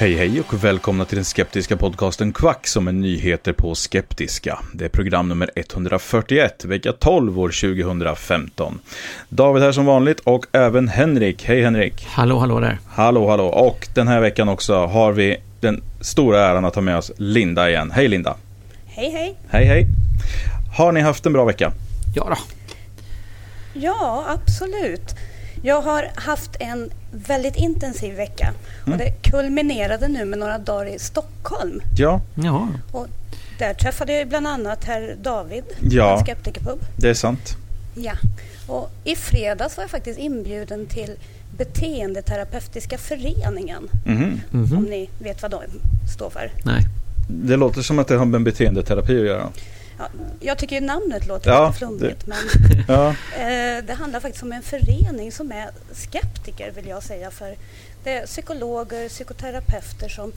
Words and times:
Hej 0.00 0.14
hej 0.14 0.40
och 0.40 0.64
välkomna 0.64 1.04
till 1.04 1.16
den 1.16 1.24
skeptiska 1.24 1.76
podcasten 1.76 2.32
Kvack 2.32 2.66
som 2.66 2.88
är 2.88 2.92
nyheter 2.92 3.52
på 3.52 3.74
skeptiska. 3.74 4.58
Det 4.74 4.84
är 4.84 4.88
program 4.88 5.28
nummer 5.28 5.50
141, 5.54 6.64
vecka 6.64 6.92
12 6.92 7.38
år 7.38 7.76
2015. 7.76 8.80
David 9.28 9.62
här 9.62 9.72
som 9.72 9.86
vanligt 9.86 10.20
och 10.20 10.46
även 10.52 10.88
Henrik. 10.88 11.44
Hej 11.44 11.62
Henrik! 11.62 12.06
Hallå 12.06 12.38
hallå 12.38 12.60
där! 12.60 12.78
Hallå 12.88 13.28
hallå! 13.30 13.46
Och 13.46 13.88
den 13.94 14.08
här 14.08 14.20
veckan 14.20 14.48
också 14.48 14.86
har 14.86 15.12
vi 15.12 15.36
den 15.60 15.82
stora 16.00 16.40
äran 16.40 16.64
att 16.64 16.74
ha 16.74 16.82
med 16.82 16.96
oss 16.96 17.12
Linda 17.16 17.70
igen. 17.70 17.90
Hej 17.90 18.08
Linda! 18.08 18.36
Hej 18.86 19.10
hej! 19.10 19.36
Hej 19.48 19.64
hej! 19.64 19.86
Har 20.76 20.92
ni 20.92 21.00
haft 21.00 21.26
en 21.26 21.32
bra 21.32 21.44
vecka? 21.44 21.72
Ja 22.14 22.26
då. 22.28 22.36
Ja, 23.72 24.24
absolut. 24.28 25.14
Jag 25.62 25.80
har 25.82 26.10
haft 26.14 26.50
en 26.60 26.90
väldigt 27.12 27.56
intensiv 27.56 28.14
vecka 28.14 28.52
och 28.82 28.86
Mm. 28.86 28.98
det 28.98 29.30
kulminerade 29.30 30.08
nu 30.08 30.24
med 30.24 30.38
några 30.38 30.58
dagar 30.58 30.86
i 30.86 30.98
Stockholm. 30.98 31.80
Ja, 31.98 32.20
Jaha. 32.34 32.68
Och 32.92 33.06
där 33.58 33.74
träffade 33.74 34.12
jag 34.18 34.28
bland 34.28 34.46
annat 34.46 34.84
herr 34.84 35.16
David 35.22 35.64
Ja. 35.90 36.16
på 36.18 36.24
Skeptikerpub. 36.24 36.78
det 36.96 37.08
är 37.08 37.14
sant. 37.14 37.56
Ja. 37.94 38.12
Och 38.66 38.90
i 39.04 39.16
fredags 39.16 39.76
var 39.76 39.84
jag 39.84 39.90
faktiskt 39.90 40.18
inbjuden 40.18 40.86
till 40.86 41.10
Beteendeterapeutiska 41.56 42.98
föreningen. 42.98 43.88
Mhm. 44.06 44.40
Om 44.76 44.84
ni 44.90 45.08
vet 45.18 45.42
vad 45.42 45.50
de 45.50 45.60
står 46.16 46.30
för. 46.30 46.52
Nej. 46.64 46.82
Det 47.28 47.56
låter 47.56 47.82
som 47.82 47.98
att 47.98 48.08
det 48.08 48.16
har 48.16 48.24
med 48.24 48.42
beteendeterapi 48.42 49.20
att 49.20 49.26
göra. 49.26 49.48
Ja, 49.98 50.08
jag 50.40 50.58
tycker 50.58 50.80
ju 50.80 50.86
namnet 50.86 51.26
låter 51.26 51.50
Ja, 51.50 51.66
lite 51.66 51.78
flummigt 51.78 52.26
men 52.26 52.38
Ja, 52.88 53.08
Eh, 53.36 53.84
Det 53.84 53.94
handlar 53.98 54.20
faktiskt 54.20 54.42
om 54.42 54.52
en 54.52 54.62
förening 54.62 55.32
som 55.32 55.52
är 55.52 55.70
skeptiker 55.92 56.70
vill 56.70 56.86
jag 56.86 57.02
säga. 57.02 57.30
För 57.30 57.56
det 58.04 58.12
är 58.12 58.26
psykologer, 58.26 59.08
psykoterapeuter 59.08 60.08
som 60.08 60.32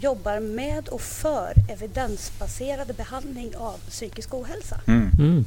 jobbar 0.00 0.40
med 0.40 0.88
och 0.88 1.00
för 1.00 1.52
evidensbaserad 1.68 2.94
behandling 2.96 3.56
av 3.56 3.78
psykisk 3.90 4.34
ohälsa. 4.34 4.80
mm. 4.86 5.10
Mm. 5.18 5.44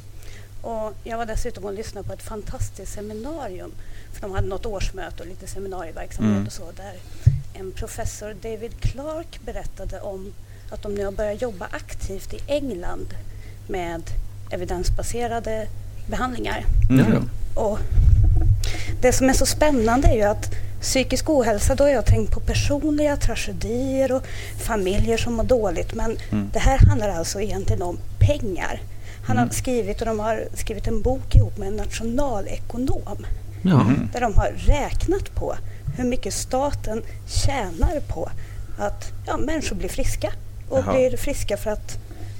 Och 0.62 0.92
jag 1.04 1.18
var 1.18 1.26
dessutom 1.26 1.64
och 1.64 1.72
lyssnade 1.74 2.06
på 2.08 2.12
ett 2.14 2.22
fantastiskt 2.22 2.92
seminarium. 2.92 3.72
För 4.12 4.20
de 4.20 4.32
hade 4.32 4.46
något 4.48 4.66
årsmöte 4.66 5.22
och 5.22 5.28
lite 5.28 5.46
seminarieverksamhet 5.46 6.32
Mm. 6.34 6.46
och 6.46 6.52
så. 6.52 6.62
Där 6.76 6.94
en 7.54 7.72
professor, 7.72 8.34
David 8.42 8.80
Clark, 8.80 9.40
berättade 9.44 10.00
om 10.00 10.32
att 10.70 10.82
de 10.82 10.94
nu 10.94 11.04
har 11.04 11.12
börjat 11.12 11.42
jobba 11.42 11.66
aktivt 11.70 12.34
i 12.34 12.40
England 12.46 13.06
med 13.68 14.02
evidensbaserade 14.50 15.66
behandlingar. 16.06 16.64
Mm. 16.90 17.30
Och 17.54 17.78
det 19.00 19.12
som 19.12 19.28
är 19.28 19.32
så 19.32 19.46
spännande 19.46 20.08
är 20.08 20.14
ju 20.16 20.22
att 20.22 20.50
psykisk 20.80 21.30
ohälsa, 21.30 21.74
då 21.74 21.84
har 21.84 21.88
jag 21.90 22.06
tänkt 22.06 22.32
på 22.32 22.40
personliga 22.40 23.16
tragedier 23.16 24.12
och 24.12 24.22
familjer 24.58 25.16
som 25.16 25.34
mår 25.34 25.44
dåligt. 25.44 25.94
Men 25.94 26.16
Mm. 26.30 26.50
det 26.52 26.58
här 26.58 26.78
handlar 26.88 27.08
alltså 27.08 27.40
egentligen 27.40 27.82
om 27.82 27.98
pengar. 28.18 28.80
Han 29.26 29.38
har 29.38 29.48
skrivit 29.48 30.00
och 30.00 30.06
de 30.06 30.18
har 30.20 30.44
skrivit 30.54 30.86
en 30.86 31.02
bok 31.02 31.36
ihop 31.36 31.58
med 31.58 31.68
en 31.68 31.74
nationalekonom. 31.76 33.26
Mhm. 33.62 34.08
där 34.12 34.20
de 34.20 34.34
har 34.34 34.52
räknat 34.56 35.34
på 35.34 35.54
hur 35.96 36.04
mycket 36.04 36.34
staten 36.34 37.02
tjänar 37.26 38.00
på 38.08 38.30
att 38.78 39.12
ja, 39.26 39.36
människor 39.36 39.76
blir 39.76 39.88
friska 39.88 40.32
och 40.68 40.78
Jaha. 40.78 40.92
blir 40.92 41.16
friska 41.16 41.56
för 41.56 41.70
att 41.70 41.98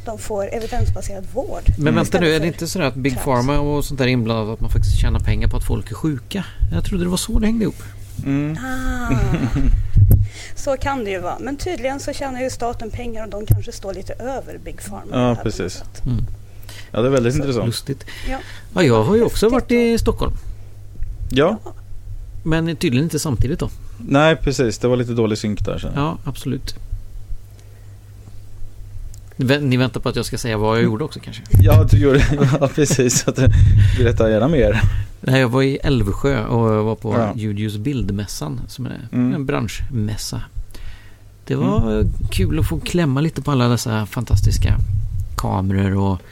de 0.09 0.19
får 0.19 0.55
evidensbaserad 0.55 1.25
vård. 1.35 1.63
Men 1.79 1.95
vänta 1.95 2.03
istället 2.03 2.29
nu, 2.29 2.35
är 2.35 2.41
det 2.41 2.47
inte 2.47 2.67
så 2.67 2.83
att 2.83 2.95
Big. 2.95 3.19
Pharma 3.19 3.59
och 3.59 3.85
sånt 3.85 3.99
där 3.99 4.07
är 4.07 4.11
inblandat 4.11 4.55
att 4.55 4.61
man 4.61 4.71
faktiskt 4.71 5.01
tjänar 5.01 5.21
pengar 5.21 5.49
på 5.49 5.57
att 5.57 5.65
folk 5.67 5.91
är 5.91 5.95
sjuka? 5.95 6.45
Jag 6.73 6.85
trodde 6.85 7.05
det 7.05 7.11
var 7.11 7.17
så 7.17 7.39
det 7.39 7.47
hängde 7.47 7.65
ihop. 7.65 7.83
Mm. 8.25 8.57
Ah, 8.65 9.11
så 10.57 10.77
kan 10.77 11.05
det 11.05 11.11
ju 11.11 11.19
vara. 11.21 11.39
Men 11.41 11.57
tydligen 11.57 12.01
så 12.01 12.13
tjänar 12.13 12.41
ju 12.41 12.51
staten 12.51 12.91
pengar 12.91 13.25
och 13.25 13.31
de 13.31 13.47
kanske 13.47 13.73
står 13.73 13.95
lite 13.95 14.13
över 14.13 14.59
Big 14.65 14.81
Pharma. 14.83 15.05
Ja, 15.13 15.37
precis. 15.43 15.73
sätt. 15.73 16.03
ja, 16.91 17.01
det 17.01 17.07
är 17.07 17.11
väldigt 17.11 17.35
Så 17.35 17.39
intressant. 17.39 17.67
Lustigt. 17.67 18.05
Ja. 18.31 18.39
Ja, 18.75 18.83
jag 18.83 19.05
har 19.05 19.17
ju 19.17 19.23
också 19.23 19.49
varit 19.49 19.71
i 19.71 19.99
Stockholm. 19.99 20.33
Ja, 21.31 21.59
Men 22.43 22.77
tydligen 22.77 23.05
inte 23.05 23.19
samtidigt 23.19 23.59
då. 23.61 23.71
nej 23.99 24.37
precis. 24.37 24.79
Det 24.79 24.89
var 24.89 24.97
lite 24.97 25.13
dålig 25.13 25.39
synk 25.39 25.65
där. 25.65 25.81
jag. 25.83 25.93
Ja, 26.05 26.19
absolut. 26.25 26.75
Ni 29.61 29.77
väntar 29.77 30.01
på 30.01 30.09
att 30.09 30.17
jag 30.17 30.25
ska 30.25 30.39
säga 30.39 30.57
vad 30.59 30.77
jag 30.77 30.85
gjorde 30.85 31.05
också 31.05 31.21
kanske? 31.21 31.43
Ja, 31.63 31.85
du 31.91 31.99
gjorde 31.99 32.25
ja, 32.61 32.69
precis. 32.75 33.25
Berätta 33.99 34.31
gärna 34.31 34.49
mer. 34.49 34.81
Nej, 35.21 35.41
jag 35.41 35.49
var 35.49 35.63
i 35.63 35.77
Älvsjö 35.83 36.45
och 36.47 36.75
jag 36.75 36.83
var 36.85 36.95
på 36.95 37.13
Ja. 37.15 37.33
Judius 37.37 37.77
bildmässan 37.77 38.61
som 38.69 38.87
är 38.87 39.09
Mm. 39.13 39.35
en 39.35 39.47
branschmässa. 39.47 40.43
Det 41.45 41.55
var 41.55 42.05
kul 42.31 42.59
att 42.59 42.69
få 42.69 42.81
klämma 42.81 43.21
lite 43.21 43.43
på 43.43 43.51
alla 43.51 43.69
dessa 43.69 44.07
fantastiska 44.07 44.77
kameror 45.37 45.97
och 45.97 46.23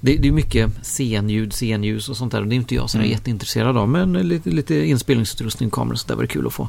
det, 0.00 0.16
det 0.16 0.28
är 0.28 0.32
mycket 0.32 0.70
scenljud, 0.82 1.52
scenljus 1.52 2.08
och 2.08 2.16
sånt 2.16 2.32
där 2.32 2.40
och 2.40 2.46
det 2.48 2.54
är 2.54 2.56
inte 2.56 2.74
jag 2.74 2.90
så 2.90 2.98
Mm. 2.98 3.10
jätteintresserad 3.10 3.76
av 3.76 3.88
men 3.88 4.12
lite, 4.12 4.50
lite 4.50 4.74
inspelningsutrustning, 4.86 5.70
kameror 5.70 5.96
så 5.96 6.08
där 6.08 6.14
var 6.14 6.22
det 6.22 6.28
kul 6.28 6.46
att 6.46 6.52
få 6.52 6.68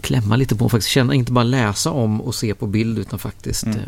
klämma 0.00 0.36
lite 0.36 0.56
på 0.56 0.64
och 0.64 0.70
faktiskt 0.70 0.90
känna, 0.92 1.14
inte 1.14 1.32
bara 1.32 1.44
läsa 1.44 1.90
om 1.90 2.20
och 2.20 2.34
se 2.34 2.54
på 2.54 2.66
bild 2.66 2.98
utan 2.98 3.18
faktiskt 3.18 3.64
Mm. 3.64 3.78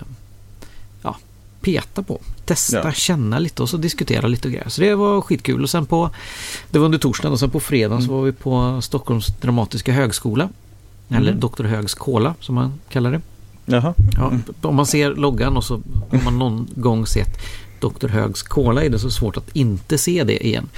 Peta 1.62 2.03
på, 2.03 2.20
testa, 2.44 2.76
Ja. 2.85 2.93
känna 2.93 3.38
lite 3.38 3.62
och 3.62 3.69
så 3.69 3.76
diskutera 3.76 4.26
lite 4.29 4.49
och 4.49 4.53
grejer. 4.53 4.69
Så 4.69 4.81
det 4.81 4.94
var 4.94 5.20
skitkul 5.20 5.62
och 5.62 5.70
sen 5.70 5.87
på 5.87 6.11
det 6.70 6.79
var 6.79 6.85
under 6.87 6.99
torsdagen 6.99 7.32
och 7.32 7.41
sen 7.41 7.50
på 7.50 7.61
fredagen 7.61 8.03
så 8.03 8.09
Mm. 8.09 8.17
var 8.17 8.25
vi 8.25 8.32
på 8.32 8.81
Stockholms 8.82 9.26
dramatiska 9.41 9.93
högskola. 9.93 10.49
Eller 11.09 11.32
Mm. 11.32 11.41
Dr. 11.41 11.64
Högs 11.64 11.94
Kola 11.94 12.35
som 12.41 12.55
man 12.55 12.73
kallar 12.88 13.12
det. 13.12 13.20
Jaha. 13.67 13.94
Ja, 14.17 14.29
Mm. 14.29 14.43
Om 14.61 14.75
man 14.75 14.87
ser 14.87 15.14
loggan 15.14 15.56
och 15.56 15.64
så 15.64 15.81
har 16.11 16.25
man 16.25 16.38
någon 16.38 16.69
gång 16.75 17.06
sett 17.06 17.38
Dr. 17.81 18.09
Högs 18.09 18.43
Kola 18.43 18.85
är 18.85 18.91
det 18.91 18.99
så 18.99 19.11
svårt 19.11 19.37
att 19.37 19.56
inte 19.56 19.99
se 19.99 20.25
det 20.25 20.47
igen. 20.47 20.69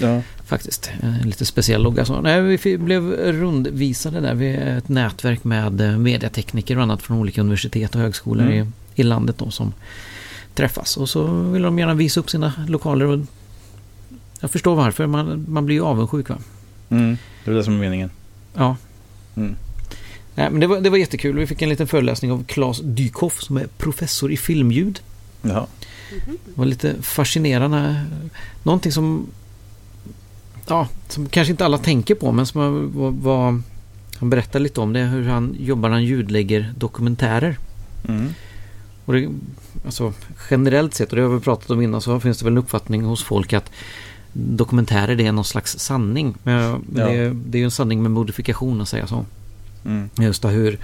Ja. 0.00 0.22
Faktiskt. 0.46 0.90
Eh, 1.02 1.20
En 1.20 1.26
lite 1.28 1.44
speciell 1.46 1.82
logga. 1.82 2.04
Så, 2.04 2.20
nej, 2.20 2.42
vi 2.42 2.78
blev 2.78 3.02
rundvisade 3.12 4.20
där. 4.20 4.34
Vi 4.34 4.46
är 4.48 4.78
ett 4.78 4.88
nätverk 4.88 5.44
med 5.44 5.80
eh, 5.80 5.98
mediatekniker 5.98 6.76
och 6.76 6.82
annat 6.82 7.02
från 7.02 7.16
olika 7.18 7.40
universitet 7.40 7.94
och 7.94 8.00
högskolor 8.00 8.44
Mm. 8.46 8.68
i, 8.94 9.00
i 9.00 9.02
landet 9.02 9.38
då, 9.38 9.50
som 9.50 9.72
träffas. 10.56 10.96
Och 10.96 11.08
så 11.08 11.24
vill 11.24 11.62
de 11.62 11.78
gärna 11.78 11.94
visa 11.94 12.20
upp 12.20 12.30
sina 12.30 12.52
lokaler. 12.68 13.06
Och 13.06 13.18
jag 14.40 14.50
förstår 14.50 14.76
varför. 14.76 15.06
Man, 15.06 15.44
man 15.48 15.66
blir 15.66 15.76
ju 15.76 15.82
avundsjuk 15.82 16.28
va? 16.28 16.38
Mm. 16.88 17.16
Det 17.44 17.50
är 17.50 17.54
det 17.54 17.64
som 17.64 17.74
är 17.74 17.78
meningen. 17.78 18.10
Ja, 18.54 18.76
Mm. 19.36 19.56
Nej, 20.34 20.50
men 20.50 20.60
det, 20.60 20.66
var, 20.66 20.80
det 20.80 20.90
var 20.90 20.98
jättekul. 20.98 21.36
Vi 21.36 21.46
fick 21.46 21.62
en 21.62 21.68
liten 21.68 21.86
föreläsning 21.86 22.32
av 22.32 22.44
Claes 22.44 22.80
Dykhoff 22.80 23.42
som 23.42 23.56
är 23.56 23.66
professor 23.78 24.32
i 24.32 24.36
filmljud. 24.36 25.00
Jaha. 25.42 25.66
Det 26.26 26.52
var 26.54 26.64
lite 26.64 26.94
fascinerande. 27.02 28.04
Någonting 28.62 28.92
som, 28.92 29.26
ja, 30.68 30.88
som 31.08 31.28
kanske 31.28 31.50
inte 31.50 31.64
alla 31.64 31.78
tänker 31.78 32.14
på 32.14 32.32
men 32.32 32.46
som 32.46 32.60
var, 32.94 33.10
var, 33.10 33.60
han 34.18 34.30
berättade 34.30 34.62
lite 34.62 34.80
om 34.80 34.92
det. 34.92 35.00
Hur 35.00 35.28
han 35.28 35.56
jobbar 35.60 35.88
när 35.88 35.96
han 35.96 36.04
ljudlägger 36.04 36.72
dokumentärer. 36.78 37.58
Mm. 38.08 38.34
Och 39.06 39.12
det, 39.12 39.28
alltså, 39.84 40.12
generellt 40.50 40.94
sett, 40.94 41.10
och 41.10 41.16
det 41.16 41.22
har 41.22 41.28
vi 41.28 41.40
pratat 41.40 41.70
om 41.70 41.82
innan, 41.82 42.00
så 42.00 42.20
finns 42.20 42.38
det 42.38 42.44
väl 42.44 42.52
en 42.52 42.58
uppfattning 42.58 43.04
hos 43.04 43.22
folk 43.22 43.52
att 43.52 43.70
dokumentärer 44.32 45.16
det 45.16 45.26
är 45.26 45.32
någon 45.32 45.44
slags 45.44 45.78
sanning. 45.78 46.34
Men 46.42 46.54
Ja. 46.62 46.78
det, 46.86 47.02
är, 47.02 47.36
det 47.46 47.58
är 47.58 47.60
ju 47.60 47.64
en 47.64 47.70
sanning 47.70 48.02
med 48.02 48.10
modifikation 48.10 48.80
att 48.80 48.88
säga 48.88 49.06
så. 49.06 49.24
Mm. 49.84 50.10
Just 50.18 50.42
det, 50.42 50.48
hur, 50.48 50.78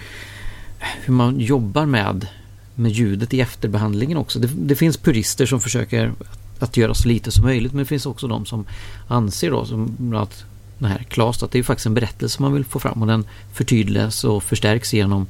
hur 0.78 1.14
man 1.14 1.40
jobbar 1.40 1.86
med, 1.86 2.26
med 2.74 2.90
ljudet 2.92 3.34
i 3.34 3.40
efterbehandlingen 3.40 4.18
också. 4.18 4.38
Det, 4.38 4.48
det 4.54 4.76
finns 4.76 4.96
purister 4.96 5.46
som 5.46 5.60
försöker 5.60 6.12
att 6.58 6.76
göra 6.76 6.94
så 6.94 7.08
lite 7.08 7.30
som 7.30 7.44
möjligt 7.44 7.72
men 7.72 7.78
det 7.78 7.84
finns 7.88 8.06
också 8.06 8.28
de 8.28 8.46
som 8.46 8.66
anser 9.08 9.50
då 9.50 9.64
som 9.64 9.96
bland 9.98 10.16
annat 10.16 10.44
den 10.78 10.90
här 10.90 10.98
Klas 11.08 11.42
att 11.42 11.50
det 11.50 11.58
är 11.58 11.62
faktiskt 11.62 11.86
en 11.86 11.94
berättelse 11.94 12.42
man 12.42 12.52
vill 12.52 12.64
få 12.64 12.78
fram 12.78 13.02
och 13.02 13.08
den 13.08 13.24
förtydligas 13.52 14.24
och 14.24 14.42
förstärks 14.42 14.94
genom 14.94 15.26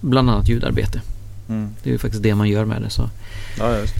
bland 0.00 0.30
annat 0.30 0.48
ljudarbete. 0.48 1.00
Mm. 1.48 1.68
Det 1.82 1.90
är 1.90 1.92
ju 1.92 1.98
faktiskt 1.98 2.22
det 2.22 2.34
man 2.34 2.48
gör 2.48 2.64
med 2.64 2.82
det. 2.82 2.90
Så 2.90 3.10
Ja, 3.58 3.78
just. 3.78 3.94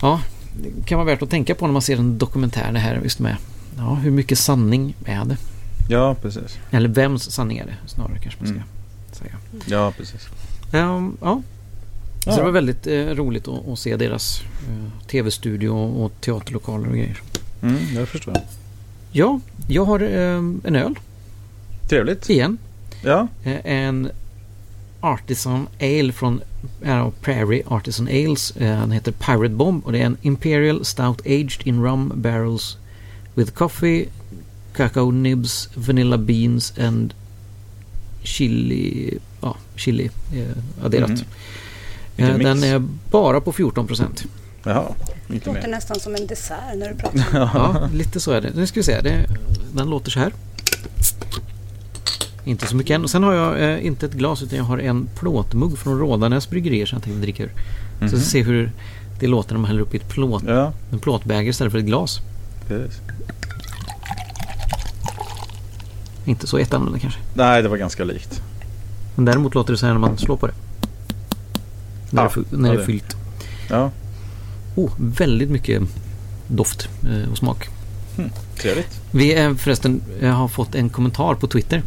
ja, 0.00 0.20
det 0.62 0.86
kan 0.86 0.98
vara 0.98 1.06
värt 1.06 1.22
att 1.22 1.30
tänka 1.30 1.54
på 1.54 1.66
när 1.66 1.72
man 1.72 1.82
ser 1.82 1.96
en 1.96 2.18
dokumentär 2.18 2.72
det 2.72 2.78
här 2.78 3.00
just 3.04 3.18
med 3.18 3.36
ja, 3.76 3.94
hur 3.94 4.10
mycket 4.10 4.38
sanning 4.38 4.94
är 5.04 5.24
det? 5.24 5.36
ja, 5.88 6.14
precis. 6.14 6.58
Eller 6.70 6.88
vems 6.88 7.30
sanning 7.30 7.58
är 7.58 7.66
det 7.66 7.74
snarare 7.86 8.18
kanske 8.22 8.40
man 8.40 8.48
ska 8.48 8.56
Mm. 8.56 8.68
säga. 9.12 9.36
Ja, 9.66 9.92
precis. 9.96 10.28
Ehm, 10.72 11.16
ja. 11.20 11.42
Så 12.24 12.30
Ja. 12.30 12.36
det 12.36 12.42
var 12.42 12.50
väldigt 12.50 12.86
eh, 12.86 12.92
roligt 13.06 13.48
att, 13.48 13.68
att 13.68 13.78
se 13.78 13.96
deras 13.96 14.40
eh, 14.68 15.06
tv-studio 15.08 15.68
och 15.70 16.12
teaterlokaler 16.20 16.88
och 16.88 16.94
grejer. 16.94 17.20
Mm, 17.62 17.76
jag 17.94 18.08
förstår. 18.08 18.36
Ja, 19.12 19.40
jag 19.68 19.84
har 19.84 20.00
ehm, 20.00 20.60
en 20.64 20.76
öl 20.76 20.94
Trevligt. 21.88 22.30
igen. 22.30 22.58
Ja. 23.04 23.28
Eh, 23.44 23.58
en 23.64 24.10
Artisan 25.04 25.68
Ale 25.80 26.12
från 26.12 26.40
äh, 26.82 27.08
Prairie 27.20 27.62
Artisan 27.66 28.06
Ales. 28.08 28.50
Eh, 28.56 28.80
den 28.80 28.92
heter 28.92 29.12
Pirate 29.12 29.54
Bomb 29.54 29.86
och 29.86 29.92
det 29.92 29.98
är 29.98 30.06
en 30.06 30.16
Imperial 30.22 30.84
Stout 30.84 31.20
Aged 31.26 31.60
in 31.64 31.82
Rum 31.84 32.12
Barrels 32.14 32.76
with 33.34 33.52
coffee, 33.52 34.08
cacao 34.76 35.10
nibs, 35.10 35.68
vanilla 35.74 36.18
beans 36.18 36.78
and 36.78 37.14
chili, 38.22 39.18
ja, 39.40 39.56
chili 39.76 40.10
eh, 40.34 40.84
adderat. 40.84 41.10
Mhm. 41.10 41.20
Eh, 42.16 42.38
den 42.38 42.64
är 42.64 42.82
bara 43.10 43.40
på 43.40 43.52
14 43.52 43.86
procent. 43.86 44.24
Jaha, 44.64 44.84
Det 45.28 45.34
låter 45.46 45.52
mer. 45.52 45.68
nästan 45.68 46.00
som 46.00 46.14
en 46.14 46.26
dessert 46.26 46.76
när 46.76 46.88
du 46.88 46.94
pratar. 46.94 47.24
Ja, 47.54 47.88
lite 47.94 48.20
så 48.20 48.30
är 48.32 48.40
det. 48.40 48.50
Nu 48.54 48.66
ska 48.66 48.80
vi 48.80 48.84
se. 48.84 49.00
Det, 49.00 49.26
den 49.74 49.90
låter 49.90 50.10
så 50.10 50.18
här. 50.18 50.32
Inte 52.44 52.66
så 52.66 52.76
mycket 52.76 52.94
än. 52.94 53.04
Och 53.04 53.10
sen 53.10 53.22
har 53.22 53.32
jag 53.32 53.62
eh, 53.72 53.86
inte 53.86 54.06
ett 54.06 54.12
glas 54.14 54.42
utan 54.42 54.58
jag 54.58 54.64
har 54.64 54.78
en 54.78 55.08
plåtmugg 55.18 55.78
från 55.78 55.98
Rådanäs 55.98 56.50
bryggerier 56.50 56.86
som 56.86 56.96
jag 56.96 57.02
tänkte 57.04 57.20
dricka 57.22 57.42
ur. 57.42 57.52
Så 57.98 58.04
vi 58.06 58.12
Mhm. 58.12 58.20
se 58.20 58.42
hur 58.42 58.72
det 59.20 59.26
låter 59.26 59.52
när 59.54 59.60
man 59.60 59.68
häller 59.68 59.80
upp 59.82 59.94
i 59.94 59.96
ett 59.96 60.08
plåt, 60.08 60.42
Ja, 60.46 60.72
en 60.92 60.98
plåtbäger 60.98 61.50
istället 61.50 61.70
för 61.72 61.78
ett 61.78 61.84
glas. 61.84 62.20
precis. 62.68 63.00
Inte 66.24 66.46
så 66.46 66.58
jätteannorlunda 66.58 66.98
kanske. 66.98 67.20
Nej, 67.34 67.62
det 67.62 67.68
var 67.68 67.76
ganska 67.76 68.04
likt. 68.04 68.42
Men 69.14 69.24
däremot 69.24 69.54
låter 69.54 69.72
det 69.72 69.78
så 69.78 69.86
här 69.86 69.92
när 69.92 70.00
man 70.00 70.18
slår 70.18 70.36
på 70.36 70.46
det. 70.46 70.52
När, 72.10 72.22
Ja, 72.22 72.30
det, 72.50 72.56
när 72.56 72.68
ja, 72.68 72.74
det 72.76 72.82
är 72.82 72.86
fyllt. 72.86 73.16
Ja, 73.70 73.90
Oh, 74.74 74.90
väldigt 74.98 75.50
mycket 75.50 75.82
doft 76.46 76.88
eh, 77.06 77.30
och 77.30 77.38
smak. 77.38 77.68
trevligt. 78.58 79.00
Vi 79.10 79.34
är 79.34 79.54
förresten 79.54 80.00
eh, 80.20 80.30
har 80.30 80.48
fått 80.48 80.74
en 80.74 80.88
kommentar 80.88 81.34
på 81.34 81.46
Twitter. 81.46 81.82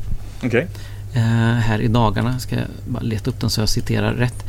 Okej. 0.46 0.68
eh, 1.14 1.22
här 1.60 1.80
i 1.80 1.88
dagarna. 1.88 2.40
Ska 2.40 2.56
jag 2.56 2.66
bara 2.88 3.04
leta 3.04 3.30
upp 3.30 3.40
den 3.40 3.50
så 3.50 3.62
jag 3.62 3.70
citerar 3.70 4.14
rätt. 4.14 4.46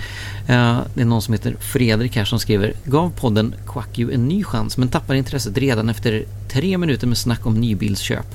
Eh, 0.49 0.79
det 0.95 1.01
är 1.01 1.05
någon 1.05 1.23
som 1.23 1.35
heter 1.35 1.57
Fredrik 1.61 2.17
här 2.17 2.25
som 2.25 2.39
skriver 2.39 2.73
Gav 2.85 3.11
podden 3.11 3.55
Quack 3.67 3.99
You 3.99 4.13
en 4.15 4.29
ny 4.29 4.45
chans 4.45 4.77
men 4.79 4.89
tappar 4.89 5.15
intresset 5.15 5.59
redan 5.59 5.89
efter 5.89 6.25
tre 6.49 6.79
minuter 6.79 7.07
med 7.07 7.19
snack 7.19 7.47
om 7.47 7.55
nybilsköp. 7.55 8.27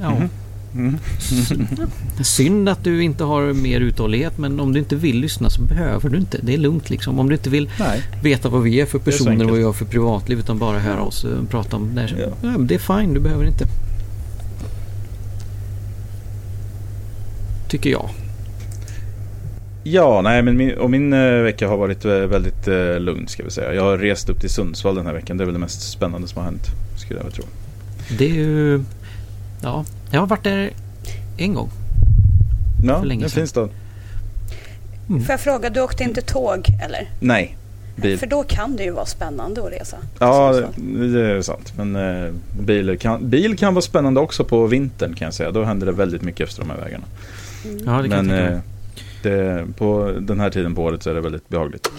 Ja. 0.00 0.16
Mm. 0.74 0.98
Synd 2.22 2.68
att 2.68 2.84
du 2.84 3.02
inte 3.02 3.24
har 3.24 3.52
mer 3.52 3.80
uthållighet 3.80 4.38
men 4.38 4.60
om 4.60 4.72
du 4.72 4.78
inte 4.78 4.96
vill 4.96 5.20
lyssna 5.20 5.50
så 5.50 5.62
behöver 5.62 6.08
du 6.08 6.18
inte. 6.18 6.38
Det 6.42 6.54
är 6.54 6.58
lugnt 6.58 6.90
liksom. 6.90 7.18
Om 7.18 7.28
du 7.28 7.34
inte 7.34 7.50
vill 7.50 7.70
Nej. 7.78 8.02
veta 8.22 8.48
vad 8.48 8.62
vi 8.62 8.80
är 8.80 8.86
för 8.86 8.98
personer 8.98 9.44
och 9.44 9.50
vad 9.50 9.58
vi 9.58 9.64
har 9.64 9.72
för 9.72 9.84
privatliv 9.84 10.38
utan 10.38 10.58
bara 10.58 10.78
höra 10.78 11.02
oss 11.02 11.24
eh, 11.24 11.44
prata 11.50 11.76
om 11.76 11.94
det. 11.94 12.00
här. 12.00 12.16
Ja. 12.20 12.48
Ja. 12.48 12.58
det 12.58 12.74
är 12.74 12.78
fine, 12.98 13.14
du 13.14 13.20
behöver 13.20 13.44
inte. 13.44 13.66
Tycker 17.70 17.90
jag. 17.90 18.08
Ja, 19.82 20.20
nej 20.22 20.42
men 20.42 20.56
min, 20.56 20.78
och 20.78 20.90
min 20.90 21.12
eh, 21.12 21.42
vecka 21.42 21.68
har 21.68 21.76
varit 21.76 22.04
eh, 22.04 22.10
väldigt 22.12 22.68
eh, 22.68 23.00
lugn 23.00 23.28
ska 23.28 23.44
vi 23.44 23.50
säga. 23.50 23.74
Jag 23.74 23.82
har 23.82 23.98
rest 23.98 24.28
upp 24.28 24.40
till 24.40 24.50
Sundsvall 24.50 24.94
den 24.94 25.06
här 25.06 25.12
veckan. 25.12 25.36
Det 25.36 25.44
är 25.44 25.46
väl 25.46 25.54
det 25.54 25.60
mest 25.60 25.90
spännande 25.92 26.28
som 26.28 26.38
har 26.38 26.44
hänt. 26.44 26.66
Skulle 26.96 27.18
jag 27.20 27.24
väl 27.24 27.32
tro. 27.32 27.44
Det 28.18 28.24
är 28.24 28.34
ju... 28.34 28.84
Ja, 29.62 29.84
jag 30.10 30.20
har 30.20 30.26
varit 30.26 30.44
där 30.44 30.70
en 31.36 31.54
gång. 31.54 31.70
Ja, 32.84 32.98
För 33.00 33.06
länge 33.06 33.24
det 33.24 33.30
sedan. 33.30 33.40
finns 33.40 33.52
det. 33.52 33.68
Får 35.06 35.30
jag 35.30 35.40
fråga, 35.40 35.70
du 35.70 35.80
åkte 35.80 36.04
inte 36.04 36.20
tåg 36.20 36.66
eller? 36.84 37.10
Nej, 37.20 37.56
bil. 37.96 38.18
För 38.18 38.26
då 38.26 38.42
kan 38.42 38.76
det 38.76 38.84
ju 38.84 38.90
vara 38.90 39.06
spännande 39.06 39.60
att 39.66 39.72
resa. 39.72 39.96
Ja, 40.18 40.62
det 40.76 41.20
är 41.20 41.42
sant. 41.42 41.72
Men 41.76 41.96
eh, 41.96 42.32
bil, 42.60 42.98
kan, 43.00 43.30
bil 43.30 43.58
kan 43.58 43.74
vara 43.74 43.82
spännande 43.82 44.20
också 44.20 44.44
på 44.44 44.66
vintern 44.66 45.14
kan 45.14 45.24
jag 45.24 45.34
säga. 45.34 45.50
Då 45.50 45.64
händer 45.64 45.86
det 45.86 45.92
väldigt 45.92 46.22
mycket 46.22 46.48
efter 46.48 46.60
de 46.60 46.70
här 46.70 46.76
vägarna. 46.76 47.04
Ja, 47.64 48.02
det 48.02 48.08
kan 48.08 48.08
Men 48.08 48.10
jag 48.10 48.10
tänka 48.10 48.24
mig. 48.32 48.44
eh, 48.52 48.60
det, 49.22 49.66
på 49.76 50.12
den 50.20 50.40
här 50.40 50.50
tiden 50.50 50.74
på 50.74 50.82
året 50.82 51.02
så 51.02 51.10
är 51.10 51.14
det 51.14 51.20
väldigt 51.20 51.48
behagligt. 51.48 51.90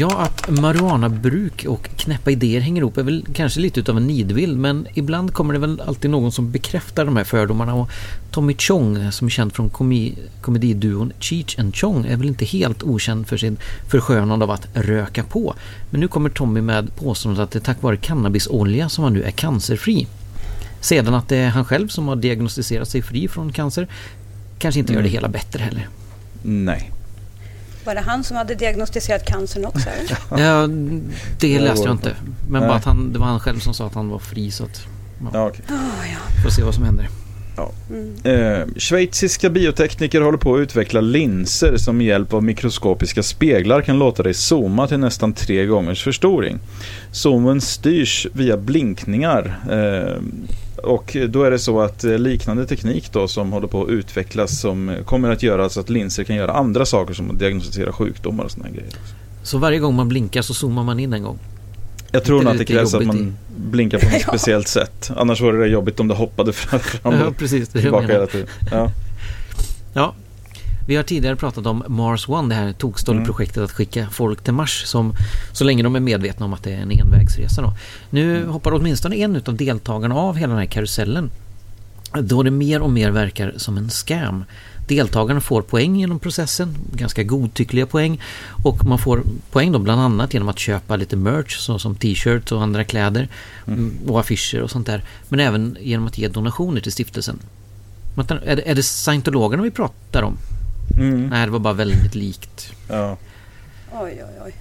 Ja, 0.00 0.18
att 0.22 0.50
marijuanabruk 0.60 1.64
och 1.68 1.88
knäppa 1.96 2.30
idéer 2.30 2.60
hänger 2.60 2.82
ihop 2.82 2.96
är 2.98 3.02
väl 3.02 3.24
kanske 3.34 3.60
lite 3.60 3.80
utav 3.80 3.96
en 3.96 4.06
nidbild 4.06 4.58
men 4.58 4.86
ibland 4.94 5.32
kommer 5.34 5.54
det 5.54 5.60
väl 5.60 5.80
alltid 5.80 6.10
någon 6.10 6.32
som 6.32 6.50
bekräftar 6.52 7.04
de 7.04 7.16
här 7.16 7.24
fördomarna 7.24 7.74
och 7.74 7.90
Tommy 8.30 8.54
Chong 8.58 9.12
som 9.12 9.26
är 9.26 9.30
känd 9.30 9.52
från 9.52 9.70
komi- 9.70 10.14
komediduon 10.40 11.12
Cheech 11.20 11.58
and 11.58 11.76
Chong 11.76 12.06
är 12.06 12.16
väl 12.16 12.26
inte 12.28 12.44
helt 12.44 12.82
okänd 12.82 13.26
för 13.28 13.36
sin 13.36 13.56
förskönande 13.88 14.44
av 14.44 14.50
att 14.50 14.68
röka 14.74 15.24
på. 15.24 15.54
Men 15.90 16.00
nu 16.00 16.08
kommer 16.08 16.30
Tommy 16.30 16.60
med 16.60 16.96
påståendet 16.96 17.42
att 17.42 17.50
det 17.50 17.58
är 17.58 17.60
tack 17.60 17.82
vare 17.82 17.96
cannabisolja 17.96 18.88
som 18.88 19.04
han 19.04 19.12
nu 19.12 19.22
är 19.22 19.30
cancerfri. 19.30 20.06
Sedan 20.80 21.14
att 21.14 21.28
det 21.28 21.36
är 21.36 21.48
han 21.48 21.64
själv 21.64 21.88
som 21.88 22.08
har 22.08 22.16
diagnostiserat 22.16 22.88
sig 22.88 23.02
fri 23.02 23.28
från 23.28 23.52
cancer 23.52 23.88
kanske 24.58 24.78
inte 24.80 24.92
gör 24.92 25.00
det 25.02 25.08
Mm. 25.08 25.14
hela 25.14 25.28
bättre 25.28 25.62
heller. 25.62 25.88
Nej. 26.42 26.92
Var 27.88 27.94
det 27.94 28.00
han 28.00 28.24
som 28.24 28.36
hade 28.36 28.54
diagnostiserat 28.54 29.26
cancern 29.26 29.64
också? 29.64 29.88
eller? 29.88 30.18
Ja, 30.44 30.66
det 30.66 31.08
Det 31.38 31.58
läste 31.58 31.84
jag 31.84 31.94
inte. 31.94 32.16
Men 32.50 32.60
Nej. 32.60 32.68
bara 32.68 32.78
att 32.78 32.84
han, 32.84 33.12
det 33.12 33.18
var 33.18 33.26
han 33.26 33.40
själv 33.40 33.58
som 33.58 33.74
sa 33.74 33.86
att 33.86 33.94
han 33.94 34.08
var 34.08 34.18
fri 34.18 34.50
så 34.50 34.64
att... 34.64 34.80
Ja, 35.32 35.46
okej. 35.46 35.64
Oh, 35.68 35.74
ja. 36.12 36.42
Får 36.42 36.50
se 36.50 36.62
vad 36.62 36.74
som 36.74 36.84
händer. 36.84 37.08
mm. 37.90 38.16
Eh, 38.24 38.66
schweiziska 38.76 39.50
biotekniker 39.50 40.20
håller 40.20 40.38
på 40.38 40.54
att 40.54 40.60
utveckla 40.60 41.00
linser 41.00 41.76
som 41.76 41.96
med 41.96 42.06
hjälp 42.06 42.34
av 42.34 42.44
mikroskopiska 42.44 43.22
speglar 43.22 43.82
kan 43.82 43.98
låta 43.98 44.22
dig 44.22 44.34
zooma 44.34 44.86
till 44.88 44.98
nästan 44.98 45.32
tre 45.32 45.66
gångers 45.66 46.04
förstoring. 46.04 46.58
Zoomen 47.12 47.60
styrs 47.60 48.26
via 48.32 48.56
blinkningar. 48.56 49.58
Eh, 49.70 50.22
och 50.82 51.16
då 51.28 51.42
är 51.42 51.50
det 51.50 51.58
så 51.58 51.80
att 51.80 52.04
eh, 52.04 52.18
liknande 52.18 52.66
teknik 52.66 53.12
då 53.12 53.28
som 53.28 53.52
håller 53.52 53.66
på 53.66 53.82
att 53.82 53.88
utvecklas 53.88 54.60
som 54.60 54.88
eh, 54.88 55.04
kommer 55.04 55.30
att 55.30 55.42
göra 55.42 55.68
så 55.68 55.80
att 55.80 55.90
linser 55.90 56.24
kan 56.24 56.36
göra 56.36 56.52
andra 56.52 56.86
saker 56.86 57.14
som 57.14 57.30
att 57.30 57.38
diagnostisera 57.38 57.92
sjukdomar 57.92 58.44
och 58.44 58.50
sådana 58.50 58.70
grejer. 58.70 58.92
Så 59.42 59.58
varje 59.58 59.78
gång 59.78 59.94
man 59.94 60.08
blinkar 60.08 60.42
så 60.42 60.54
zoomar 60.54 60.84
man 60.84 61.00
in 61.00 61.12
en 61.12 61.22
gång. 61.22 61.38
Jag 62.10 62.24
tror 62.24 62.42
nog 62.42 62.52
att 62.52 62.58
det 62.58 62.64
krävs 62.64 62.94
att 62.94 63.06
man 63.06 63.36
blinkar 63.56 63.98
på 63.98 64.06
något 64.12 64.22
speciellt 64.22 64.68
sätt. 64.68 65.10
Annars 65.16 65.40
vore 65.40 65.58
det 65.58 65.66
jobbigt 65.66 66.00
om 66.00 66.08
det 66.08 66.14
hoppade 66.14 66.52
fram 66.52 66.80
fram 66.80 67.14
Ja, 67.14 67.26
och 67.26 67.36
precis. 67.36 67.68
Det 67.68 67.80
tillbaka 67.80 68.06
hela 68.06 68.26
tiden. 68.26 68.46
Ja. 68.70 68.92
Ja. 69.92 70.14
Vi 70.88 70.96
har 70.96 71.02
tidigare 71.02 71.36
pratat 71.36 71.66
om 71.66 71.84
Mars 71.88 72.28
One, 72.28 72.48
det 72.48 72.54
här 72.54 72.72
tokstolleprojektet 72.72 73.62
att 73.62 73.72
skicka 73.72 74.08
folk 74.10 74.42
till 74.44 74.52
Mars 74.52 74.84
som, 74.86 75.14
så 75.52 75.64
länge 75.64 75.82
de 75.82 75.96
är 75.96 76.00
medvetna 76.00 76.46
om 76.46 76.52
att 76.52 76.62
det 76.62 76.72
är 76.72 76.80
en 76.80 76.90
envägsresa. 76.90 77.62
Då. 77.62 77.72
Nu 78.10 78.46
hoppar 78.46 78.72
åtminstone 78.72 79.16
en 79.16 79.42
av 79.46 79.56
deltagarna 79.56 80.14
av 80.14 80.36
hela 80.36 80.50
den 80.50 80.58
här 80.58 80.66
karusellen 80.66 81.30
då 82.20 82.42
det 82.42 82.50
mer 82.50 82.80
och 82.80 82.90
mer 82.90 83.10
verkar 83.10 83.54
som 83.56 83.76
en 83.76 83.90
scam. 83.90 84.44
Deltagarna 84.86 85.40
får 85.40 85.62
poäng 85.62 85.96
genom 85.96 86.18
processen, 86.18 86.74
ganska 86.92 87.22
godtyckliga 87.22 87.86
poäng. 87.86 88.20
Och 88.64 88.84
man 88.84 88.98
får 88.98 89.22
poäng 89.50 89.72
då 89.72 89.78
bland 89.78 90.00
annat 90.00 90.34
genom 90.34 90.48
att 90.48 90.58
köpa 90.58 90.96
lite 90.96 91.16
merch 91.16 91.56
såsom 91.56 91.94
t-shirts 91.94 92.52
och 92.52 92.62
andra 92.62 92.84
kläder 92.84 93.28
mm. 93.66 93.92
och 94.06 94.20
affischer 94.20 94.62
och 94.62 94.70
sånt 94.70 94.86
där. 94.86 95.02
Men 95.28 95.40
även 95.40 95.76
genom 95.80 96.06
att 96.06 96.18
ge 96.18 96.28
donationer 96.28 96.80
till 96.80 96.92
stiftelsen. 96.92 97.38
Är 98.44 98.56
det, 98.56 98.70
är 98.70 98.74
det 98.74 98.82
scientologerna 98.82 99.62
vi 99.62 99.70
pratar 99.70 100.22
om? 100.22 100.36
Mm. 100.96 101.28
Nej, 101.28 101.46
det 101.46 101.52
var 101.52 101.58
bara 101.58 101.74
väldigt 101.74 102.14
likt. 102.14 102.72
Ja. 102.88 103.16
Oj, 103.92 104.24
oj, 104.24 104.40
oj. 104.44 104.54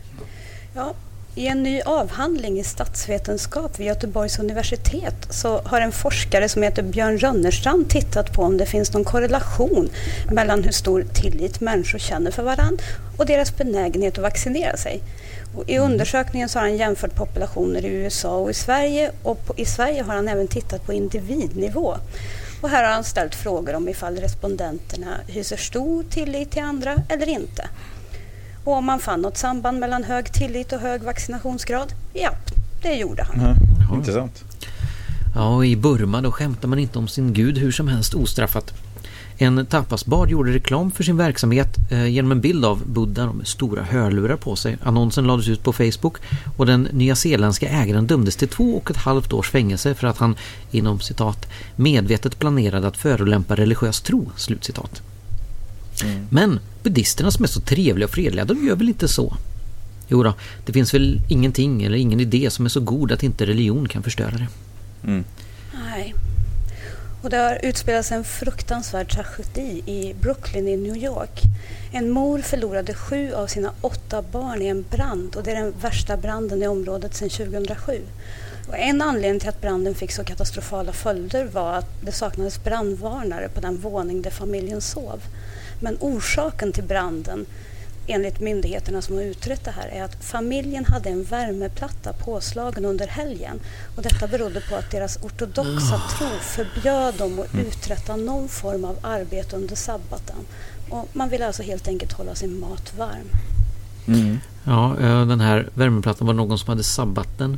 Ja, 0.75 0.93
i 1.38 1.48
en 1.48 1.63
ny 1.63 1.81
avhandling 1.81 2.60
i 2.60 2.63
statsvetenskap 2.63 3.79
vid 3.79 3.88
Göteborgs 3.88 4.39
universitet 4.39 5.27
så 5.29 5.62
har 5.65 5.81
en 5.81 5.91
forskare 5.91 6.50
som 6.50 6.63
heter 6.63 6.84
Björn 6.84 7.17
Rönnerstrand 7.17 7.89
tittat 7.89 8.34
på 8.34 8.41
om 8.41 8.57
det 8.57 8.65
finns 8.65 8.93
någon 8.93 9.03
korrelation 9.03 9.89
mellan 10.31 10.63
hur 10.63 10.72
stor 10.72 11.05
tillit 11.13 11.62
människor 11.62 12.00
känner 12.00 12.31
för 12.31 12.43
varandra 12.43 12.84
och 13.17 13.25
deras 13.25 13.57
benägenhet 13.57 14.17
att 14.17 14.24
vaccinera 14.24 14.77
sig. 14.77 15.01
Och 15.55 15.69
I 15.69 15.75
mm. 15.75 15.91
undersökningen 15.91 16.50
så 16.50 16.60
har 16.60 16.63
han 16.63 16.77
jämfört 16.77 17.15
populationer 17.15 17.86
i 17.86 17.88
USA 17.88 18.38
och 18.38 18.50
i 18.50 18.53
Sverige 18.53 19.12
och 19.24 19.46
på, 19.46 19.53
i 19.57 19.65
Sverige 19.65 20.03
har 20.03 20.15
han 20.15 20.27
även 20.27 20.48
tittat 20.48 20.86
på 20.86 20.93
individnivå. 20.93 21.96
Och 22.61 22.69
här 22.69 22.83
har 22.83 22.91
han 22.91 23.03
ställt 23.03 23.35
frågor 23.35 23.75
om 23.75 23.89
ifall 23.89 24.15
respondenterna 24.15 25.17
hyser 25.27 25.57
stor 25.57 26.03
tillit 26.03 26.51
till 26.51 26.63
andra 26.63 26.95
eller 27.09 27.29
inte. 27.29 27.69
Och 28.63 28.73
om 28.73 28.85
man 28.85 28.99
fann 28.99 29.21
något 29.21 29.37
samband 29.37 29.79
mellan 29.79 30.03
hög 30.03 30.33
tillit 30.33 30.73
och 30.73 30.79
hög 30.79 31.01
vaccinationsgrad? 31.03 31.93
Ja, 32.13 32.31
det 32.81 32.93
gjorde 32.93 33.23
han. 33.23 33.39
Mm. 33.39 33.55
Intressant. 33.93 34.43
Ja, 35.35 35.55
och 35.55 35.65
i 35.65 35.75
Burma 35.75 36.21
då 36.21 36.31
skämtar 36.31 36.67
man 36.67 36.79
inte 36.79 36.99
om 36.99 37.07
sin 37.07 37.33
gud 37.33 37.57
hur 37.57 37.71
som 37.71 37.87
helst 37.87 38.13
ostraffat. 38.13 38.73
En 39.39 39.65
tapasbar 39.65 40.27
gjorde 40.27 40.53
reklam 40.53 40.91
för 40.91 41.03
sin 41.03 41.17
verksamhet 41.17 41.75
eh, 41.91 42.08
genom 42.08 42.32
en 42.32 42.41
bild 42.41 42.65
av 42.65 42.84
Buddha 42.86 43.34
med 43.34 43.48
stora 43.48 43.84
hörlurar 43.84 44.36
på 44.36 44.56
sig. 44.56 44.77
Annonsen 44.84 45.27
lades 45.27 45.48
ut 45.48 45.63
på 45.63 45.74
Facebook 45.74 46.17
och 46.58 46.65
den 46.65 46.88
nyzeeländska 46.91 47.70
ägaren 47.70 48.08
dömdes 48.08 48.36
till 48.36 48.48
två 48.48 48.77
och 48.77 48.91
ett 48.91 48.98
halvt 48.98 49.34
års 49.34 49.50
fängelse 49.50 49.96
för 49.96 50.08
att 50.08 50.17
han 50.17 50.36
inom 50.72 51.00
citat 51.00 51.50
medvetet 51.75 52.39
planerade 52.39 52.88
att 52.88 52.98
förolämpa 52.98 53.56
religiös 53.56 54.01
tro. 54.01 54.32
Slutcitat. 54.36 55.01
Mm. 56.03 56.27
Men 56.29 56.60
buddhisterna 56.84 57.32
som 57.32 57.44
är 57.44 57.48
så 57.48 57.62
trevliga 57.62 58.06
och 58.06 58.13
fredliga, 58.13 58.46
de 58.46 58.65
gör 58.67 58.75
väl 58.75 58.89
inte 58.89 59.08
så? 59.08 59.38
Jo 60.08 60.24
då, 60.24 60.34
det 60.65 60.74
finns 60.74 60.94
väl 60.94 61.22
ingenting 61.29 61.84
eller 61.84 61.98
ingen 61.98 62.20
idé 62.20 62.50
som 62.50 62.65
är 62.65 62.70
så 62.70 62.79
god 62.79 63.12
att 63.12 63.24
inte 63.24 63.46
religion 63.46 63.88
kan 63.88 64.03
förstöra 64.03 64.32
det. 64.32 64.48
Mm. 65.03 65.24
Nej. 65.86 66.13
Och 67.27 67.31
det 67.31 67.38
har 67.38 67.60
utspelats 67.63 68.12
en 68.12 68.24
fruktansvärd 68.24 69.12
tragedi 69.12 69.84
i 69.86 70.15
Brooklyn 70.22 70.67
i 70.67 70.77
New 70.77 70.98
York. 70.98 71.41
En 71.93 72.10
mor 72.10 72.39
förlorade 72.39 72.93
sju 72.93 73.34
av 73.34 73.48
sina 73.48 73.74
åtta 73.81 74.22
barn 74.22 74.62
i 74.62 74.67
en 74.67 74.86
brand 74.89 75.36
och 75.36 75.43
det 75.43 75.51
är 75.51 75.55
den 75.55 75.74
värsta 75.81 76.17
branden 76.17 76.63
i 76.63 76.67
området 76.67 77.15
sedan 77.15 77.29
2007. 77.29 78.01
Och 78.67 78.77
en 78.77 79.01
anledning 79.01 79.39
till 79.39 79.50
att 79.50 79.62
branden 79.62 79.96
fick 79.96 80.12
så 80.12 80.24
katastrofala 80.24 80.93
följder 80.93 81.46
var 81.46 81.74
att 81.74 82.01
det 82.01 82.12
saknades 82.12 82.63
brandvarnare 82.63 83.50
på 83.50 83.62
den 83.62 83.77
våning 83.77 84.22
där 84.22 84.31
familjen 84.31 84.81
sov. 84.81 85.22
Men 85.79 85.98
orsaken 86.00 86.72
till 86.72 86.84
branden 86.84 87.46
enligt 88.07 88.39
myndigheterna 88.39 89.01
som 89.01 89.15
har 89.15 89.23
utrett 89.23 89.65
det 89.65 89.71
här 89.71 89.87
är 89.87 90.03
att 90.03 90.23
familjen 90.25 90.85
hade 90.85 91.09
en 91.09 91.23
värmeplatta 91.23 92.13
påslagen 92.13 92.85
under 92.85 93.07
helgen 93.07 93.59
och 93.95 94.03
detta 94.03 94.27
berodde 94.27 94.61
på 94.61 94.75
att 94.75 94.91
deras 94.91 95.17
ortodoxa 95.17 95.95
oh. 95.95 96.17
tro 96.17 96.27
förbjöd 96.41 97.15
dem 97.17 97.39
att 97.39 97.53
mm. 97.53 97.65
uträtta 97.65 98.15
någon 98.15 98.47
form 98.47 98.85
av 98.85 98.97
arbete 99.01 99.55
under 99.55 99.75
sabbaten. 99.75 100.35
Och 100.89 101.09
man 101.13 101.29
ville 101.29 101.47
alltså 101.47 101.63
helt 101.63 101.87
enkelt 101.87 102.13
hålla 102.13 102.35
sin 102.35 102.59
mat 102.59 102.93
varm. 102.97 103.29
Mm. 104.07 104.39
Ja, 104.63 104.95
den 105.25 105.39
här 105.39 105.69
värmeplattan 105.73 106.27
var 106.27 106.33
någon 106.33 106.59
som 106.59 106.69
hade 106.69 106.83
sabbaten. 106.83 107.57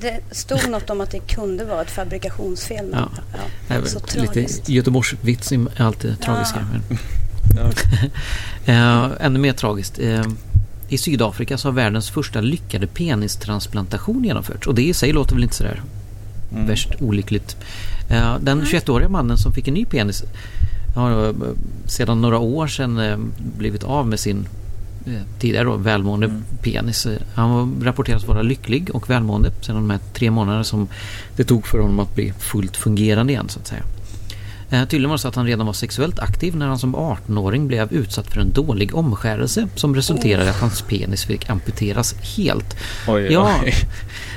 Det 0.00 0.20
stod 0.30 0.70
något 0.70 0.90
om 0.90 1.00
att 1.00 1.10
det 1.10 1.18
kunde 1.18 1.64
vara 1.64 1.82
ett 1.82 1.90
fabrikationsfel. 1.90 2.86
Men, 2.86 3.00
ja. 3.00 3.38
Ja, 3.68 3.84
så 3.86 3.98
lite 3.98 4.32
tragiskt. 4.32 4.68
Göteborgsvits 4.68 5.52
är 5.52 5.82
alltid 5.82 6.10
ja. 6.10 6.24
tragiska. 6.24 6.66
Men. 6.72 6.98
Uh, 8.68 9.12
ännu 9.20 9.38
mer 9.38 9.52
tragiskt. 9.52 9.98
Uh, 9.98 10.22
I 10.88 10.98
Sydafrika 10.98 11.58
så 11.58 11.68
har 11.68 11.72
världens 11.72 12.10
första 12.10 12.40
lyckade 12.40 12.86
penistransplantation 12.86 14.24
genomförts. 14.24 14.66
Och 14.66 14.74
det 14.74 14.82
i 14.82 14.94
sig 14.94 15.12
låter 15.12 15.34
väl 15.34 15.42
inte 15.42 15.56
sådär 15.56 15.82
mm. 16.52 16.66
värst 16.66 16.88
olyckligt. 17.00 17.56
Uh, 18.10 18.38
den 18.40 18.62
21-åriga 18.62 19.08
mannen 19.08 19.38
som 19.38 19.52
fick 19.52 19.68
en 19.68 19.74
ny 19.74 19.84
penis 19.84 20.24
har 20.94 21.34
sedan 21.86 22.20
några 22.20 22.38
år 22.38 22.66
sedan 22.66 23.32
blivit 23.58 23.84
av 23.84 24.06
med 24.06 24.20
sin 24.20 24.48
tidigare 25.38 25.64
då, 25.64 25.76
välmående 25.76 26.26
mm. 26.26 26.44
penis. 26.62 27.06
Han 27.34 27.80
rapporteras 27.82 28.26
vara 28.26 28.42
lycklig 28.42 28.90
och 28.94 29.10
välmående 29.10 29.50
sedan 29.60 29.74
de 29.74 29.90
här 29.90 30.00
tre 30.12 30.30
månaderna 30.30 30.64
som 30.64 30.88
det 31.36 31.44
tog 31.44 31.66
för 31.66 31.78
honom 31.78 32.00
att 32.00 32.14
bli 32.14 32.32
fullt 32.38 32.76
fungerande 32.76 33.32
igen 33.32 33.48
så 33.48 33.60
att 33.60 33.66
säga. 33.66 33.82
Eh, 34.70 34.84
tydligen 34.84 35.10
var 35.10 35.16
det 35.16 35.20
så 35.20 35.28
att 35.28 35.34
han 35.34 35.46
redan 35.46 35.66
var 35.66 35.72
sexuellt 35.72 36.18
aktiv 36.18 36.56
när 36.56 36.66
han 36.66 36.78
som 36.78 36.96
18-åring 36.96 37.68
blev 37.68 37.92
utsatt 37.92 38.32
för 38.32 38.40
en 38.40 38.52
dålig 38.52 38.94
omskärelse 38.94 39.68
som 39.74 39.94
resulterade 39.94 40.46
i 40.46 40.48
att 40.48 40.60
hans 40.60 40.82
penis 40.82 41.24
fick 41.24 41.50
amputeras 41.50 42.14
helt. 42.36 42.76
Oj, 43.08 43.32
ja, 43.32 43.60
oj. 43.64 43.74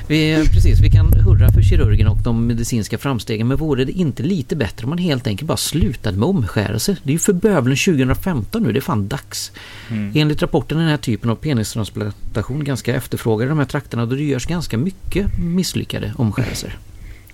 Vi, 0.07 0.47
precis, 0.53 0.79
vi 0.79 0.89
kan 0.89 1.13
hurra 1.13 1.51
för 1.51 1.61
kirurgen 1.61 2.07
och 2.07 2.17
de 2.23 2.47
medicinska 2.47 2.97
framstegen 2.97 3.47
men 3.47 3.57
vore 3.57 3.85
det 3.85 3.91
inte 3.91 4.23
lite 4.23 4.55
bättre 4.55 4.83
om 4.83 4.89
man 4.89 4.97
helt 4.97 5.27
enkelt 5.27 5.47
bara 5.47 5.57
slutade 5.57 6.17
med 6.17 6.29
omskärelse? 6.29 6.97
Det 7.03 7.09
är 7.09 7.13
ju 7.13 7.19
för 7.19 7.33
bövelen 7.33 7.77
2015 7.77 8.63
nu, 8.63 8.71
det 8.71 8.79
är 8.79 8.81
fan 8.81 9.07
dags. 9.07 9.51
Mm. 9.89 10.11
Enligt 10.15 10.41
rapporten 10.41 10.77
är 10.77 10.81
den 10.81 10.89
här 10.89 10.97
typen 10.97 11.29
av 11.29 11.35
penistransplantation 11.35 12.63
ganska 12.63 12.95
efterfrågad 12.95 13.45
i 13.45 13.50
de 13.50 13.57
här 13.57 13.65
trakterna 13.65 14.05
då 14.05 14.15
det 14.15 14.23
görs 14.23 14.45
ganska 14.45 14.77
mycket 14.77 15.38
misslyckade 15.38 16.13
omskärelser. 16.17 16.77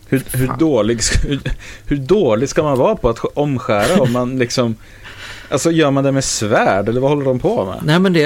Hur, 0.10 0.24
hur, 0.32 0.52
dålig, 0.60 1.00
hur, 1.24 1.40
hur 1.86 1.98
dålig 1.98 2.50
ska 2.50 2.64
man 2.64 2.78
vara 2.78 2.96
på 2.96 3.10
att 3.10 3.20
omskära 3.20 4.02
om 4.02 4.12
man 4.12 4.40
liksom 4.40 4.76
Alltså 5.50 5.72
gör 5.72 5.92
man 5.92 6.04
det 6.04 6.12
med 6.12 6.24
svärd 6.24 6.90
eller 6.90 7.02
vad 7.02 7.10
håller 7.10 7.26
de 7.26 7.40
på 7.40 7.66
med? 7.66 7.80
Nej 7.84 8.00
men 8.00 8.14
det, 8.14 8.22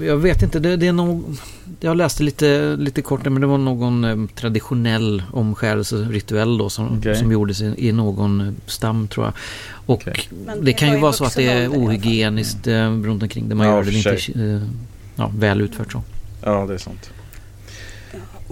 jag 0.00 0.16
vet 0.16 0.42
inte, 0.42 0.58
det, 0.58 0.76
det 0.76 0.86
är 0.86 0.92
nog 0.92 1.36
Jag 1.80 1.96
läste 1.96 2.22
lite, 2.22 2.76
lite 2.76 3.02
kort 3.02 3.24
men 3.24 3.40
det 3.40 3.46
var 3.46 3.58
någon 3.58 4.04
eh, 4.04 4.16
traditionell 4.34 5.22
omskärelserituell 5.32 6.58
då 6.58 6.70
som, 6.70 6.98
okay. 6.98 7.14
som 7.14 7.32
gjordes 7.32 7.60
i, 7.60 7.74
i, 7.88 7.92
någon 7.92 8.56
stam 8.66 9.08
tror 9.08 9.26
jag. 9.26 9.34
Och 9.86 9.94
okay. 9.94 10.14
det 10.60 10.72
kan 10.72 10.92
ju 10.92 10.98
vara 10.98 11.12
så 11.12 11.24
att 11.24 11.36
det 11.36 11.48
är 11.48 11.68
ohygieniskt 11.68 12.66
mm. 12.66 13.06
runt 13.06 13.22
omkring 13.22 13.48
det 13.48 13.54
man 13.54 13.66
ja, 13.66 13.76
gör 13.76 13.82
det 13.82 13.92
inte 13.92 14.42
eh, 14.44 14.68
ja, 15.16 15.32
väl 15.38 15.60
utfört 15.60 15.92
så. 15.92 16.02
Ja 16.42 16.66
det 16.68 16.74
är 16.74 16.78
sant. 16.78 17.10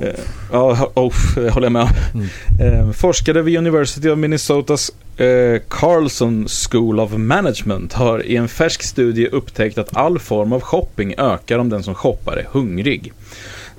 Eh, 0.01 0.21
ja, 0.53 0.91
oh, 0.95 1.15
jag 1.37 1.53
håller 1.53 1.71
med. 1.71 1.89
Mm. 2.15 2.29
Eh, 2.61 2.93
forskare 2.93 3.43
vid 3.43 3.59
University 3.59 4.09
of 4.09 4.19
Minnesotas 4.19 4.91
eh, 5.17 5.61
Carlson 5.69 6.49
School 6.49 7.01
of 7.01 7.13
Management 7.13 7.93
har 7.93 8.27
i 8.27 8.37
en 8.37 8.49
färsk 8.49 8.83
studie 8.83 9.27
upptäckt 9.27 9.79
att 9.79 9.97
all 9.97 10.19
form 10.19 10.53
av 10.53 10.61
shopping 10.61 11.15
ökar 11.19 11.59
om 11.59 11.69
den 11.69 11.83
som 11.83 11.95
shoppar 11.95 12.37
är 12.37 12.47
hungrig. 12.53 13.13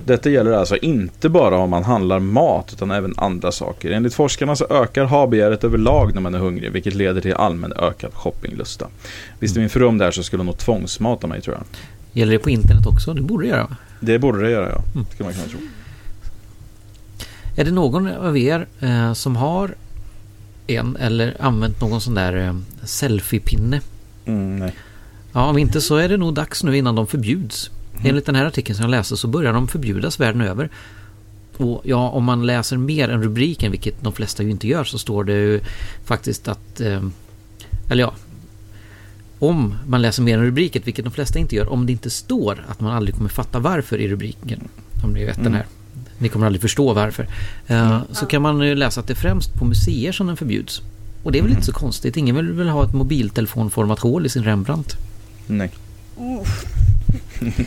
Detta 0.04 0.30
gäller 0.30 0.52
alltså 0.52 0.76
inte 0.76 1.28
bara 1.28 1.56
om 1.56 1.70
man 1.70 1.84
handlar 1.84 2.18
mat 2.18 2.72
utan 2.72 2.90
även 2.90 3.14
andra 3.16 3.52
saker. 3.52 3.90
Enligt 3.90 4.14
forskarna 4.14 4.56
så 4.56 4.66
ökar 4.70 5.04
habegäret 5.04 5.64
överlag 5.64 6.14
när 6.14 6.20
man 6.20 6.34
är 6.34 6.38
hungrig 6.38 6.72
vilket 6.72 6.94
leder 6.94 7.20
till 7.20 7.34
allmän 7.34 7.72
ökad 7.72 8.14
shoppinglusta. 8.14 8.86
Visste 9.38 9.60
min 9.60 9.70
fru 9.70 9.84
om 9.84 9.98
det 9.98 10.04
här 10.04 10.12
så 10.12 10.22
skulle 10.22 10.40
hon 10.40 10.46
nog 10.46 10.58
tvångsmata 10.58 11.26
mig 11.26 11.40
tror 11.40 11.56
jag. 11.56 11.64
Gäller 12.12 12.32
det 12.32 12.38
på 12.38 12.50
internet 12.50 12.86
också? 12.86 13.14
Det 13.14 13.22
borde 13.22 13.44
det 13.44 13.48
göra 13.48 13.76
Det 14.00 14.18
borde 14.18 14.42
det 14.42 14.50
göra 14.50 14.68
ja. 14.68 14.82
Mm. 14.94 15.06
Det 15.10 15.16
kan 15.16 15.26
man 15.26 15.34
kunna 15.34 15.46
tro. 15.46 15.58
Är 17.56 17.64
det 17.64 17.70
någon 17.70 18.08
av 18.08 18.38
er 18.38 18.66
eh, 18.80 19.12
som 19.12 19.36
har 19.36 19.74
en 20.66 20.96
eller 20.96 21.36
använt 21.40 21.80
någon 21.80 22.00
sån 22.00 22.14
där 22.14 22.36
eh, 22.36 22.56
selfiepinne? 22.84 23.80
Mm, 24.24 24.56
nej. 24.56 24.74
Ja, 25.32 25.46
om 25.46 25.58
inte 25.58 25.80
så 25.80 25.96
är 25.96 26.08
det 26.08 26.16
nog 26.16 26.34
dags 26.34 26.62
nu 26.62 26.76
innan 26.76 26.94
de 26.94 27.06
förbjuds. 27.06 27.70
Mm. 27.94 28.06
Enligt 28.06 28.26
den 28.26 28.34
här 28.34 28.46
artikeln 28.46 28.76
som 28.76 28.82
jag 28.82 28.90
läste 28.90 29.16
så 29.16 29.28
börjar 29.28 29.52
de 29.52 29.68
förbjudas 29.68 30.20
världen 30.20 30.40
över. 30.40 30.70
Och 31.56 31.82
ja, 31.84 32.08
om 32.08 32.24
man 32.24 32.46
läser 32.46 32.76
mer 32.76 33.08
än 33.08 33.22
rubriken, 33.22 33.70
vilket 33.70 34.02
de 34.02 34.12
flesta 34.12 34.42
ju 34.42 34.50
inte 34.50 34.68
gör, 34.68 34.84
så 34.84 34.98
står 34.98 35.24
det 35.24 35.32
ju 35.32 35.60
faktiskt 36.04 36.48
att... 36.48 36.80
Eh, 36.80 37.02
eller 37.90 38.02
ja, 38.02 38.14
om 39.38 39.74
man 39.86 40.02
läser 40.02 40.22
mer 40.22 40.38
än 40.38 40.44
rubriken, 40.44 40.82
vilket 40.84 41.04
de 41.04 41.10
flesta 41.10 41.38
inte 41.38 41.56
gör, 41.56 41.68
om 41.68 41.86
det 41.86 41.92
inte 41.92 42.10
står 42.10 42.64
att 42.68 42.80
man 42.80 42.92
aldrig 42.92 43.14
kommer 43.14 43.28
fatta 43.28 43.58
varför 43.58 43.98
i 43.98 44.08
rubriken. 44.08 44.68
Om 45.04 45.12
ni 45.12 45.24
vet 45.24 45.36
mm. 45.36 45.44
den 45.44 45.54
här. 45.54 45.66
Ni 46.22 46.28
kommer 46.28 46.46
aldrig 46.46 46.62
förstå 46.62 46.92
varför. 46.92 47.28
Eh, 47.66 47.90
mm. 47.90 48.00
Så 48.12 48.26
kan 48.26 48.42
man 48.42 48.78
läsa 48.78 49.00
att 49.00 49.06
det 49.06 49.12
är 49.12 49.14
främst 49.14 49.54
på 49.54 49.64
museer 49.64 50.12
som 50.12 50.26
den 50.26 50.36
förbjuds. 50.36 50.82
Och 51.22 51.32
det 51.32 51.38
är 51.38 51.42
väl 51.42 51.52
inte 51.52 51.66
så 51.66 51.72
konstigt. 51.72 52.16
Ingen 52.16 52.36
vill 52.36 52.52
väl 52.52 52.68
ha 52.68 52.84
ett 52.84 52.92
mobiltelefonformat 52.92 53.98
hål 53.98 54.26
i 54.26 54.28
sin 54.28 54.44
Rembrandt. 54.44 54.96
Nej. 55.46 55.70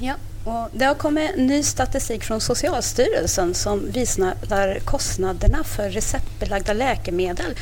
Ja, 0.00 0.14
och 0.44 0.68
det 0.78 0.84
har 0.84 0.94
kommit 0.94 1.36
ny 1.36 1.62
statistik 1.62 2.24
från 2.24 2.40
Socialstyrelsen 2.40 3.54
som 3.54 3.90
visar 3.90 4.78
kostnaderna 4.84 5.64
för 5.64 5.90
receptbelagda 5.90 6.72
läkemedel 6.72 7.54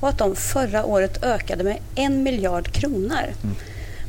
och 0.00 0.08
att 0.08 0.18
de 0.18 0.36
förra 0.36 0.84
året 0.84 1.22
ökade 1.22 1.64
med 1.64 1.78
en 1.94 2.22
miljard 2.22 2.72
kronor. 2.72 3.24
Mm. 3.42 3.56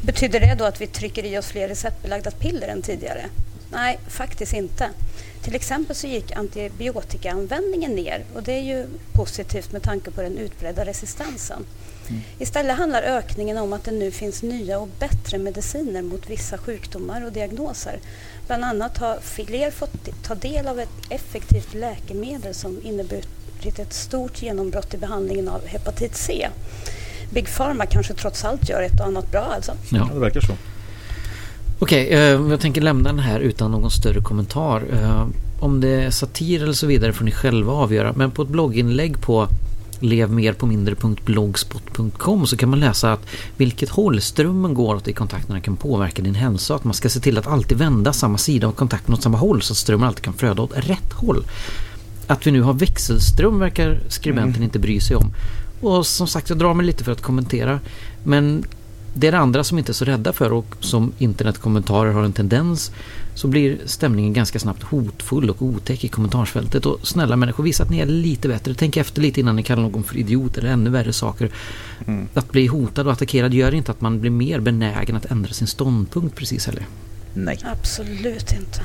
Betyder 0.01 0.39
det 0.39 0.55
då 0.55 0.65
att 0.65 0.81
vi 0.81 0.88
trycker 0.88 1.25
i 1.25 1.38
oss 1.38 1.46
fler 1.46 1.67
receptbelagda 1.67 2.31
piller 2.31 2.67
än 2.67 2.81
tidigare? 2.81 3.25
Nej, 3.72 4.00
faktiskt 4.07 4.53
inte. 4.53 4.89
Till 5.41 5.56
exempel 5.56 5.96
så 5.96 6.08
gick 6.08 6.32
antibiotikaanvändningen 6.32 7.91
ner 7.91 8.25
och 8.36 8.44
det 8.44 8.51
är 8.51 8.62
ju 8.62 8.86
positivt 9.13 9.72
med 9.72 9.84
tanke 9.84 10.12
på 10.12 10.22
den 10.22 10.38
utbredda 10.38 10.86
resistensen. 10.86 11.65
Mm. 12.08 12.22
Istället 12.39 12.77
handlar 12.77 13.01
ökningen 13.01 13.58
om 13.58 13.74
att 13.74 13.84
det 13.84 13.91
nu 13.91 14.12
finns 14.12 14.44
nya 14.44 14.79
och 14.79 14.89
bättre 15.00 15.38
mediciner 15.38 16.01
mot 16.01 16.29
vissa 16.29 16.58
sjukdomar 16.58 17.25
och 17.25 17.32
diagnoser. 17.32 18.00
Bland 18.48 18.63
annat 18.63 18.98
har 18.98 19.20
fler 19.22 19.72
fått 19.72 20.24
ta 20.24 20.36
del 20.36 20.67
av 20.67 20.79
ett 20.79 20.89
effektivt 21.10 21.74
läkemedel 21.74 22.53
som 22.53 22.82
inneburit 22.84 23.27
ett 23.79 23.94
stort 23.94 24.41
genombrott 24.41 24.94
i 24.94 24.98
behandlingen 24.98 25.50
av 25.50 25.67
hepatit 25.67 26.15
C. 26.15 26.50
Big 27.29 27.48
Pharma 27.48 27.86
kanske 27.86 28.13
trots 28.13 28.46
allt 28.46 28.70
gör 28.70 28.82
ett 28.82 29.00
och 29.00 29.06
annat 29.06 29.32
bra 29.32 29.41
alltså. 29.41 29.72
Ja, 29.91 30.10
det 30.13 30.20
verkar 30.20 30.41
så. 30.41 30.53
Okej, 31.79 32.05
okay, 32.05 32.17
eh, 32.17 32.41
jag 32.50 32.60
tänker 32.60 32.81
lämna 32.81 33.10
den 33.10 33.19
här 33.19 33.39
utan 33.39 33.72
någon 33.72 33.91
större 33.91 34.22
kommentar. 34.22 34.84
Eh, 34.93 35.27
om 35.60 35.81
det 35.81 35.89
är 35.89 36.12
satir 36.12 36.63
eller 36.63 36.74
så 36.74 36.88
vidare 36.88 37.13
får 37.13 37.25
ni 37.25 37.31
själva 37.31 37.74
avgöra. 37.74 38.13
Men 38.15 38.31
på 38.31 38.41
ett 38.41 38.50
blogginlägg 38.50 39.22
på 39.22 39.48
levmerpåmindre.blogspot.com 40.00 42.48
så 42.48 42.57
kan 42.57 42.69
man 42.69 42.79
läsa 42.79 43.13
att 43.13 43.25
vilket 43.57 43.89
håll 43.89 44.22
strömmen 44.22 44.74
går 44.74 44.96
åt 44.96 45.07
i 45.07 45.13
kontakterna 45.13 45.62
kan 45.62 45.75
påverka 45.75 46.22
din 46.22 46.36
hälsa. 46.36 46.75
Att 46.75 46.84
man 46.84 46.93
ska 46.93 47.10
se 47.10 47.19
till 47.19 47.38
att 47.38 47.48
alltid 47.48 47.77
vända 47.77 48.13
samma 48.13 48.38
sida 48.38 48.67
av 48.67 48.72
kontakten 48.72 49.13
åt 49.13 49.24
samma 49.24 49.38
håll 49.38 49.62
så 49.62 49.74
att 49.74 49.77
strömmen 49.77 50.07
alltid 50.07 50.24
kan 50.24 50.34
flöda 50.34 50.62
åt 50.62 50.77
rätt 50.77 51.13
håll. 51.13 51.46
Att 52.27 52.48
vi 52.48 52.51
nu 52.51 52.62
har 52.62 52.74
växelström 52.74 53.60
verkar 53.60 54.00
skribenten 54.10 54.55
mm. 54.55 54.63
inte 54.63 54.79
bry 54.79 55.00
sig 55.00 55.15
om. 55.15 55.34
Och 55.81 56.07
som 56.07 56.27
sagt, 56.27 56.50
jag 56.50 56.57
drar 56.57 56.74
mig 56.74 56.86
lite 56.86 57.03
för 57.03 57.12
att 57.12 57.22
kommentera. 57.22 57.79
Men 58.24 58.65
det 59.20 59.28
är 59.28 59.32
det 59.32 59.38
andra 59.38 59.64
som 59.64 59.78
inte 59.78 59.92
är 59.92 59.94
så 59.94 60.06
rädda 60.06 60.34
för 60.34 60.54
och 60.54 60.76
som 60.80 61.14
internetkommentarer 61.18 62.12
har 62.12 62.24
en 62.24 62.34
tendens 62.34 62.92
så 63.36 63.48
blir 63.48 63.78
stämningen 63.86 64.34
ganska 64.34 64.60
snabbt 64.60 64.84
hotfull 64.84 65.50
och 65.50 65.62
otäck 65.62 66.04
i 66.04 66.08
kommentarsfältet. 66.08 66.86
Och 66.86 67.08
snälla 67.08 67.36
människor, 67.36 67.64
visa 67.64 67.84
att 67.84 67.90
ni 67.90 68.00
är 68.00 68.06
lite 68.06 68.48
bättre. 68.48 68.74
Tänk 68.74 68.98
efter 68.98 69.22
lite 69.22 69.40
innan 69.40 69.56
ni 69.56 69.64
kallar 69.64 69.82
någon 69.82 70.04
för 70.04 70.18
idiot 70.18 70.58
eller 70.58 70.70
ännu 70.70 70.90
värre 70.90 71.14
saker. 71.14 71.50
Mm. 72.08 72.28
Att 72.34 72.52
bli 72.52 72.68
hotad 72.68 73.08
och 73.08 73.14
attackerad 73.14 73.54
gör 73.54 73.74
inte 73.74 73.92
att 73.92 74.02
man 74.02 74.22
blir 74.22 74.32
mer 74.32 74.60
benägen 74.60 75.16
att 75.16 75.26
ändra 75.26 75.54
sin 75.54 75.68
ståndpunkt 75.68 76.36
precis 76.36 76.66
heller. 76.66 76.86
Nej. 77.34 77.60
Absolut 77.64 78.52
inte. 78.52 78.82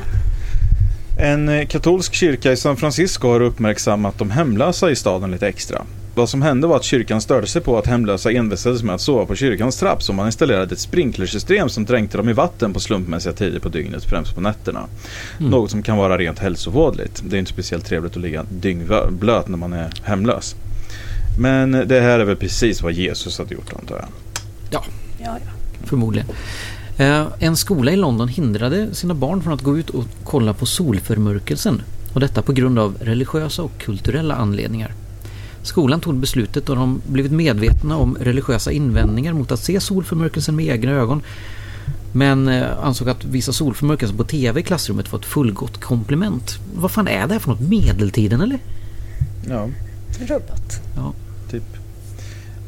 En 1.19 1.49
eh, 1.49 1.67
katolsk 1.67 2.15
kyrka 2.15 2.53
i 2.53 2.57
San 2.57 2.77
Francisco 2.77 3.29
har 3.29 3.41
uppmärksammat 3.41 4.19
de 4.19 4.31
hemlösa 4.31 4.91
i 4.91 4.97
staden 4.97 5.31
lite 5.31 5.49
extra. 5.49 5.83
Vad 6.15 6.29
som 6.29 6.43
hände 6.43 6.67
var 6.67 6.77
att 6.77 6.85
kyrkan 6.85 7.21
störde 7.21 7.47
sig 7.47 7.63
på 7.63 7.79
att 7.79 7.87
hemlösa 7.87 8.31
envisades 8.31 8.83
med 8.83 8.95
att 8.95 9.01
sova 9.01 9.27
på 9.27 9.35
kyrkans 9.35 9.77
trapp 9.77 10.03
så 10.03 10.13
man 10.13 10.27
installerade 10.27 10.75
ett 10.75 10.81
sprinklersystem 10.81 11.69
som 11.69 11.85
dränkte 11.85 12.17
dem 12.17 12.29
i 12.29 12.33
vatten 12.33 12.73
på 12.73 12.81
slumpmässiga 12.81 13.33
tider 13.33 13.59
på 13.59 13.69
dygnet, 13.69 14.05
främst 14.05 14.35
på 14.35 14.41
nätterna. 14.41 14.87
Mm. 15.39 15.51
Något 15.51 15.71
som 15.71 15.83
kan 15.83 15.97
vara 15.97 16.19
rent 16.19 16.39
hälsovådligt. 16.39 17.23
Det 17.27 17.37
är 17.37 17.39
inte 17.39 17.53
speciellt 17.53 17.85
trevligt 17.85 18.17
att 18.17 18.23
ligga 18.23 18.45
dyngblöt 18.51 19.49
när 19.49 19.57
man 19.57 19.73
är 19.73 19.93
hemlös. 20.03 20.55
Men 21.39 21.73
det 21.73 22.01
här 22.01 22.19
är 22.19 22.25
väl 22.25 22.37
precis 22.37 22.83
vad 22.83 22.93
Jesus 22.93 23.39
hade 23.39 23.55
gjort 23.55 23.73
antar 23.73 23.97
jag. 23.97 24.09
Ja, 24.71 24.85
ja, 25.19 25.39
ja. 25.45 25.51
förmodligen. 25.85 26.29
Eh, 26.99 27.27
en 27.39 27.57
skola 27.57 27.93
i 27.93 27.97
London 27.97 28.29
hindrade 28.29 28.95
sina 28.95 29.15
barn 29.15 29.43
från 29.43 29.53
att 29.53 29.63
gå 29.63 29.79
ut 29.79 29.91
och 29.91 30.05
kolla 30.25 30.55
på 30.55 30.67
solförmörkelsen. 30.67 31.83
Och 32.15 32.21
detta 32.21 32.43
på 32.43 32.53
grund 32.53 32.79
av 32.79 32.97
religiösa 33.01 33.63
och 33.63 33.79
kulturella 33.79 34.35
anledningar. 34.35 34.95
Skolan 35.63 36.01
tog 36.01 36.15
beslutet 36.15 36.69
och 36.69 36.77
de 36.77 37.03
blivit 37.07 37.33
medvetna 37.33 37.97
om 37.97 38.17
religiösa 38.21 38.73
invändningar 38.73 39.33
mot 39.33 39.53
att 39.53 39.61
se 39.61 39.81
solförmörkelsen 39.81 40.57
med 40.57 40.67
egna 40.67 40.93
ögon. 40.93 41.23
Men 42.13 42.49
eh, 42.49 42.79
ansåg 42.83 43.09
att 43.09 43.25
visa 43.25 43.53
solförmörkelsen 43.53 44.17
på 44.17 44.25
tv 44.25 44.61
i 44.61 44.63
klassrummet 44.63 45.13
var 45.13 45.19
ett 45.19 45.25
fullgott 45.25 45.81
komplement. 45.81 46.59
Vad 46.75 46.91
fan 46.91 47.09
är 47.09 47.27
det 47.27 47.33
här 47.33 47.41
för 47.41 47.51
något? 47.51 47.61
Medeltiden 47.61 48.41
eller? 48.41 48.59
Ja. 49.49 49.69
Rubbat. 50.21 50.81
Ja. 50.97 51.13
Typ. 51.51 51.63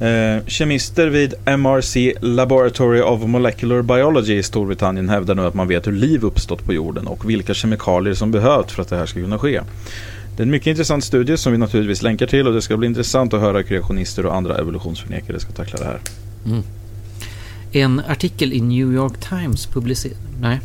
Eh, 0.01 0.47
kemister 0.47 1.07
vid 1.07 1.35
MRC 1.45 2.15
Laboratory 2.21 3.01
of 3.01 3.23
Molecular 3.23 3.83
Biology 3.83 4.39
i 4.39 4.43
Storbritannien 4.43 5.09
hävdar 5.09 5.35
nu 5.35 5.47
att 5.47 5.55
man 5.55 5.69
vet 5.69 5.87
hur 5.87 5.93
liv 5.93 6.25
uppstått 6.25 6.65
på 6.65 6.73
jorden 6.73 7.07
och 7.07 7.31
vilka 7.31 7.55
kemikalier 7.55 8.15
som 8.15 8.31
behövs 8.31 8.73
för 8.73 8.83
att 8.83 8.89
det 8.89 8.97
här 8.97 9.07
ska 9.07 9.21
kunna 9.21 9.39
ske. 9.39 9.61
Det 10.37 10.43
är 10.43 10.45
en 10.45 10.51
mycket 10.51 10.67
intressant 10.67 11.05
studie 11.05 11.37
som 11.37 11.53
vi 11.53 11.59
naturligtvis 11.59 12.03
länkar 12.03 12.27
till 12.27 12.47
och 12.47 12.55
det 12.55 12.63
ska 12.63 12.77
bli 12.77 12.87
intressant 12.87 13.35
att 13.35 13.41
höra 13.41 13.57
hur 13.57 13.65
kreationister 13.65 14.27
och 14.27 14.35
andra 14.35 14.59
evolutionsförnekare 14.59 15.41
ska 15.41 15.53
tackla 15.53 15.79
det 15.79 15.85
här. 15.85 16.01
Mm. 16.47 16.63
En 17.73 18.03
artikel 18.09 18.53
i 18.53 18.61
New 18.61 18.93
York 18.93 19.29
Times 19.29 19.67
publicerad... 19.67 20.17
Nej, 20.41 20.61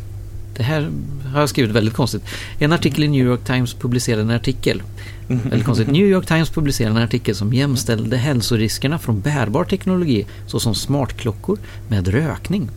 det 0.56 0.62
här 0.62 0.90
har 1.32 1.40
jag 1.40 1.48
skrivit 1.48 1.70
väldigt 1.70 1.94
konstigt. 1.94 2.22
En 2.58 2.72
artikel 2.72 3.04
i 3.04 3.08
New 3.08 3.26
York 3.26 3.44
Times 3.44 3.74
publicerade 3.74 4.22
en 4.22 4.30
artikel. 4.30 4.82
Väldigt 5.28 5.64
konstigt. 5.64 5.88
New 5.88 6.06
York 6.06 6.26
Times 6.26 6.50
publicerade 6.50 6.96
en 6.96 7.04
artikel 7.04 7.34
som 7.34 7.52
jämställde 7.52 8.16
hälsoriskerna 8.16 8.98
från 8.98 9.20
bärbar 9.20 9.64
teknologi 9.64 10.26
såsom 10.46 10.74
smartklockor 10.74 11.58
med 11.88 12.08
rökning 12.08 12.70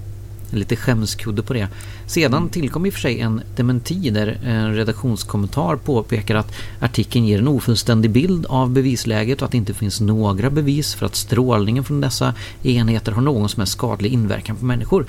lite 0.56 0.76
skämskudde 0.76 1.44
på 1.44 1.54
det. 1.54 1.68
Sedan 2.08 2.50
tillkom 2.50 2.86
i 2.86 2.89
och 2.89 2.94
för 2.94 3.02
sig 3.02 3.20
en 3.20 3.42
dementi 3.56 4.10
där 4.10 4.39
en 4.46 4.76
redaktionskommentar 4.76 5.76
påpekar 5.76 6.36
att 6.36 6.54
artikeln 6.80 7.26
ger 7.26 7.39
en 7.39 7.48
ofullständig 7.48 8.12
bild 8.12 8.46
av 8.46 8.70
bevisläget 8.70 9.42
och 9.42 9.46
att 9.46 9.52
det 9.52 9.58
inte 9.58 9.74
finns 9.74 10.02
några 10.02 10.50
bevis 10.50 10.96
för 10.96 11.06
att 11.06 11.16
strålningen 11.16 11.84
från 11.84 12.02
dessa 12.02 12.34
enheter 12.63 13.12
har 13.12 13.22
någon 13.22 13.50
som 13.50 13.62
helst 13.62 13.74
skadlig 13.74 14.13
inverkan 14.13 14.56
på 14.56 14.66
människor. 14.66 15.06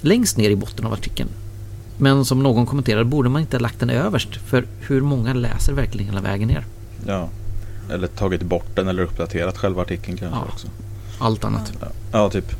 Längst 0.00 0.36
ner 0.36 0.50
i 0.50 0.56
botten 0.56 0.86
av 0.86 0.92
artikeln. 0.92 1.28
Men 1.98 2.24
som 2.24 2.42
någon 2.42 2.66
kommenterar 2.66 3.04
borde 3.04 3.28
man 3.28 3.40
inte 3.40 3.56
ha 3.56 3.60
lagt 3.60 3.80
den 3.80 3.90
överst 3.90 4.36
för 4.36 4.66
hur 4.80 5.00
många 5.00 5.34
läser 5.34 5.72
verkligen 5.72 6.06
hela 6.06 6.20
vägen 6.20 6.48
ner? 6.48 6.64
Ja, 7.06 7.28
eller 7.90 8.06
tagit 8.06 8.42
bort 8.42 8.76
den 8.76 8.88
eller 8.88 9.02
uppdaterat 9.02 9.58
själva 9.58 9.82
artikeln 9.82 10.16
kanske 10.16 10.38
ja, 10.38 10.44
också. 10.52 10.66
Allt 11.18 11.44
annat. 11.44 11.72
Ja, 11.80 11.86
ja 12.12 12.30
typ. 12.30 12.52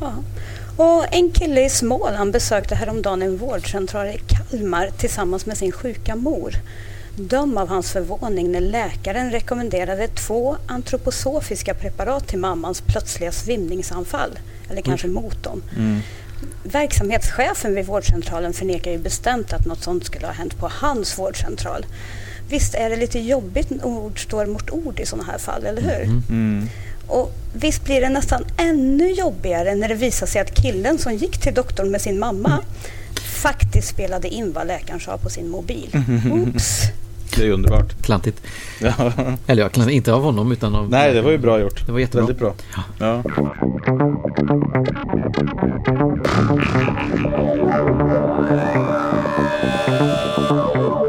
Ja. 0.00 0.12
Och 0.78 1.14
en 1.14 1.30
kille 1.30 1.64
i 1.64 1.68
Småland 1.68 2.32
besökte 2.32 2.74
häromdagen 2.74 3.22
en 3.22 3.36
vårdcentral 3.36 4.06
i 4.06 4.20
Kalmar 4.26 4.90
tillsammans 4.98 5.46
med 5.46 5.58
sin 5.58 5.72
sjuka 5.72 6.16
mor. 6.16 6.54
Döm 7.16 7.58
av 7.58 7.68
hans 7.68 7.92
förvåning 7.92 8.52
när 8.52 8.60
läkaren 8.60 9.30
rekommenderade 9.30 10.08
två 10.08 10.56
antroposofiska 10.66 11.74
preparat 11.74 12.28
till 12.28 12.38
mammans 12.38 12.80
plötsliga 12.80 13.32
svimningsanfall. 13.32 14.38
Eller 14.70 14.82
kanske 14.82 15.08
mot 15.08 15.42
dem. 15.44 15.62
Mm. 15.76 16.00
Verksamhetschefen 16.62 17.74
vid 17.74 17.86
vårdcentralen 17.86 18.52
förnekar 18.52 18.90
ju 18.90 18.98
bestämt 18.98 19.52
att 19.52 19.66
något 19.66 19.82
sånt 19.82 20.06
skulle 20.06 20.26
ha 20.26 20.32
hänt 20.32 20.58
på 20.58 20.70
hans 20.72 21.18
vårdcentral. 21.18 21.86
Visst 22.50 22.74
är 22.74 22.90
det 22.90 22.96
lite 22.96 23.18
jobbigt 23.18 23.70
när 23.70 23.86
ord 23.86 24.22
står 24.22 24.46
mot 24.46 24.70
ord 24.70 25.00
i 25.00 25.06
sådana 25.06 25.30
här 25.30 25.38
fall, 25.38 25.66
eller 25.66 25.82
hur? 25.82 26.02
Mm. 26.02 26.68
Och 27.08 27.32
visst 27.52 27.84
blir 27.84 28.00
det 28.00 28.08
nästan 28.08 28.44
ännu 28.56 29.10
jobbigare 29.10 29.74
när 29.74 29.88
det 29.88 29.94
visar 29.94 30.26
sig 30.26 30.40
att 30.40 30.62
killen 30.62 30.98
som 30.98 31.14
gick 31.14 31.38
till 31.38 31.54
doktorn 31.54 31.90
med 31.90 32.00
sin 32.00 32.18
mamma 32.18 32.60
faktiskt 33.42 33.88
spelade 33.88 34.28
in 34.28 34.52
vad 34.52 34.66
läkaren 34.66 35.00
sa 35.00 35.18
på 35.18 35.28
sin 35.28 35.50
mobil. 35.50 35.90
Oops. 36.32 36.82
Det 37.36 37.46
är 37.46 37.50
underbart. 37.50 38.02
Klantigt. 38.02 38.42
Ja. 38.80 39.12
Eller 39.46 39.62
ja, 39.62 39.68
klantigt. 39.68 39.96
inte 39.96 40.12
av 40.12 40.22
honom 40.22 40.52
utan 40.52 40.74
av... 40.74 40.90
Nej, 40.90 41.14
det 41.14 41.22
var 41.22 41.30
ju 41.30 41.38
bra 41.38 41.60
gjort. 41.60 41.86
Det 41.86 41.92
var 41.92 41.98
jättebra. 41.98 42.26
Väldigt 42.26 42.38
bra. 42.38 42.54
Ja. 42.98 43.22
ja. 50.74 51.04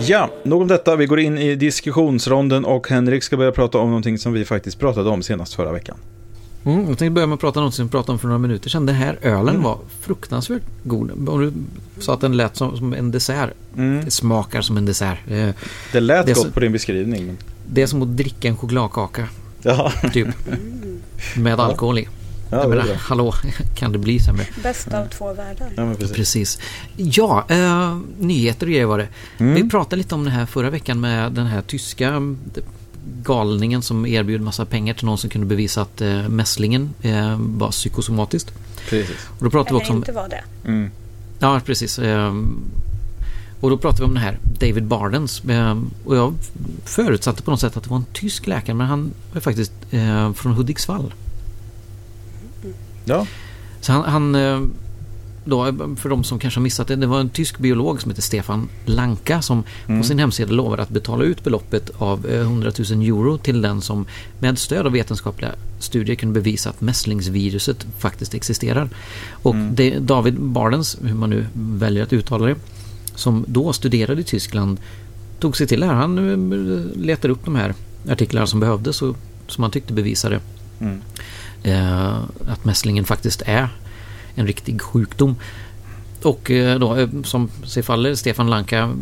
Ja, 0.00 0.30
nog 0.42 0.60
om 0.60 0.68
detta. 0.68 0.96
Vi 0.96 1.06
går 1.06 1.20
in 1.20 1.38
i 1.38 1.54
diskussionsronden 1.54 2.64
och 2.64 2.88
Henrik 2.88 3.22
ska 3.22 3.36
börja 3.36 3.52
prata 3.52 3.78
om 3.78 3.88
någonting 3.88 4.18
som 4.18 4.32
vi 4.32 4.44
faktiskt 4.44 4.78
pratade 4.78 5.10
om 5.10 5.22
senast 5.22 5.54
förra 5.54 5.72
veckan. 5.72 5.96
Mm, 6.64 6.78
jag 6.78 6.86
tänkte 6.86 7.10
börja 7.10 7.26
med 7.26 7.34
att 7.34 7.40
prata 7.40 7.60
om 7.60 7.64
något 7.64 7.74
som 7.74 7.86
vi 7.86 7.90
pratade 7.90 8.12
om 8.12 8.18
för 8.18 8.26
några 8.26 8.38
minuter 8.38 8.70
sedan. 8.70 8.86
Den 8.86 8.94
här 8.94 9.18
ölen 9.22 9.48
mm. 9.48 9.62
var 9.62 9.78
fruktansvärt 10.00 10.62
god. 10.84 11.28
Om 11.28 11.40
du 11.40 11.52
sa 12.02 12.14
att 12.14 12.20
den 12.20 12.36
lät 12.36 12.56
som, 12.56 12.76
som 12.76 12.94
en 12.94 13.10
dessert. 13.10 13.50
Mm. 13.76 14.04
Det 14.04 14.10
smakar 14.10 14.60
som 14.60 14.76
en 14.76 14.86
dessert. 14.86 15.18
Det, 15.28 15.54
det 15.92 16.00
lät 16.00 16.26
det 16.26 16.32
gott 16.32 16.42
som, 16.42 16.52
på 16.52 16.60
din 16.60 16.72
beskrivning. 16.72 17.36
Det 17.66 17.82
är 17.82 17.86
som 17.86 18.02
att 18.02 18.16
dricka 18.16 18.48
en 18.48 18.56
chokladkaka. 18.56 19.28
Ja. 19.62 19.92
Typ. 20.12 20.28
Med 21.36 21.60
alkohol 21.60 21.98
i. 21.98 22.08
Ja, 22.50 22.56
jag 22.56 22.70
det 22.70 22.76
menar, 22.76 22.94
hallå, 22.94 23.34
kan 23.74 23.92
det 23.92 23.98
bli 23.98 24.18
sämre? 24.20 24.46
Bäst 24.62 24.94
av 24.94 25.06
två 25.06 25.32
världar. 25.32 25.72
Ja, 25.76 25.84
men 25.84 25.96
precis. 25.96 26.16
Precis. 26.16 26.58
Ja, 26.96 27.44
eh, 27.48 27.98
nyheter 28.18 28.66
och 28.66 28.70
grejer 28.72 28.86
var 28.86 28.98
det. 28.98 29.08
Mm. 29.38 29.54
Vi 29.54 29.70
pratade 29.70 29.96
lite 29.96 30.14
om 30.14 30.24
det 30.24 30.30
här 30.30 30.46
förra 30.46 30.70
veckan 30.70 31.00
med 31.00 31.32
den 31.32 31.46
här 31.46 31.62
tyska 31.62 32.08
mm, 32.08 32.38
galningen 33.22 33.82
som 33.82 34.06
erbjöd 34.06 34.40
massa 34.40 34.64
pengar 34.64 34.94
till 34.94 35.04
någon 35.06 35.18
som 35.18 35.30
kunde 35.30 35.46
bevisa 35.46 35.82
att 35.82 36.00
eh, 36.00 36.28
mässlingen 36.28 36.94
eh, 37.02 37.36
var 37.38 37.70
psykosomatiskt. 37.70 38.52
precis. 38.88 39.16
Och 39.38 39.44
då 39.44 39.50
pratade 39.50 39.64
vi 39.64 39.70
Eller 39.70 39.80
också 39.80 39.92
om... 39.92 39.98
inte 39.98 40.12
var 40.12 40.28
det. 40.28 40.42
Mm. 40.68 40.90
Ja, 41.38 41.60
precis. 41.66 41.98
Ehm, 41.98 42.58
Och 43.60 43.70
då 43.70 43.78
pratade 43.78 44.02
vi 44.02 44.06
om 44.08 44.14
den 44.14 44.22
här 44.22 44.38
David 44.60 44.84
Bardens. 44.84 45.42
Ehm, 45.48 45.90
Och 46.04 46.16
jag 46.16 46.34
förutsatte 46.84 47.42
på 47.42 47.50
något 47.50 47.60
sätt 47.60 47.76
att 47.76 47.82
det 47.84 47.90
var 47.90 47.96
en 47.96 48.04
tysk 48.12 48.46
läkare 48.46 48.74
men 48.76 48.86
han 48.86 49.10
var 49.32 49.40
faktiskt 49.40 49.72
eh, 49.90 50.32
från 50.32 50.52
Hudiksvall. 50.52 51.14
Ja, 53.04 53.26
Så 53.80 53.92
han, 53.92 54.04
han 54.04 54.34
eh, 54.34 54.60
då, 55.44 55.64
för 55.96 56.08
de 56.08 56.24
som 56.24 56.38
kanske 56.38 56.58
har 56.60 56.62
missat 56.62 56.88
det, 56.88 56.96
det 56.96 57.06
var 57.06 57.20
en 57.20 57.28
tysk 57.28 57.58
biolog 57.58 58.02
som 58.02 58.10
heter 58.10 58.22
Stefan 58.22 58.68
Lanka 58.84 59.42
som 59.42 59.62
Mm. 59.86 60.00
på 60.00 60.06
sin 60.06 60.18
hemsida 60.18 60.52
lovade 60.52 60.82
att 60.82 60.88
betala 60.88 61.24
ut 61.24 61.44
beloppet 61.44 61.90
av 61.98 62.26
eh, 62.26 62.40
100 62.40 62.72
000 62.90 63.02
euro 63.02 63.38
till 63.38 63.62
den 63.62 63.80
som 63.80 64.06
med 64.38 64.58
stöd 64.58 64.86
av 64.86 64.92
vetenskapliga 64.92 65.52
studier 65.78 66.16
kunde 66.16 66.40
bevisa 66.40 66.70
att 66.70 66.80
mässlingsviruset 66.80 67.86
faktiskt 67.98 68.34
existerar. 68.34 68.88
Och 69.42 69.54
Mm. 69.54 69.74
det, 69.74 69.98
David 69.98 70.40
Bardens, 70.40 70.98
hur 71.02 71.14
man 71.14 71.30
nu 71.30 71.46
väljer 71.54 72.02
att 72.02 72.12
uttala 72.12 72.46
det, 72.46 72.56
som 73.14 73.44
då 73.48 73.72
studerade 73.72 74.20
i 74.20 74.24
Tyskland 74.24 74.78
tog 75.38 75.56
sig 75.56 75.66
till 75.66 75.80
det 75.80 75.86
här. 75.86 75.94
Han 75.94 76.18
eh, 76.18 76.96
letade 77.00 77.32
upp 77.32 77.44
de 77.44 77.54
här 77.56 77.74
artiklarna 78.10 78.46
som 78.46 78.60
behövdes 78.60 79.02
och 79.02 79.16
som 79.48 79.64
han 79.64 79.70
tyckte 79.70 79.92
bevisade 79.92 80.40
Mm. 80.80 81.00
Eh, 81.62 82.16
att 82.46 82.64
mässlingen 82.64 83.04
faktiskt 83.04 83.42
är 83.46 83.68
en 84.34 84.46
riktig 84.46 84.82
sjukdom. 84.82 85.36
Och 86.22 86.50
eh, 86.50 86.78
då, 86.78 86.96
eh, 86.96 87.08
som 87.24 87.50
sig 87.64 87.82
faller, 87.82 88.14
Stefan 88.14 88.50
Lanka 88.50 88.92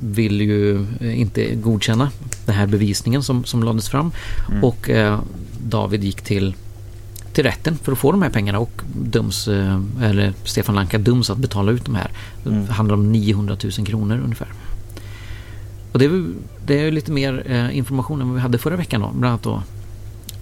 vill 0.00 0.40
ju 0.40 0.86
inte 1.00 1.54
godkänna 1.54 2.10
den 2.46 2.54
här 2.54 2.66
bevisningen 2.66 3.22
som, 3.22 3.44
som 3.44 3.62
lades 3.62 3.88
fram. 3.88 4.12
Mm. 4.48 4.64
Och 4.64 4.90
eh, 4.90 5.20
David 5.58 6.04
gick 6.04 6.22
till, 6.22 6.54
till 7.32 7.44
rätten 7.44 7.78
för 7.82 7.92
att 7.92 7.98
få 7.98 8.12
de 8.12 8.22
här 8.22 8.30
pengarna 8.30 8.58
och 8.58 8.82
döms, 8.94 9.48
eh, 9.48 9.80
eller 10.02 10.34
Stefan 10.44 10.74
Lanka 10.74 10.98
döms 10.98 11.30
att 11.30 11.38
betala 11.38 11.72
ut 11.72 11.84
de 11.84 11.94
här. 11.94 12.10
Mm. 12.46 12.66
Det 12.66 12.72
handlar 12.72 12.94
om 12.94 13.12
900 13.12 13.56
000 13.78 13.86
kronor 13.86 14.20
ungefär. 14.24 14.48
Och 15.92 15.98
det 15.98 16.24
det 16.66 16.80
är 16.80 16.90
lite 16.90 17.12
mer 17.12 17.42
eh, 17.46 17.76
information 17.76 18.20
än 18.20 18.28
vad 18.28 18.34
vi 18.34 18.40
hade 18.40 18.58
förra 18.58 18.76
veckan 18.76 19.00
då. 19.00 19.08
Bland 19.08 19.26
annat 19.26 19.42
då 19.42 19.62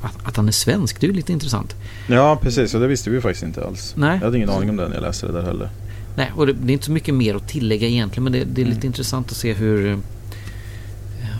att, 0.06 0.28
att 0.28 0.36
han 0.36 0.48
är 0.48 0.52
svensk, 0.52 1.00
det 1.00 1.06
är 1.06 1.08
ju 1.08 1.14
lite 1.14 1.32
intressant. 1.32 1.74
ja 2.08 2.38
precis. 2.42 2.74
Och 2.74 2.80
det 2.80 2.86
visste 2.86 3.10
vi 3.10 3.16
ju 3.16 3.22
faktiskt 3.22 3.44
inte 3.44 3.64
alls. 3.64 3.94
Nej. 3.96 4.18
Jag 4.18 4.24
hade 4.24 4.36
ingen 4.36 4.50
aning 4.50 4.70
om 4.70 4.76
det 4.76 4.88
när 4.88 4.94
jag 4.94 5.02
läste 5.02 5.26
det 5.26 5.32
där 5.32 5.42
heller. 5.42 5.68
Nej, 6.16 6.32
och 6.36 6.46
det, 6.46 6.52
det 6.52 6.70
är 6.70 6.72
inte 6.72 6.84
så 6.86 6.92
mycket 6.92 7.14
mer 7.14 7.34
att 7.34 7.48
tillägga 7.48 7.88
egentligen 7.88 8.24
men 8.24 8.32
det, 8.32 8.44
det 8.44 8.60
är 8.60 8.66
lite 8.66 8.76
Mm. 8.76 8.86
intressant 8.86 9.30
att 9.30 9.36
se 9.36 9.52
hur... 9.52 9.90
eh, 9.90 9.98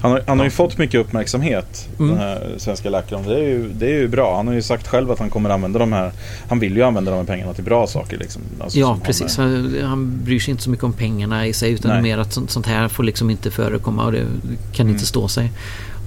Han 0.02 0.10
har, 0.10 0.22
han 0.26 0.38
har 0.38 0.44
ju 0.46 0.50
fått 0.50 0.78
mycket 0.78 1.00
uppmärksamhet, 1.00 1.88
Mm. 1.98 2.10
den 2.10 2.18
här 2.18 2.54
svenska 2.58 2.90
läkaren. 2.90 3.22
Det 3.22 3.34
är, 3.34 3.42
ju, 3.48 3.68
det 3.68 3.86
är 3.86 3.98
ju 4.00 4.08
bra. 4.08 4.36
Han 4.36 4.46
har 4.46 4.54
ju 4.54 4.62
sagt 4.62 4.88
själv 4.88 5.10
att 5.10 5.18
han 5.18 5.30
kommer 5.30 5.50
använda 5.50 5.78
de 5.78 5.92
här... 5.92 6.12
Han 6.48 6.58
vill 6.60 6.76
ju 6.76 6.82
använda 6.82 7.10
de 7.10 7.16
här 7.16 7.24
pengarna 7.24 7.52
till 7.54 7.64
bra 7.64 7.86
saker. 7.86 8.18
Liksom. 8.18 8.42
Alltså, 8.60 8.78
Ja, 8.78 8.86
har 8.86 8.96
precis. 8.96 9.36
Han, 9.36 9.76
han 9.84 10.24
bryr 10.24 10.40
sig 10.40 10.50
inte 10.50 10.62
så 10.62 10.70
mycket 10.70 10.84
om 10.84 10.92
pengarna 10.92 11.46
i 11.46 11.52
sig 11.52 11.72
utan 11.72 11.90
Nej. 11.90 12.02
mer 12.02 12.18
att 12.18 12.32
sånt, 12.32 12.50
sånt 12.50 12.66
här 12.66 12.88
får 12.88 13.04
liksom 13.04 13.30
inte 13.30 13.50
förekomma 13.50 14.04
och 14.04 14.12
det 14.12 14.24
kan 14.72 14.86
Mm. 14.86 14.92
inte 14.94 15.06
stå 15.06 15.28
sig. 15.28 15.50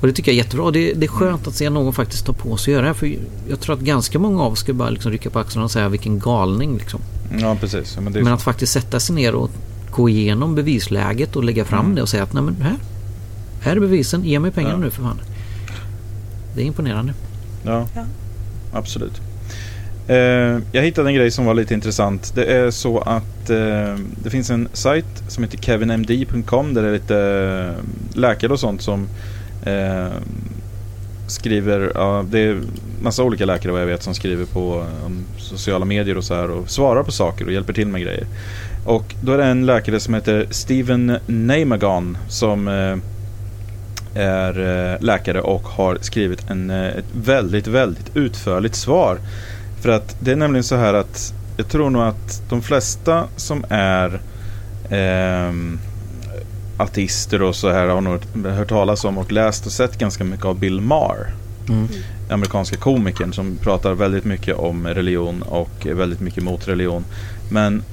Och 0.02 0.08
det 0.08 0.14
tycker 0.14 0.32
jag 0.32 0.40
är 0.40 0.44
jättebra. 0.44 0.72
Det, 0.72 0.94
det 0.94 1.06
är 1.06 1.08
skönt 1.08 1.48
att 1.48 1.56
se 1.56 1.70
någon 1.70 1.94
faktiskt 1.94 2.26
ta 2.26 2.34
på 2.34 2.58
sig 2.58 2.72
att 2.72 2.74
göra 2.74 2.82
det 2.82 2.88
här. 2.88 2.94
För 2.94 3.16
jag 3.50 3.60
tror 3.60 3.76
att 3.76 3.82
ganska 3.82 4.20
många 4.20 4.44
av 4.44 4.52
oss 4.52 4.60
ska 4.60 4.74
bara 4.74 4.90
liksom 4.90 5.12
rycka 5.12 5.30
på 5.30 5.40
axlarna 5.40 5.66
och 5.66 5.72
säga 5.72 5.90
vilken 5.90 6.20
galning. 6.20 6.78
Liksom. 6.78 7.00
Ja, 7.40 7.58
precis. 7.60 7.98
Men 8.02 8.14
det 8.14 8.20
är 8.20 8.24
Men 8.24 8.34
att 8.34 8.42
faktiskt 8.42 8.74
sätta 8.74 9.00
sig 9.00 9.16
ner 9.16 9.36
och 9.36 9.50
gå 9.92 10.10
igenom 10.10 10.56
bevisläget 10.56 11.36
och 11.36 11.44
lägga 11.44 11.66
fram 11.66 11.80
Mm. 11.86 11.96
det 11.96 12.02
och 12.02 12.10
säga 12.10 12.24
att 12.24 12.34
nej 12.34 12.44
men 12.44 12.56
här, 12.62 12.76
här 13.62 13.76
är 13.76 13.80
bevisen, 13.80 14.24
ge 14.24 14.40
mig 14.40 14.52
pengarna 14.52 14.74
Ja. 14.76 14.80
nu 14.80 14.90
för 14.92 15.04
fan. 15.04 15.20
Det 16.56 16.62
är 16.62 16.66
imponerande. 16.66 17.14
Ja, 17.64 17.88
Ja. 17.96 18.06
absolut. 18.74 19.22
Eh, 20.08 20.16
jag 20.72 20.82
hittade 20.84 21.10
en 21.10 21.16
grej 21.16 21.32
som 21.32 21.46
var 21.46 21.54
lite 21.54 21.74
intressant. 21.74 22.32
Det 22.36 22.46
är 22.46 22.72
så 22.72 23.00
att 23.00 23.50
eh, 23.50 23.96
det 24.24 24.30
finns 24.30 24.50
en 24.50 24.68
sajt 24.74 25.06
som 25.28 25.44
heter 25.44 25.58
kevinmd.com 25.58 26.74
där 26.74 26.82
det 26.82 26.88
är 26.90 26.94
lite 26.94 27.18
eh, 27.78 28.20
läkare 28.20 28.54
och 28.54 28.60
sånt 28.60 28.82
som 28.82 29.08
eh, 29.64 30.14
skriver, 31.28 31.92
ja, 31.96 32.26
det 32.30 32.40
är 32.40 32.62
massa 33.02 33.24
olika 33.24 33.46
läkare 33.46 33.72
vad 33.72 33.82
jag 33.82 33.88
vet 33.88 34.04
som 34.04 34.16
skriver 34.16 34.46
på 34.46 34.86
um, 35.06 35.26
sociala 35.38 35.86
medier 35.86 36.18
och 36.18 36.24
så 36.24 36.36
här 36.36 36.52
och 36.52 36.70
svarar 36.70 37.04
på 37.04 37.12
saker 37.12 37.46
och 37.46 37.52
hjälper 37.52 37.74
till 37.74 37.88
med 37.88 38.02
grejer. 38.02 38.26
Och 38.86 39.16
då 39.22 39.32
är 39.32 39.38
det 39.38 39.46
en 39.46 39.66
läkare 39.66 40.00
som 40.00 40.14
heter 40.14 40.48
Steven 40.50 41.18
Namagon 41.28 42.18
som 42.28 42.68
eh, 42.68 42.98
är 44.16 44.60
eh, 44.60 45.02
läkare 45.02 45.42
och 45.42 45.62
har 45.62 45.98
skrivit 46.02 46.50
en, 46.50 46.70
eh, 46.70 46.88
ett 46.88 47.06
väldigt, 47.14 47.68
väldigt 47.68 48.16
utförligt 48.16 48.76
svar. 48.76 49.20
För 49.82 49.90
att 49.90 50.16
det 50.20 50.32
är 50.32 50.36
nämligen 50.36 50.64
så 50.64 50.76
här 50.76 50.94
att 50.94 51.34
jag 51.58 51.68
tror 51.68 51.90
nog 51.90 52.02
att 52.02 52.42
de 52.50 52.62
flesta 52.62 53.24
som 53.36 53.66
är 53.70 54.22
eh, 54.90 55.54
ateister 56.80 57.42
och 57.42 57.56
så 57.56 57.70
här 57.70 57.88
har 57.88 58.02
nog 58.02 58.20
hört 58.46 58.70
talas 58.70 59.06
om 59.06 59.18
och 59.18 59.32
läst 59.32 59.66
och 59.66 59.72
sett 59.72 59.98
ganska 59.98 60.24
mycket 60.24 60.46
av 60.46 60.60
Bill 60.60 60.82
Maher. 60.82 61.34
Mm. 61.70 61.88
Amerikanska 62.30 62.78
komikern 62.78 63.34
som 63.34 63.58
pratar 63.58 63.94
väldigt 63.94 64.26
mycket 64.26 64.58
om 64.58 64.88
religion 64.88 65.42
och 65.42 65.86
väldigt 65.86 66.20
mycket 66.20 66.44
mot 66.44 66.68
religion. 66.68 67.06
Men 67.52 67.84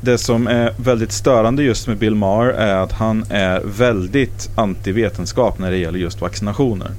det 0.00 0.18
som 0.18 0.46
är 0.46 0.72
väldigt 0.76 1.12
störande 1.12 1.62
just 1.62 1.86
med 1.86 1.96
Bill 1.96 2.14
Maher 2.14 2.48
är 2.48 2.76
att 2.76 2.92
han 2.92 3.24
är 3.30 3.60
väldigt 3.64 4.50
antivetenskap 4.54 5.58
när 5.58 5.70
det 5.70 5.76
gäller 5.76 5.98
just 5.98 6.20
vaccinationer. 6.20 6.90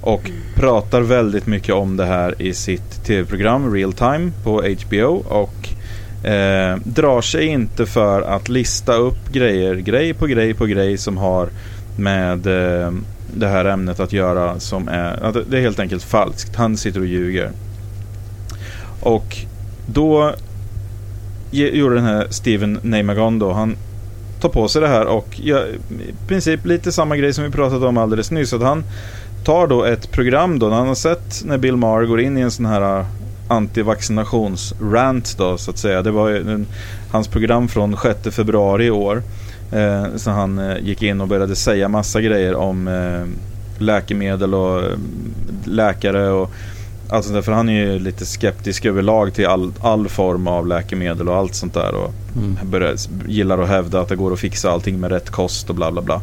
Och 0.00 0.30
pratar 0.54 1.00
väldigt 1.00 1.46
mycket 1.46 1.74
om 1.74 1.96
det 1.96 2.04
här 2.04 2.42
i 2.42 2.54
sitt 2.54 3.04
tv-program 3.04 3.74
Real 3.74 3.92
Time 3.92 4.32
på 4.44 4.62
HBO 4.62 5.24
och 5.28 5.69
eh, 6.24 6.76
drar 6.84 7.20
sig 7.20 7.46
inte 7.46 7.86
för 7.86 8.22
att 8.22 8.48
lista 8.48 8.94
upp 8.94 9.32
grejer, 9.32 9.74
grej 9.74 10.14
på 10.14 10.26
grej 10.26 10.54
på 10.54 10.66
grej 10.66 10.98
som 10.98 11.16
har 11.16 11.48
med 11.96 12.46
eh, 12.46 12.92
det 13.34 13.46
här 13.46 13.64
ämnet 13.64 14.00
att 14.00 14.12
göra 14.12 14.60
som 14.60 14.88
är, 14.88 15.24
att 15.24 15.36
det 15.50 15.56
är 15.58 15.60
helt 15.62 15.80
enkelt 15.80 16.02
falskt. 16.02 16.56
Han 16.56 16.76
sitter 16.76 17.00
och 17.00 17.06
ljuger. 17.06 17.50
Och 19.00 19.36
då 19.86 20.32
ge- 21.50 21.70
gjorde 21.76 21.94
den 21.94 22.04
här 22.04 22.26
Steven 22.30 22.78
Neymagon 22.82 23.38
då, 23.38 23.52
han 23.52 23.76
tar 24.40 24.48
på 24.48 24.68
sig 24.68 24.82
det 24.82 24.88
här 24.88 25.06
och 25.06 25.40
gör 25.40 25.68
i 25.90 26.28
princip 26.28 26.66
lite 26.66 26.92
samma 26.92 27.16
grej 27.16 27.32
som 27.32 27.44
vi 27.44 27.50
pratade 27.50 27.86
om 27.86 27.96
alldeles 27.98 28.30
nyss. 28.30 28.52
Att 28.52 28.62
han 28.62 28.84
tar 29.44 29.66
då 29.66 29.84
ett 29.84 30.10
program 30.12 30.58
då, 30.58 30.68
när 30.68 30.76
han 30.76 30.88
har 30.88 30.94
sett 30.94 31.42
när 31.44 31.58
Bill 31.58 31.76
Maher 31.76 32.06
går 32.06 32.20
in 32.20 32.38
i 32.38 32.40
en 32.40 32.50
sån 32.50 32.66
här 32.66 33.04
antivaccinationsrant 33.50 35.34
då 35.38 35.58
så 35.58 35.70
att 35.70 35.78
säga. 35.78 36.02
Det 36.02 36.10
var 36.10 36.30
en, 36.30 36.66
hans 37.10 37.28
program 37.28 37.68
från 37.68 37.96
6 38.24 38.36
februari 38.36 38.84
i 38.84 38.90
år. 38.90 39.22
Eh, 39.72 40.06
så 40.16 40.30
han 40.30 40.58
eh, 40.58 40.78
gick 40.82 41.02
in 41.02 41.20
och 41.20 41.28
började 41.28 41.56
säga 41.56 41.88
massa 41.88 42.20
grejer 42.20 42.54
om 42.54 42.88
eh, 42.88 43.26
läkemedel 43.82 44.54
och 44.54 44.82
eh, 44.82 44.98
läkare 45.64 46.30
och 46.30 46.50
allt 47.08 47.24
sånt 47.24 47.34
där. 47.34 47.42
För 47.42 47.52
han 47.52 47.68
är 47.68 47.84
ju 47.84 47.98
lite 47.98 48.26
skeptisk 48.26 48.84
överlag 48.84 49.34
till 49.34 49.46
all, 49.46 49.72
all 49.80 50.08
form 50.08 50.46
av 50.48 50.66
läkemedel 50.66 51.28
och 51.28 51.36
allt 51.36 51.54
sånt 51.54 51.74
där. 51.74 51.94
Och 51.94 52.12
Mm. 52.36 52.56
börjar, 52.70 52.94
gillar 53.28 53.58
att 53.58 53.68
hävda 53.68 54.00
att 54.00 54.08
det 54.08 54.16
går 54.16 54.32
att 54.32 54.40
fixa 54.40 54.70
allting 54.70 55.00
med 55.00 55.10
rätt 55.10 55.30
kost 55.30 55.70
och 55.70 55.76
bla 55.76 55.92
bla 55.92 56.02
bla. 56.02 56.22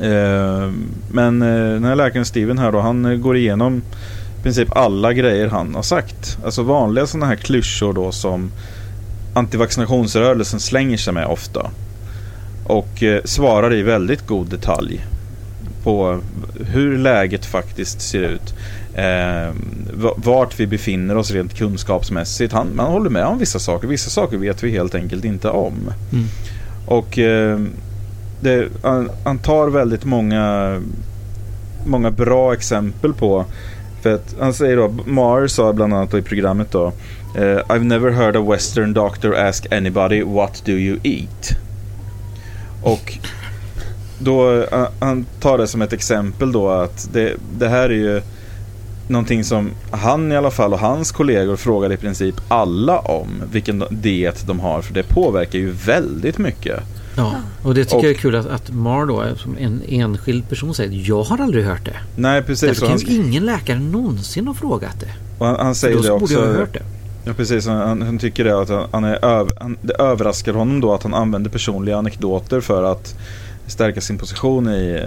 Eh, 0.00 0.70
men 1.10 1.42
eh, 1.42 1.72
den 1.72 1.84
här 1.84 1.96
läkaren 1.96 2.24
Steven 2.26 2.58
här 2.58 2.72
då, 2.72 2.80
han 2.80 3.20
går 3.22 3.36
igenom 3.36 3.82
princip 4.46 4.76
alla 4.76 5.12
grejer 5.12 5.48
han 5.48 5.74
har 5.74 5.82
sagt. 5.82 6.38
Alltså 6.44 6.62
vanliga 6.62 7.06
sådana 7.06 7.26
här 7.26 7.36
klyschor 7.36 7.92
då 7.92 8.12
som 8.12 8.52
antivaccinationsrörelsen 9.34 10.60
slänger 10.60 10.96
sig 10.96 11.12
med 11.12 11.26
ofta. 11.26 11.70
Och 12.64 13.02
eh, 13.02 13.22
svarar 13.24 13.74
i 13.74 13.82
väldigt 13.82 14.26
god 14.26 14.46
detalj 14.46 15.06
på 15.84 16.20
hur 16.60 16.98
läget 16.98 17.46
faktiskt 17.46 18.00
ser 18.00 18.22
ut. 18.22 18.54
Eh, 18.94 19.54
vart 20.16 20.60
vi 20.60 20.66
befinner 20.66 21.16
oss 21.16 21.30
rent 21.30 21.54
kunskapsmässigt. 21.54 22.52
Han, 22.52 22.68
man 22.74 22.86
håller 22.86 23.10
med 23.10 23.24
om 23.24 23.38
vissa 23.38 23.58
saker. 23.58 23.88
Vissa 23.88 24.10
saker 24.10 24.36
vet 24.36 24.62
vi 24.62 24.70
helt 24.70 24.94
enkelt 24.94 25.24
inte 25.24 25.50
om. 25.50 25.74
Mm. 26.12 26.24
Och 26.86 27.18
eh, 27.18 27.60
det, 28.40 28.68
han, 28.82 29.10
han 29.24 29.38
tar 29.38 29.68
väldigt 29.68 30.04
många, 30.04 30.76
många 31.86 32.10
bra 32.10 32.54
exempel 32.54 33.12
på 33.12 33.44
för 34.06 34.14
att 34.14 34.34
han 34.40 34.54
säger 34.54 34.76
då, 34.76 34.94
Mar 35.06 35.46
sa 35.46 35.72
bland 35.72 35.94
annat 35.94 36.14
i 36.14 36.22
programmet 36.22 36.70
då 36.70 36.86
eh, 37.36 37.58
I've 37.68 37.84
never 37.84 38.10
heard 38.10 38.36
a 38.36 38.40
western 38.40 38.92
doctor 38.92 39.36
ask 39.36 39.72
anybody 39.72 40.22
what 40.22 40.62
do 40.64 40.72
you 40.72 40.98
eat? 41.02 41.50
Och 42.82 43.18
då, 44.18 44.62
eh, 44.62 44.88
han 45.00 45.26
tar 45.40 45.58
det 45.58 45.66
som 45.66 45.82
ett 45.82 45.92
exempel 45.92 46.52
då 46.52 46.70
att 46.70 47.08
det, 47.12 47.34
det 47.58 47.68
här 47.68 47.90
är 47.90 47.94
ju 47.94 48.22
någonting 49.08 49.44
som 49.44 49.70
han 49.90 50.32
i 50.32 50.36
alla 50.36 50.50
fall 50.50 50.72
och 50.72 50.78
hans 50.78 51.12
kollegor 51.12 51.56
frågar 51.56 51.92
i 51.92 51.96
princip 51.96 52.34
alla 52.48 52.98
om 52.98 53.42
vilken 53.52 53.84
diet 53.90 54.46
de 54.46 54.60
har 54.60 54.82
för 54.82 54.94
det 54.94 55.02
påverkar 55.02 55.58
ju 55.58 55.70
väldigt 55.70 56.38
mycket. 56.38 56.80
Ja, 57.16 57.34
och 57.62 57.74
det 57.74 57.84
tycker 57.84 57.96
Och- 57.96 58.04
jag 58.04 58.10
är 58.10 58.14
kul 58.14 58.34
att, 58.36 58.46
att 58.46 58.70
Mar 58.72 59.06
då, 59.06 59.24
som 59.36 59.56
en 59.58 59.82
enskild 59.88 60.48
person 60.48 60.74
säger 60.74 61.08
jag 61.08 61.22
har 61.22 61.40
aldrig 61.40 61.64
hört 61.64 61.84
det. 61.84 61.96
Nej 62.16 62.42
precis, 62.42 62.68
Därför 62.80 62.86
kan 62.86 62.98
ju 62.98 63.14
ingen 63.16 63.46
läkare 63.46 63.78
någonsin 63.78 64.46
ha 64.46 64.54
frågat 64.54 65.00
det. 65.00 65.08
och 65.38 65.46
han, 65.46 65.56
han 65.56 65.66
För 65.74 65.80
säger 65.80 65.96
då 65.96 66.02
det 66.02 66.08
borde 66.08 66.24
också. 66.24 66.34
jag 66.34 66.46
ha 66.46 66.52
hört 66.54 66.72
det. 66.74 66.82
Ja 67.24 67.32
precis, 67.32 67.66
han, 67.66 68.02
han 68.02 68.18
tycker 68.18 68.44
det 68.44 68.60
att 68.60 68.88
han, 68.92 69.04
är 69.04 69.24
öv, 69.24 69.48
han, 69.60 69.76
det 69.82 69.94
överraskar 69.94 70.52
honom 70.54 70.80
då 70.80 70.94
att 70.94 71.02
han 71.02 71.14
använder 71.14 71.50
personliga 71.50 71.96
anekdoter 71.96 72.60
för 72.60 72.82
att 72.82 73.14
stärka 73.66 74.00
sin 74.00 74.18
position 74.18 74.68
i, 74.68 75.02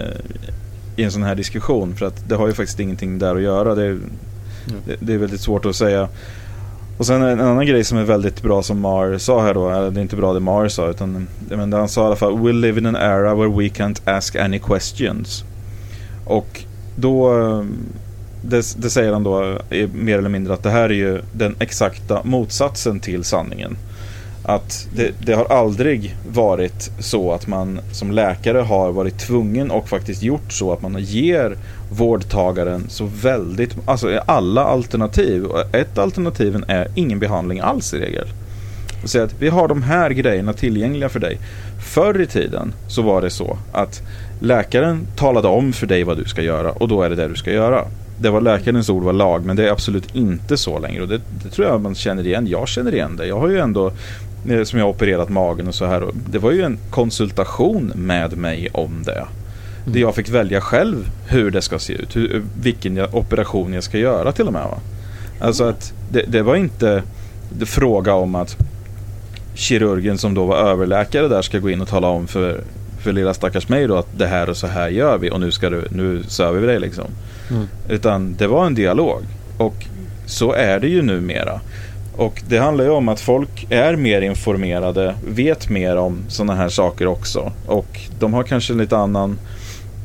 i 0.96 1.02
en 1.02 1.12
sån 1.12 1.22
här 1.22 1.34
diskussion. 1.34 1.96
För 1.96 2.06
att 2.06 2.28
det 2.28 2.34
har 2.36 2.46
ju 2.46 2.52
faktiskt 2.52 2.80
ingenting 2.80 3.18
där 3.18 3.36
att 3.36 3.42
göra. 3.42 3.74
Det, 3.74 3.84
är- 3.84 3.98
det, 4.86 4.96
det 5.00 5.12
är 5.14 5.18
väldigt 5.18 5.40
svårt 5.40 5.66
att 5.66 5.76
säga. 5.76 6.08
Och 7.00 7.06
sen 7.06 7.22
en 7.22 7.40
annan 7.40 7.66
grej 7.66 7.84
som 7.84 7.98
är 7.98 8.04
väldigt 8.04 8.42
bra 8.42 8.62
som 8.62 8.80
Mar 8.80 9.18
sa 9.18 9.42
här 9.42 9.54
då, 9.54 9.70
eller 9.70 9.90
det 9.90 10.00
är 10.00 10.02
inte 10.02 10.16
bra 10.16 10.32
det 10.32 10.40
Mar 10.40 10.68
sa 10.68 10.88
utan 10.88 11.28
men 11.48 11.72
han 11.72 11.88
sa 11.88 12.02
i 12.02 12.06
alla 12.06 12.16
fall 12.16 12.32
We'll 12.32 12.60
live 12.60 12.80
in 12.80 12.86
an 12.86 12.96
era 12.96 13.34
where 13.34 13.48
we 13.48 13.68
can't 13.68 14.00
ask 14.04 14.36
any 14.36 14.58
questions. 14.58 15.44
Och 16.24 16.64
då, 16.96 17.38
eh, 17.38 17.64
det, 18.42 18.74
det 18.76 18.90
säger 18.90 19.12
han 19.12 19.22
då 19.22 19.58
eh, 19.70 19.88
mer 19.94 20.18
eller 20.18 20.28
mindre 20.28 20.54
att 20.54 20.62
det 20.62 20.70
här 20.70 20.84
är 20.84 20.94
ju 20.94 21.20
den 21.32 21.56
exakta 21.58 22.20
motsatsen 22.24 23.00
till 23.00 23.24
sanningen. 23.24 23.76
Att 24.42 24.88
det, 24.94 25.12
det 25.26 25.32
har 25.32 25.44
aldrig 25.44 26.16
varit 26.32 26.90
så 26.98 27.32
att 27.32 27.46
man 27.46 27.80
som 27.92 28.10
läkare 28.10 28.58
har 28.58 28.92
varit 28.92 29.18
tvungen 29.18 29.70
och 29.70 29.88
faktiskt 29.88 30.22
gjort 30.22 30.52
så 30.52 30.72
att 30.72 30.82
man 30.82 30.96
ger 30.98 31.56
vårdtagaren 31.90 32.84
så 32.88 33.08
väldigt, 33.22 33.76
alltså 33.84 34.20
alla 34.26 34.64
alternativ. 34.64 35.46
Ett 35.72 35.98
alternativen 35.98 36.64
är 36.68 36.88
ingen 36.94 37.18
behandling 37.18 37.60
alls 37.60 37.94
i 37.94 37.98
regel. 37.98 38.28
Och 39.02 39.10
säga 39.10 39.24
att 39.24 39.34
vi 39.38 39.48
har 39.48 39.68
de 39.68 39.82
här 39.82 40.10
grejerna 40.10 40.52
tillgängliga 40.52 41.08
för 41.08 41.20
dig. 41.20 41.38
Förr 41.94 42.20
i 42.20 42.26
tiden 42.26 42.72
så 42.88 43.02
var 43.02 43.22
det 43.22 43.30
så 43.30 43.58
att 43.72 44.02
läkaren 44.40 45.06
talade 45.16 45.48
om 45.48 45.72
för 45.72 45.86
dig 45.86 46.04
vad 46.04 46.16
du 46.16 46.24
ska 46.24 46.42
göra 46.42 46.70
och 46.70 46.88
då 46.88 47.02
är 47.02 47.10
det 47.10 47.16
det 47.16 47.28
du 47.28 47.34
ska 47.34 47.52
göra. 47.52 47.84
Det 48.20 48.30
var 48.30 48.40
läkarens 48.40 48.90
ord 48.90 49.02
var 49.02 49.12
lag 49.12 49.44
men 49.44 49.56
det 49.56 49.68
är 49.68 49.72
absolut 49.72 50.14
inte 50.14 50.56
så 50.56 50.78
längre 50.78 51.02
och 51.02 51.08
det, 51.08 51.20
det 51.42 51.48
tror 51.48 51.68
jag 51.68 51.80
man 51.80 51.94
känner 51.94 52.26
igen. 52.26 52.46
Jag 52.46 52.68
känner 52.68 52.94
igen 52.94 53.16
det. 53.16 53.26
Jag 53.26 53.40
har 53.40 53.48
ju 53.48 53.58
ändå 53.58 53.92
eh, 54.48 54.62
som 54.62 54.78
jag 54.78 54.86
har 54.86 54.90
opererat 54.90 55.28
magen 55.28 55.68
och 55.68 55.74
så 55.74 55.84
här. 55.84 56.02
och 56.02 56.14
Det 56.30 56.38
var 56.38 56.50
ju 56.50 56.62
en 56.62 56.78
konsultation 56.90 57.92
med 57.94 58.36
mig 58.36 58.68
om 58.72 59.02
det. 59.06 59.24
Där 59.84 60.00
jag 60.00 60.14
fick 60.14 60.28
välja 60.28 60.60
själv 60.60 61.10
hur 61.26 61.50
det 61.50 61.62
ska 61.62 61.78
se 61.78 61.92
ut. 61.92 62.16
Hur, 62.16 62.42
vilken 62.62 63.00
operation 63.00 63.72
jag 63.72 63.84
ska 63.84 63.98
göra 63.98 64.32
till 64.32 64.46
och 64.46 64.52
med. 64.52 64.62
Va? 64.62 64.78
Alltså 65.40 65.64
att 65.64 65.92
det, 66.12 66.24
det 66.28 66.42
var 66.42 66.56
inte 66.56 67.02
det 67.58 67.66
fråga 67.66 68.14
om 68.14 68.34
att 68.34 68.56
kirurgen 69.54 70.18
som 70.18 70.34
då 70.34 70.46
var 70.46 70.56
överläkare 70.56 71.28
där 71.28 71.42
ska 71.42 71.58
gå 71.58 71.70
in 71.70 71.80
och 71.80 71.88
tala 71.88 72.08
om 72.08 72.26
för, 72.26 72.60
för 73.00 73.12
lilla 73.12 73.34
stackars 73.34 73.68
mig 73.68 73.86
då 73.86 73.96
att 73.96 74.18
det 74.18 74.26
här 74.26 74.50
och 74.50 74.56
så 74.56 74.66
här 74.66 74.88
gör 74.88 75.18
vi 75.18 75.30
och 75.30 75.40
nu 75.40 75.50
ska 75.50 75.70
du, 75.70 75.84
nu 75.90 76.22
söver 76.28 76.60
vi 76.60 76.66
dig 76.66 76.80
liksom. 76.80 77.06
Mm. 77.50 77.66
Utan 77.88 78.34
det 78.38 78.46
var 78.46 78.66
en 78.66 78.74
dialog. 78.74 79.22
Och 79.58 79.86
så 80.26 80.52
är 80.52 80.80
det 80.80 80.88
ju 80.88 81.02
numera. 81.02 81.60
Och 82.16 82.42
det 82.48 82.58
handlar 82.58 82.84
ju 82.84 82.90
om 82.90 83.08
att 83.08 83.20
folk 83.20 83.66
är 83.70 83.96
mer 83.96 84.20
informerade, 84.22 85.14
vet 85.28 85.68
mer 85.68 85.96
om 85.96 86.18
sådana 86.28 86.54
här 86.54 86.68
saker 86.68 87.06
också. 87.06 87.52
Och 87.66 88.00
de 88.18 88.34
har 88.34 88.42
kanske 88.42 88.72
en 88.72 88.78
lite 88.78 88.96
annan, 88.96 89.38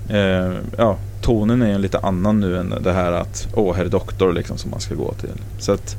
eh, 0.09 0.51
ja, 0.77 0.97
tonen 1.21 1.61
är 1.61 1.73
en 1.73 1.81
lite 1.81 1.99
annan 1.99 2.39
nu 2.39 2.57
än 2.57 2.73
det 2.83 2.93
här 2.93 3.11
att, 3.11 3.47
åh, 3.53 3.75
herr 3.75 3.85
doktor 3.85 4.33
liksom 4.33 4.57
som 4.57 4.71
man 4.71 4.79
ska 4.79 4.95
gå 4.95 5.13
till. 5.13 5.41
Så 5.59 5.71
att 5.71 5.97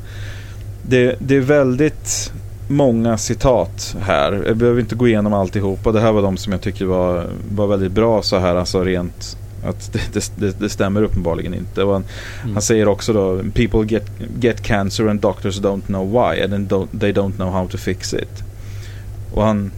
det, 0.82 1.16
det 1.18 1.36
är 1.36 1.40
väldigt 1.40 2.32
många 2.68 3.18
citat 3.18 3.96
här. 4.00 4.42
Jag 4.46 4.56
behöver 4.56 4.80
inte 4.80 4.94
gå 4.94 5.08
igenom 5.08 5.32
alltihopa. 5.32 5.92
Det 5.92 6.00
här 6.00 6.12
var 6.12 6.22
de 6.22 6.36
som 6.36 6.52
jag 6.52 6.60
tycker 6.60 6.84
var, 6.84 7.26
var 7.54 7.66
väldigt 7.66 7.92
bra 7.92 8.22
så 8.22 8.38
här, 8.38 8.56
alltså 8.56 8.84
rent 8.84 9.36
att 9.64 9.92
det, 9.92 10.30
det, 10.36 10.60
det, 10.60 10.68
stämmer 10.68 11.02
uppenbarligen 11.02 11.54
inte. 11.54 11.84
Han, 11.84 12.04
han 12.52 12.62
säger 12.62 12.88
också 12.88 13.12
då 13.12 13.42
People 13.54 13.84
get, 13.86 14.10
get 14.40 14.62
cancer 14.62 15.06
and 15.06 15.20
doctors 15.20 15.60
don't 15.60 15.86
know 15.86 16.10
why 16.10 16.42
and 16.42 16.68
don't, 16.68 17.00
they 17.00 17.12
don't 17.12 17.32
know 17.32 17.52
how 17.52 17.68
to 17.68 17.78
fix 17.78 18.14
it. 18.14 18.42
Och 19.34 19.42
han 19.42 19.70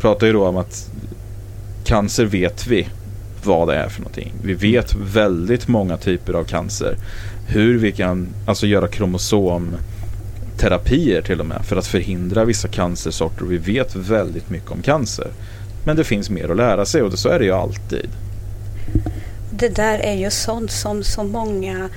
pratar 0.00 0.26
ju 0.26 0.32
då 0.32 0.46
om 0.46 0.56
att 0.56 0.90
cancer 1.84 2.24
vet 2.24 2.66
vi 2.66 2.88
vad 3.46 3.68
det 3.68 3.74
är 3.74 3.88
för 3.88 4.00
någonting. 4.00 4.32
Vi 4.42 4.54
vet 4.54 4.94
väldigt 4.94 5.68
många 5.68 5.96
typer 5.96 6.32
av 6.32 6.44
cancer. 6.44 6.96
Hur 7.48 7.78
vi 7.78 7.92
kan 7.92 8.28
alltså 8.46 8.66
göra 8.66 8.88
kromosomterapier 8.88 11.22
till 11.22 11.40
och 11.40 11.46
med 11.46 11.64
för 11.64 11.76
att 11.76 11.86
förhindra 11.86 12.44
vissa 12.44 12.68
cancersorter. 12.68 13.44
Vi 13.44 13.58
vet 13.58 13.96
väldigt 13.96 14.50
mycket 14.50 14.70
om 14.70 14.82
cancer. 14.82 15.28
Men 15.84 15.96
det 15.96 16.04
finns 16.04 16.30
mer 16.30 16.48
att 16.48 16.56
lära 16.56 16.86
sig 16.86 17.02
och 17.02 17.18
så 17.18 17.28
är 17.28 17.38
det 17.38 17.44
ju 17.44 17.52
alltid. 17.52 18.08
Det 19.50 19.68
där 19.68 19.98
är 19.98 20.14
ju 20.14 20.30
sånt 20.30 20.70
som 20.70 21.02
så 21.02 21.24
många 21.24 21.88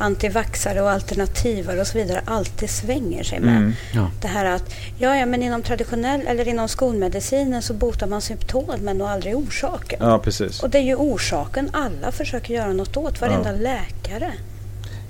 antivaxare 0.00 0.82
och 0.82 0.90
alternativare 0.90 1.80
och 1.80 1.86
så 1.86 1.98
vidare 1.98 2.20
alltid 2.24 2.70
svänger 2.70 3.22
sig 3.22 3.40
med. 3.40 3.56
Mm. 3.56 3.72
Ja. 3.94 4.10
Det 4.20 4.28
här 4.28 4.44
att 4.44 4.74
ja, 4.98 5.16
ja, 5.16 5.26
men 5.26 5.42
inom 5.42 5.62
traditionell 5.62 6.26
eller 6.26 6.48
inom 6.48 6.68
skolmedicinen 6.68 7.62
så 7.62 7.74
botar 7.74 8.06
man 8.06 8.20
symptomen 8.20 9.00
och 9.00 9.10
aldrig 9.10 9.36
orsaken. 9.36 9.98
Ja, 10.02 10.18
precis. 10.18 10.62
Och 10.62 10.70
det 10.70 10.78
är 10.78 10.82
ju 10.82 10.94
orsaken 10.94 11.70
alla 11.72 12.12
försöker 12.12 12.54
göra 12.54 12.72
något 12.72 12.96
åt, 12.96 13.20
varenda 13.20 13.52
läkare. 13.52 14.32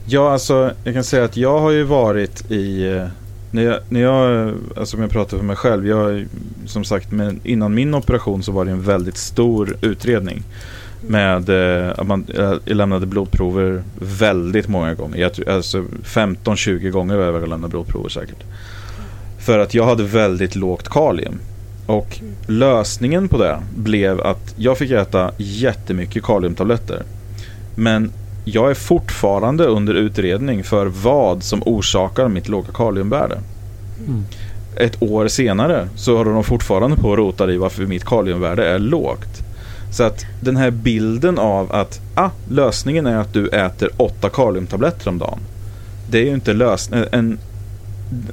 Ja, 0.06 0.32
alltså 0.32 0.72
jag 0.84 0.94
kan 0.94 1.04
säga 1.04 1.24
att 1.24 1.36
jag 1.36 1.60
har 1.60 1.70
ju 1.70 1.82
varit 1.82 2.50
i 2.50 2.86
eh, 2.86 3.06
när 3.50 3.62
jag, 3.62 3.80
när 3.88 4.00
jag, 4.00 4.54
alltså 4.76 4.96
om 4.96 5.02
jag 5.02 5.10
pratar 5.10 5.36
för 5.36 5.44
mig 5.44 5.56
själv, 5.56 5.86
jag 5.86 6.26
som 6.66 6.84
sagt, 6.84 7.12
men 7.12 7.40
innan 7.44 7.74
min 7.74 7.94
operation 7.94 8.42
så 8.42 8.52
var 8.52 8.64
det 8.64 8.70
en 8.70 8.82
väldigt 8.82 9.16
stor 9.16 9.76
utredning. 9.82 10.42
Med 11.06 11.48
eh, 11.48 11.90
att 11.96 12.06
man 12.06 12.26
jag 12.34 12.60
lämnade 12.64 13.06
blodprover 13.06 13.82
väldigt 13.98 14.68
många 14.68 14.94
gånger. 14.94 15.18
Jag, 15.18 15.48
alltså 15.48 15.84
15-20 16.04 16.90
gånger 16.90 17.16
var 17.16 17.24
jag 17.24 17.48
lämnade 17.48 17.70
blodprover 17.70 18.08
säkert. 18.08 18.44
För 19.38 19.58
att 19.58 19.74
jag 19.74 19.84
hade 19.84 20.02
väldigt 20.02 20.56
lågt 20.56 20.88
kalium. 20.88 21.38
Och 21.86 22.20
lösningen 22.46 23.28
på 23.28 23.38
det 23.38 23.58
blev 23.76 24.20
att 24.20 24.54
jag 24.56 24.78
fick 24.78 24.90
äta 24.90 25.30
jättemycket 25.36 26.22
kaliumtabletter. 26.22 27.02
Men 27.74 28.12
jag 28.44 28.70
är 28.70 28.74
fortfarande 28.74 29.64
under 29.64 29.94
utredning 29.94 30.64
för 30.64 30.86
vad 30.86 31.42
som 31.42 31.62
orsakar 31.66 32.28
mitt 32.28 32.48
låga 32.48 32.72
kaliumvärde. 32.74 33.38
Mm. 34.06 34.24
Ett 34.76 35.02
år 35.02 35.28
senare 35.28 35.88
så 35.96 36.16
håller 36.16 36.32
de 36.32 36.44
fortfarande 36.44 36.96
på 36.96 37.08
och 37.08 37.16
rotar 37.16 37.50
i 37.50 37.56
varför 37.56 37.86
mitt 37.86 38.04
kaliumvärde 38.04 38.68
är 38.68 38.78
lågt. 38.78 39.42
Så 39.90 40.02
att 40.02 40.24
den 40.40 40.56
här 40.56 40.70
bilden 40.70 41.38
av 41.38 41.72
att 41.72 42.00
ah, 42.14 42.30
lösningen 42.48 43.06
är 43.06 43.16
att 43.16 43.32
du 43.32 43.48
äter 43.48 43.88
åtta 43.96 44.28
kaliumtabletter 44.28 45.08
om 45.08 45.18
dagen. 45.18 45.38
Det 46.10 46.18
är 46.18 46.24
ju 46.24 46.34
inte 46.34 46.52
lösningen. 46.52 47.06
En, 47.12 47.38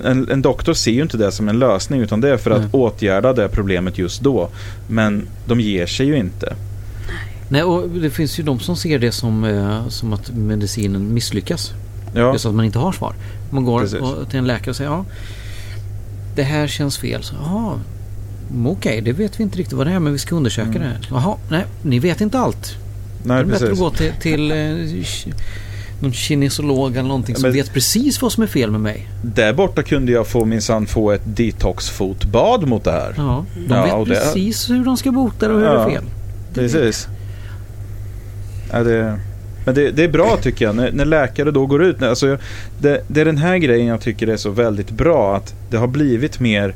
en, 0.03 0.31
en 0.31 0.41
doktor 0.41 0.73
ser 0.73 0.91
ju 0.91 1.01
inte 1.01 1.17
det 1.17 1.31
som 1.31 1.49
en 1.49 1.59
lösning 1.59 2.01
utan 2.01 2.21
det 2.21 2.29
är 2.29 2.37
för 2.37 2.51
att 2.51 2.61
Nej. 2.61 2.69
åtgärda 2.71 3.33
det 3.33 3.49
problemet 3.49 3.97
just 3.97 4.21
då. 4.21 4.49
Men 4.87 5.27
de 5.45 5.59
ger 5.59 5.85
sig 5.85 6.05
ju 6.05 6.17
inte. 6.17 6.55
Nej, 7.49 7.63
och 7.63 7.89
det 7.89 8.09
finns 8.09 8.39
ju 8.39 8.43
de 8.43 8.59
som 8.59 8.75
ser 8.75 8.99
det 8.99 9.11
som, 9.11 9.43
eh, 9.43 9.87
som 9.87 10.13
att 10.13 10.31
medicinen 10.31 11.13
misslyckas. 11.13 11.73
Ja, 12.15 12.33
Just 12.33 12.45
att 12.45 12.55
man 12.55 12.65
inte 12.65 12.79
har 12.79 12.91
svar. 12.91 13.13
Man 13.49 13.65
går 13.65 13.79
Precis. 13.79 13.99
och, 13.99 14.29
till 14.29 14.39
en 14.39 14.47
läkare 14.47 14.69
och 14.69 14.75
säger 14.75 14.91
ja, 14.91 15.05
det 16.35 16.43
här 16.43 16.67
känns 16.67 16.97
fel. 16.97 17.23
Så, 17.23 17.35
Jaha, 17.35 17.79
mm, 18.51 18.67
okej, 18.67 19.01
det 19.01 19.11
vet 19.13 19.39
vi 19.39 19.43
inte 19.43 19.57
riktigt 19.57 19.73
vad 19.77 19.87
det 19.87 19.93
är 19.93 19.99
men 19.99 20.13
vi 20.13 20.19
ska 20.19 20.35
undersöka 20.35 20.79
det. 20.79 20.91
Jaha, 21.09 21.35
nej, 21.49 21.65
ni 21.81 21.99
vet 21.99 22.21
inte 22.21 22.39
allt. 22.39 22.75
Det 23.23 23.29
nej 23.29 23.39
är 23.39 23.43
bättre 23.43 23.55
att 23.55 23.61
precis. 23.61 23.79
gå 23.79 23.89
till, 23.89 24.11
till 24.21 24.51
eh, 24.51 24.57
någon 25.99 26.13
kinesolog 26.13 26.91
eller 26.91 27.07
någonting 27.07 27.35
som 27.35 27.41
Men- 27.41 27.51
vet 27.53 27.73
precis 27.73 28.21
vad 28.21 28.31
som 28.31 28.43
är 28.43 28.47
fel 28.47 28.71
med 28.71 28.81
mig. 28.81 29.07
Där 29.23 29.53
borta 29.53 29.83
kunde 29.83 30.11
jag 30.11 30.27
få 30.27 30.45
minsann 30.45 30.85
få 30.87 31.11
ett 31.11 31.21
detoxfotbad 31.25 32.67
mot 32.67 32.83
det 32.83 32.91
här. 32.91 33.13
Ja, 33.17 33.45
de 33.67 33.73
Ja, 33.75 33.83
vet 33.83 33.93
och 33.93 34.07
det- 34.07 34.15
precis 34.15 34.69
hur 34.69 34.85
de 34.85 34.97
ska 34.97 35.11
bota 35.11 35.47
det 35.47 35.53
och 35.53 35.59
hur 35.59 35.67
det 35.67 35.73
Ja. 35.73 35.85
är 35.85 35.89
fel. 35.89 36.03
Precis. 36.53 37.07
Ja, 38.71 38.83
det, 38.83 39.19
men 39.65 39.75
det, 39.75 39.91
det 39.91 40.03
är 40.03 40.09
bra 40.09 40.37
tycker 40.41 40.65
jag 40.65 40.75
när, 40.75 40.91
när 40.91 41.05
läkare 41.05 41.51
då 41.51 41.65
går 41.65 41.83
ut. 41.83 42.01
Alltså, 42.01 42.37
det, 42.79 43.01
det 43.07 43.21
är 43.21 43.25
den 43.25 43.37
här 43.37 43.57
grejen 43.57 43.87
jag 43.87 44.01
tycker 44.01 44.27
är 44.27 44.37
så 44.37 44.49
väldigt 44.49 44.89
bra. 44.91 45.35
Att 45.37 45.53
det 45.69 45.77
har 45.77 45.87
blivit 45.87 46.39
mer 46.39 46.75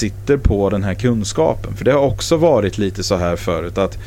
Sitter 0.00 0.36
på 0.36 0.70
den 0.70 0.84
här 0.84 0.94
kunskapen. 0.94 1.76
För 1.76 1.84
det 1.84 1.92
har 1.92 2.00
också 2.00 2.36
varit 2.36 2.78
lite 2.78 3.02
så 3.02 3.16
här 3.16 3.36
förut 3.36 3.78
att 3.78 3.98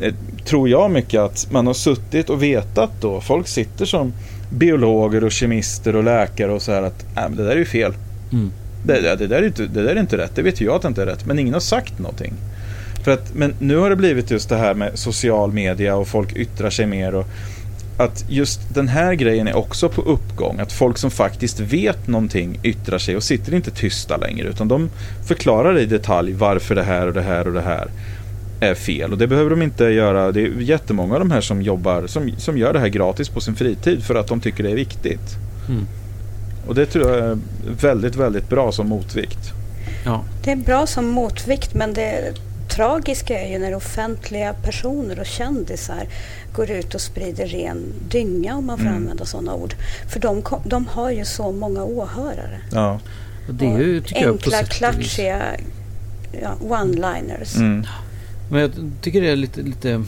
eh, 0.00 0.14
tror 0.44 0.68
jag 0.68 0.90
mycket 0.90 1.20
att 1.20 1.48
man 1.50 1.66
har 1.66 1.74
suttit 1.74 2.30
och 2.30 2.42
vetat 2.42 2.90
då. 3.00 3.20
Folk 3.20 3.48
sitter 3.48 3.84
som 3.84 4.12
biologer 4.50 5.24
och 5.24 5.32
kemister 5.32 5.96
och 5.96 6.04
läkare 6.04 6.52
och 6.52 6.62
så 6.62 6.72
här 6.72 6.82
att 6.82 7.04
äh, 7.16 7.30
det 7.30 7.44
där 7.44 7.50
är 7.50 7.56
ju 7.56 7.64
fel. 7.64 7.92
Mm. 8.32 8.52
Det, 8.84 9.00
det, 9.00 9.16
det, 9.16 9.26
där 9.26 9.42
är 9.42 9.46
inte, 9.46 9.66
det 9.66 9.82
där 9.82 9.96
är 9.96 10.00
inte 10.00 10.18
rätt. 10.18 10.34
Det 10.34 10.42
vet 10.42 10.60
jag 10.60 10.74
att 10.74 10.82
det 10.82 10.88
inte 10.88 11.02
är 11.02 11.06
rätt. 11.06 11.26
Men 11.26 11.38
ingen 11.38 11.54
har 11.54 11.60
sagt 11.60 11.98
någonting. 11.98 12.32
För 13.04 13.10
att, 13.10 13.34
men 13.34 13.54
nu 13.58 13.76
har 13.76 13.90
det 13.90 13.96
blivit 13.96 14.30
just 14.30 14.48
det 14.48 14.56
här 14.56 14.74
med 14.74 14.98
social 14.98 15.52
media 15.52 15.96
och 15.96 16.08
folk 16.08 16.36
yttrar 16.36 16.70
sig 16.70 16.86
mer. 16.86 17.14
Och 17.14 17.26
att 17.98 18.24
just 18.28 18.74
den 18.74 18.88
här 18.88 19.14
grejen 19.14 19.48
är 19.48 19.56
också 19.56 19.88
på 19.88 20.02
uppgång. 20.02 20.60
Att 20.60 20.72
folk 20.72 20.98
som 20.98 21.10
faktiskt 21.10 21.60
vet 21.60 22.06
någonting 22.06 22.60
yttrar 22.62 22.98
sig 22.98 23.16
och 23.16 23.22
sitter 23.22 23.54
inte 23.54 23.70
tysta 23.70 24.16
längre. 24.16 24.48
Utan 24.48 24.68
de 24.68 24.90
förklarar 25.26 25.78
i 25.78 25.86
detalj 25.86 26.32
varför 26.32 26.74
det 26.74 26.82
här 26.82 27.06
och 27.06 27.14
det 27.14 27.22
här 27.22 27.46
och 27.46 27.52
det 27.52 27.60
här 27.60 27.88
är 28.60 28.74
fel. 28.74 29.12
Och 29.12 29.18
det 29.18 29.26
behöver 29.26 29.50
de 29.50 29.62
inte 29.62 29.84
göra. 29.84 30.32
Det 30.32 30.40
är 30.40 30.60
jättemånga 30.60 31.14
av 31.14 31.20
de 31.20 31.30
här 31.30 31.40
som 31.40 31.62
jobbar, 31.62 32.06
som, 32.06 32.30
som 32.38 32.58
gör 32.58 32.72
det 32.72 32.80
här 32.80 32.88
gratis 32.88 33.28
på 33.28 33.40
sin 33.40 33.54
fritid 33.54 34.04
för 34.04 34.14
att 34.14 34.26
de 34.26 34.40
tycker 34.40 34.64
det 34.64 34.70
är 34.70 34.76
viktigt. 34.76 35.36
Mm. 35.68 35.86
Och 36.66 36.74
det 36.74 36.86
tror 36.86 37.10
jag 37.10 37.18
är 37.18 37.38
väldigt, 37.80 38.16
väldigt 38.16 38.48
bra 38.48 38.72
som 38.72 38.88
motvikt. 38.88 39.52
Ja. 40.04 40.24
Det 40.44 40.52
är 40.52 40.56
bra 40.56 40.86
som 40.86 41.08
motvikt 41.08 41.74
men 41.74 41.94
det 41.94 42.34
tragiska 42.78 43.40
är 43.40 43.52
ju 43.52 43.58
när 43.58 43.74
offentliga 43.74 44.52
personer 44.52 45.20
och 45.20 45.26
kändisar 45.26 46.06
går 46.52 46.70
ut 46.70 46.94
och 46.94 47.00
sprider 47.00 47.46
ren 47.46 47.82
dynga 48.08 48.56
om 48.56 48.66
man 48.66 48.78
får 48.78 48.86
Mm. 48.86 48.96
använda 48.96 49.24
sådana 49.24 49.54
ord. 49.54 49.74
För 50.08 50.20
de, 50.20 50.42
de 50.64 50.86
har 50.86 51.10
ju 51.10 51.24
så 51.24 51.52
många 51.52 51.82
åhörare. 51.84 52.60
Ja. 52.72 53.00
Och 53.48 53.54
det 53.54 53.66
är 53.66 53.78
ju, 53.78 54.00
tycker 54.00 54.22
jag, 54.22 54.32
enkla, 54.32 54.60
vis. 54.62 54.68
klatschiga 54.68 55.42
ja, 56.42 56.54
one-liners. 56.60 57.56
Mm. 57.56 57.86
Men 58.50 58.60
jag 58.60 58.70
tycker 59.00 59.20
det 59.20 59.28
är 59.30 59.36
lite, 59.36 59.62
lite 59.62 60.04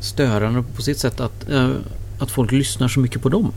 störande 0.00 0.62
på 0.76 0.82
sitt 0.82 0.98
sätt 0.98 1.20
att, 1.20 1.50
eh, 1.50 1.70
att 2.18 2.30
folk 2.30 2.52
lyssnar 2.52 2.88
så 2.88 3.00
mycket 3.00 3.22
på 3.22 3.28
dem. 3.28 3.52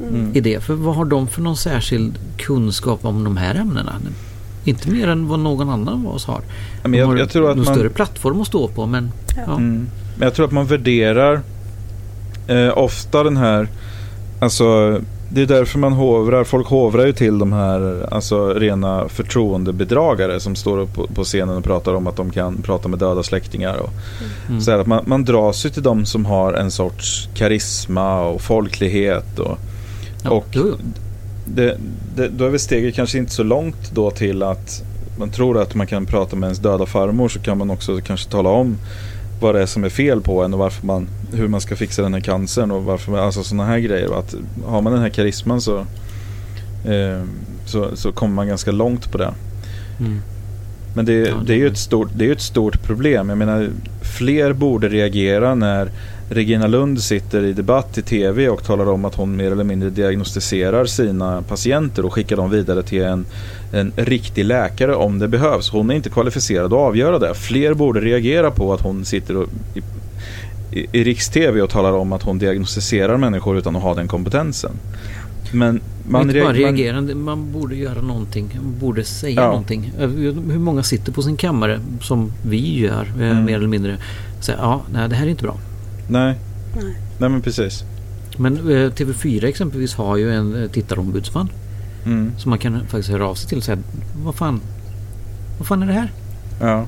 Mm. 0.00 0.36
I 0.36 0.40
det. 0.40 0.60
För 0.62 0.74
vad 0.74 0.96
har 0.96 1.04
de 1.04 1.28
för 1.28 1.42
någon 1.42 1.56
särskild 1.56 2.18
kunskap 2.36 3.04
om 3.04 3.24
de 3.24 3.36
här 3.36 3.54
ämnena? 3.54 3.94
Inte 4.64 4.90
mer 4.90 5.08
än 5.08 5.28
vad 5.28 5.38
någon 5.38 5.68
annan 5.68 6.06
av 6.06 6.14
oss 6.14 6.26
har. 6.26 6.40
Men 6.82 6.94
jag, 6.94 7.06
har 7.06 7.16
jag 7.16 7.30
tror 7.30 7.50
att 7.50 7.56
en 7.56 7.64
man... 7.64 7.74
större 7.74 7.88
plattform 7.88 8.40
att 8.40 8.46
stå 8.46 8.68
på 8.68 8.86
men 8.86 9.12
ja. 9.46 9.52
Mm. 9.52 9.88
Men 10.16 10.26
jag 10.26 10.34
tror 10.34 10.46
att 10.46 10.52
man 10.52 10.66
värderar 10.66 11.40
eh, 12.46 12.78
ofta 12.78 13.22
den 13.22 13.36
här, 13.36 13.68
alltså 14.40 14.98
det 15.28 15.42
är 15.42 15.46
därför 15.46 15.78
man 15.78 15.92
hovrar, 15.92 16.44
folk 16.44 16.66
hovrar 16.66 17.06
ju 17.06 17.12
till 17.12 17.38
de 17.38 17.52
här 17.52 18.08
alltså 18.14 18.54
rena 18.54 19.08
förtroendebedragare 19.08 20.40
som 20.40 20.54
står 20.56 20.78
upp 20.78 20.94
på, 20.94 21.06
på 21.06 21.24
scenen 21.24 21.56
och 21.56 21.64
pratar 21.64 21.94
om 21.94 22.06
att 22.06 22.16
de 22.16 22.30
kan 22.30 22.62
prata 22.62 22.88
med 22.88 22.98
döda 22.98 23.22
släktingar. 23.22 23.76
Och, 23.76 23.90
Mm. 24.48 24.60
så 24.60 24.70
här 24.70 24.78
att 24.78 24.86
man, 24.86 25.04
man 25.06 25.24
dras 25.24 25.66
ju 25.66 25.70
till 25.70 25.82
de 25.82 26.06
som 26.06 26.24
har 26.26 26.52
en 26.52 26.70
sorts 26.70 27.28
karisma 27.34 28.20
och 28.22 28.40
folklighet. 28.40 29.38
Och, 29.38 29.58
Ja, 30.24 30.30
och 30.30 30.46
jo, 30.52 30.62
jo. 30.66 30.76
Det, 31.44 31.78
det, 32.16 32.28
då 32.28 32.44
är 32.44 32.48
väl 32.48 32.60
steget 32.60 32.94
kanske 32.94 33.18
inte 33.18 33.32
så 33.32 33.42
långt 33.42 33.90
då 33.94 34.10
till 34.10 34.42
att 34.42 34.82
man 35.18 35.30
tror 35.30 35.62
att 35.62 35.74
man 35.74 35.86
kan 35.86 36.06
prata 36.06 36.36
med 36.36 36.46
ens 36.46 36.58
döda 36.58 36.86
farmor 36.86 37.28
så 37.28 37.38
kan 37.38 37.58
man 37.58 37.70
också 37.70 38.00
kanske 38.00 38.30
tala 38.30 38.48
om 38.48 38.76
vad 39.40 39.54
det 39.54 39.62
är 39.62 39.66
som 39.66 39.84
är 39.84 39.88
fel 39.88 40.20
på 40.20 40.42
en 40.42 40.52
och 40.52 40.58
varför 40.58 40.86
man, 40.86 41.08
hur 41.32 41.48
man 41.48 41.60
ska 41.60 41.76
fixa 41.76 42.02
den 42.02 42.14
här 42.14 42.20
cancern 42.20 42.70
och 42.70 42.84
varför, 42.84 43.18
alltså 43.18 43.44
sådana 43.44 43.64
här 43.64 43.78
grejer. 43.78 44.18
Att 44.18 44.34
har 44.66 44.82
man 44.82 44.92
den 44.92 45.02
här 45.02 45.08
karisman 45.08 45.60
så, 45.60 45.78
eh, 46.84 47.22
så, 47.66 47.96
så 47.96 48.12
kommer 48.12 48.34
man 48.34 48.48
ganska 48.48 48.72
långt 48.72 49.12
på 49.12 49.18
det. 49.18 49.34
Mm. 50.00 50.20
Men 50.94 51.04
det, 51.04 51.34
det 51.46 51.52
är 51.52 51.58
ju 51.58 51.66
ett 51.66 51.78
stort, 51.78 52.08
det 52.14 52.26
är 52.26 52.32
ett 52.32 52.40
stort 52.40 52.82
problem. 52.82 53.28
Jag 53.28 53.38
menar, 53.38 53.70
fler 54.18 54.52
borde 54.52 54.88
reagera 54.88 55.54
när 55.54 55.90
Regina 56.34 56.66
Lund 56.66 57.00
sitter 57.02 57.44
i 57.44 57.52
debatt 57.52 57.98
i 57.98 58.02
tv 58.02 58.48
och 58.48 58.64
talar 58.64 58.88
om 58.88 59.04
att 59.04 59.14
hon 59.14 59.36
mer 59.36 59.52
eller 59.52 59.64
mindre 59.64 59.90
diagnostiserar 59.90 60.84
sina 60.84 61.42
patienter 61.42 62.04
och 62.04 62.12
skickar 62.12 62.36
dem 62.36 62.50
vidare 62.50 62.82
till 62.82 63.02
en, 63.02 63.26
en 63.72 63.92
riktig 63.96 64.44
läkare 64.44 64.94
om 64.94 65.18
det 65.18 65.28
behövs. 65.28 65.70
Hon 65.70 65.90
är 65.90 65.94
inte 65.94 66.10
kvalificerad 66.10 66.66
att 66.66 66.72
avgöra 66.78 67.18
det. 67.18 67.34
Fler 67.34 67.74
borde 67.74 68.00
reagera 68.00 68.50
på 68.50 68.72
att 68.74 68.80
hon 68.80 69.04
sitter 69.04 69.36
och, 69.36 69.48
i, 69.74 69.82
i, 70.80 70.86
i 70.92 71.04
riks-tv 71.04 71.62
och 71.62 71.70
talar 71.70 71.92
om 71.92 72.12
att 72.12 72.22
hon 72.22 72.38
diagnostiserar 72.38 73.16
människor 73.16 73.58
utan 73.58 73.76
att 73.76 73.82
ha 73.82 73.94
den 73.94 74.08
kompetensen. 74.08 74.72
Men 75.52 75.80
Man 76.08 76.22
inte 76.22 76.40
bara 76.40 76.52
reag- 76.52 76.62
man- 76.64 76.76
reagera, 76.76 77.00
man 77.14 77.52
borde 77.52 77.76
göra 77.76 78.02
någonting. 78.02 78.50
Man 78.62 78.78
borde 78.80 79.04
säga 79.04 79.40
Ja. 79.40 79.46
någonting. 79.46 79.92
Hur 79.98 80.58
många 80.58 80.82
sitter 80.82 81.12
på 81.12 81.22
sin 81.22 81.36
kammare 81.36 81.80
som 82.00 82.32
vi 82.46 82.78
gör 82.80 83.06
eh, 83.20 83.30
Mm. 83.30 83.44
mer 83.44 83.56
eller 83.56 83.68
mindre. 83.68 83.96
Säger 84.40 84.58
ja, 84.58 84.82
nej 84.92 85.08
det 85.08 85.14
här 85.14 85.26
är 85.26 85.30
inte 85.30 85.42
bra. 85.42 85.56
Nej. 86.12 86.34
Nej. 86.76 86.94
Nej 87.18 87.28
men 87.30 87.42
precis. 87.42 87.84
Men 88.36 88.56
eh, 88.56 88.90
TV4 88.90 89.44
exempelvis 89.44 89.94
har 89.94 90.16
ju 90.16 90.34
en 90.34 90.62
eh, 90.62 90.70
tittarombudsman. 90.70 91.48
Mm. 92.06 92.32
Som 92.38 92.50
man 92.50 92.58
kan 92.58 92.80
faktiskt 92.80 93.08
höra 93.08 93.26
av 93.28 93.34
sig 93.34 93.48
till 93.48 93.58
och 93.58 93.64
säga 93.64 93.78
vad 94.24 94.34
fan, 94.34 94.60
vad 95.58 95.66
fan 95.68 95.82
är 95.82 95.86
det 95.86 95.92
här? 95.92 96.12
Ja. 96.60 96.86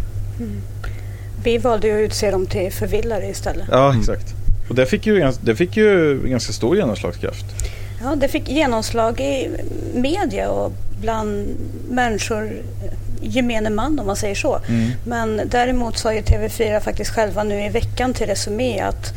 Vi 1.44 1.58
valde 1.58 1.87
ju 1.88 1.94
att 2.04 2.10
utse 2.10 2.30
dem 2.30 2.46
till 2.46 2.72
förvillare 2.72 3.26
istället. 3.30 3.66
Ja, 3.70 3.88
Mm. 3.88 4.00
exakt. 4.00 4.34
Och 4.68 4.74
det 4.74 4.87
fick, 4.87 5.06
ju, 5.06 5.32
det 5.40 5.56
fick 5.56 5.76
ju 5.76 6.20
ganska 6.28 6.52
stor 6.52 6.76
genomslagskraft. 6.76 7.44
Ja, 8.02 8.14
det 8.14 8.28
fick 8.28 8.48
genomslag 8.50 9.20
i 9.20 9.50
media 9.94 10.48
och 10.50 10.72
bland 11.00 11.46
människor, 11.90 12.52
gemene 13.24 13.70
man 13.70 13.98
om 13.98 14.06
man 14.06 14.16
säger 14.16 14.34
så. 14.34 14.58
Mm. 14.68 14.90
Men 15.04 15.40
däremot 15.46 15.98
sa 15.98 16.14
ju 16.14 16.20
TV4 16.20 16.80
faktiskt 16.80 17.10
själva 17.10 17.44
nu 17.44 17.64
i 17.64 17.68
veckan 17.68 18.14
till 18.14 18.26
Resumé 18.26 18.80
att 18.80 19.12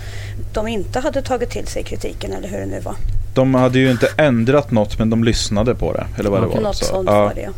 de 0.53 0.67
inte 0.67 0.99
hade 0.99 1.21
tagit 1.21 1.49
till 1.49 1.67
sig 1.67 1.83
kritiken 1.83 2.33
eller 2.33 2.47
hur 2.47 2.59
det 2.59 2.65
nu 2.65 2.79
var. 2.79 2.95
De 3.33 3.55
hade 3.55 3.79
ju 3.79 3.91
inte 3.91 4.07
ändrat 4.17 4.71
något 4.71 4.99
men 4.99 5.09
de 5.09 5.23
lyssnade 5.23 5.75
på 5.75 5.93
det. 5.93 6.07
Eller 6.19 6.29
vad 6.29 6.41
det 6.41 6.47
var. 6.47 6.61
Något 6.61 6.75
så, 6.75 6.85
sånt 6.85 7.09
ja, 7.11 7.23
var 7.23 7.33
det 7.33 7.41
ja. 7.41 7.51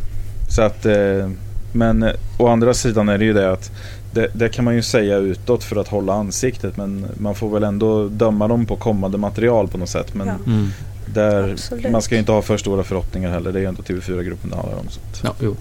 så 0.48 0.62
att, 0.62 0.86
eh, 0.86 1.30
men 1.72 2.02
eh, 2.02 2.12
å 2.38 2.46
andra 2.48 2.74
sidan 2.74 3.08
är 3.08 3.18
det 3.18 3.24
ju 3.24 3.32
det 3.32 3.52
att 3.52 3.70
det, 4.12 4.28
det 4.32 4.48
kan 4.48 4.64
man 4.64 4.74
ju 4.74 4.82
säga 4.82 5.16
utåt 5.16 5.64
för 5.64 5.76
att 5.76 5.88
hålla 5.88 6.12
ansiktet 6.12 6.76
men 6.76 7.06
man 7.14 7.34
får 7.34 7.50
väl 7.50 7.64
ändå 7.64 8.08
döma 8.08 8.48
dem 8.48 8.66
på 8.66 8.76
kommande 8.76 9.18
material 9.18 9.68
på 9.68 9.78
något 9.78 9.88
sätt. 9.88 10.14
Men 10.14 10.26
Ja. 10.26 10.34
Mm. 10.46 10.68
där, 11.06 11.52
Absolut. 11.52 11.90
man 11.90 12.02
ska 12.02 12.14
ju 12.14 12.18
inte 12.18 12.32
ha 12.32 12.42
för 12.42 12.56
stora 12.56 12.82
förhoppningar 12.82 13.30
heller. 13.30 13.52
Det 13.52 13.58
är 13.58 13.62
ju 13.62 13.68
inte 13.68 13.82
TV4-gruppen 13.82 14.50
det 14.50 14.56
handlar 14.56 14.78
om. 14.78 14.88
Så 14.88 15.00
att, 15.00 15.20
Ja, 15.24 15.34
jo. 15.40 15.56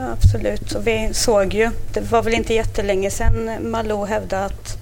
Ja. 0.00 0.12
Absolut. 0.12 0.72
Och 0.72 0.86
vi 0.86 1.08
såg 1.12 1.54
ju, 1.54 1.70
det 1.92 2.00
var 2.10 2.22
väl 2.22 2.34
inte 2.34 2.54
jättelänge 2.54 3.10
sedan 3.10 3.50
Malou 3.70 4.06
hävdade 4.06 4.44
att 4.44 4.78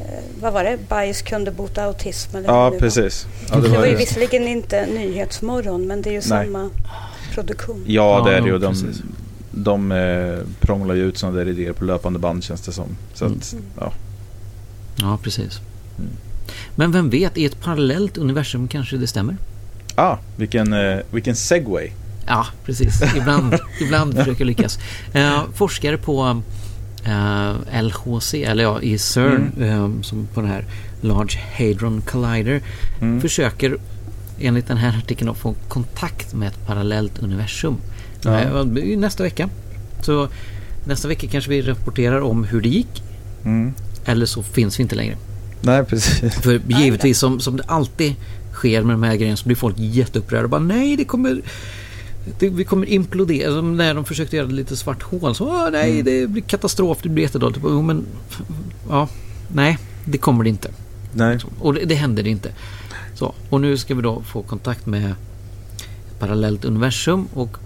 eh, 0.00 0.06
vad 0.40 0.52
var 0.52 0.64
det, 0.64 0.78
bajs 0.88 1.22
kunde 1.22 1.50
bota 1.50 1.84
autism 1.84 2.36
eller 2.36 2.48
Ja, 2.48 2.54
vad 2.54 2.64
det 2.64 2.70
nu 2.70 2.76
var. 2.76 2.80
precis. 2.80 3.26
Ja, 3.50 3.56
Det, 3.56 3.68
var 3.68 3.84
ju 3.86 3.92
det. 3.92 3.98
visserligen 3.98 4.48
inte 4.48 4.86
Nyhetsmorgon 4.86 5.86
men 5.86 6.02
det 6.02 6.08
är 6.10 6.12
ju 6.12 6.16
Nej. 6.18 6.22
samma 6.28 6.70
produktion. 7.34 7.84
Ja, 7.86 8.22
det 8.26 8.36
är 8.36 8.40
det 8.40 8.46
ju. 8.46 8.52
Ja, 8.52 8.58
De, 8.58 8.72
precis. 8.74 9.02
de 9.50 9.92
eh, 9.92 10.38
prånglar 10.60 10.94
ju 10.94 11.02
ut 11.02 11.18
sådana 11.18 11.38
där 11.38 11.48
idéer 11.48 11.72
på 11.72 11.84
löpande 11.84 12.18
band 12.18 12.44
känns 12.44 12.60
det 12.60 12.72
som. 12.72 12.96
Så 13.14 13.24
att, 13.24 13.52
Mm. 13.52 13.64
ja. 13.80 13.92
Ja, 14.96 15.18
precis. 15.22 15.60
Mm. 15.98 16.10
Men 16.74 16.92
vem 16.92 17.10
vet, 17.10 17.38
i 17.38 17.44
ett 17.44 17.60
parallellt 17.60 18.18
universum 18.18 18.68
kanske 18.68 18.96
det 18.96 19.06
stämmer? 19.06 19.36
Ah, 19.94 20.16
vilken, 20.36 20.72
eh, 20.72 20.98
vilken 21.10 21.36
segway. 21.36 21.90
Ja, 22.30 22.46
precis. 22.64 23.02
Ibland, 23.16 23.54
ibland 23.80 24.14
försöker 24.14 24.40
jag 24.40 24.46
lyckas. 24.46 24.78
Eh, 25.12 25.42
forskare 25.54 25.96
på 25.98 26.42
eh, 27.04 27.82
LHC, 27.82 28.34
eller 28.44 28.62
ja, 28.62 28.80
i 28.82 28.98
CERN, 28.98 29.52
eh, 29.60 30.02
som 30.02 30.26
på 30.34 30.40
den 30.40 30.50
här 30.50 30.64
Large 31.00 31.38
Hadron 31.58 32.00
Collider, 32.02 32.60
Mm. 33.00 33.20
försöker 33.20 33.76
enligt 34.40 34.68
den 34.68 34.76
här 34.76 34.98
artikeln 34.98 35.30
att 35.30 35.38
få 35.38 35.54
kontakt 35.68 36.34
med 36.34 36.48
ett 36.48 36.66
parallellt 36.66 37.18
universum. 37.18 37.76
Ja. 38.22 38.40
Eh, 38.40 38.64
nästa 38.98 39.22
vecka. 39.22 39.48
Så 40.02 40.28
nästa 40.84 41.08
vecka 41.08 41.26
kanske 41.30 41.50
vi 41.50 41.62
rapporterar 41.62 42.20
om 42.20 42.44
hur 42.44 42.60
det 42.60 42.68
gick. 42.68 43.02
Mm. 43.44 43.74
Eller 44.04 44.26
så 44.26 44.42
finns 44.42 44.78
vi 44.78 44.82
inte 44.82 44.94
längre. 44.94 45.16
Nej, 45.60 45.84
precis. 45.84 46.34
För 46.34 46.60
givetvis 46.66 47.18
som, 47.18 47.40
som 47.40 47.56
det 47.56 47.62
alltid 47.66 48.14
sker 48.52 48.82
med 48.82 48.94
de 48.94 49.02
här 49.02 49.16
grejerna 49.16 49.36
så 49.36 49.46
blir 49.46 49.56
folk 49.56 49.74
jätteupprörda 49.78 50.44
och 50.44 50.50
bara 50.50 50.60
nej 50.60 50.96
det 50.96 51.04
kommer 51.04 51.40
det, 52.38 52.48
vi 52.48 52.64
kommer 52.64 52.86
implodera. 52.86 53.52
Som 53.52 53.76
när 53.76 53.94
de 53.94 54.04
försökte 54.04 54.36
göra 54.36 54.46
det 54.46 54.52
lite 54.54 54.76
svart 54.76 55.02
hål. 55.02 55.34
Så 55.34 55.44
"Åh, 55.46 55.68
nej 55.72 55.90
Mm. 55.92 56.04
det 56.04 56.26
blir 56.26 56.42
katastrof, 56.42 56.98
det 57.02 57.08
blir 57.08 57.24
jättedåligt. 57.24 57.60
Jo, 57.64 57.82
men 57.82 58.06
ja, 58.88 59.08
nej 59.54 59.78
det 60.04 60.18
kommer 60.18 60.44
det 60.44 60.50
inte. 60.50 60.70
Nej. 61.12 61.38
Och 61.60 61.74
det, 61.74 61.84
det 61.84 61.94
händer 61.94 62.26
inte. 62.26 62.50
Så, 63.14 63.34
och 63.50 63.60
nu 63.60 63.76
ska 63.76 63.94
vi 63.94 64.02
då 64.02 64.22
få 64.22 64.42
kontakt 64.42 64.86
med 64.86 65.10
ett 65.10 66.18
parallellt 66.18 66.64
universum 66.64 67.26
och 67.34 67.56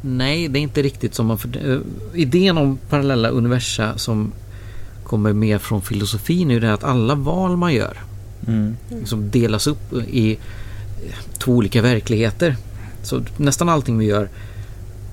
nej, 0.00 0.48
det 0.48 0.58
är 0.58 0.60
inte 0.60 0.82
riktigt 0.82 1.14
som 1.14 1.26
man... 1.26 1.38
För, 1.38 1.72
eh, 1.72 1.80
idén 2.14 2.58
om 2.58 2.78
parallella 2.90 3.28
universa 3.28 3.98
som 3.98 4.32
kommer 5.04 5.32
mer 5.32 5.58
från 5.58 5.82
filosofin 5.82 6.50
är 6.50 6.60
det 6.60 6.72
att 6.72 6.84
alla 6.84 7.14
val 7.14 7.56
man 7.56 7.74
gör 7.74 7.96
Mm. 8.46 8.76
liksom 8.88 9.30
delas 9.30 9.66
upp 9.66 9.92
i 10.12 10.38
två 11.38 11.52
olika 11.52 11.82
verkligheter. 11.82 12.56
Så 13.02 13.22
nästan 13.36 13.68
allting 13.68 13.98
vi 13.98 14.04
gör 14.04 14.28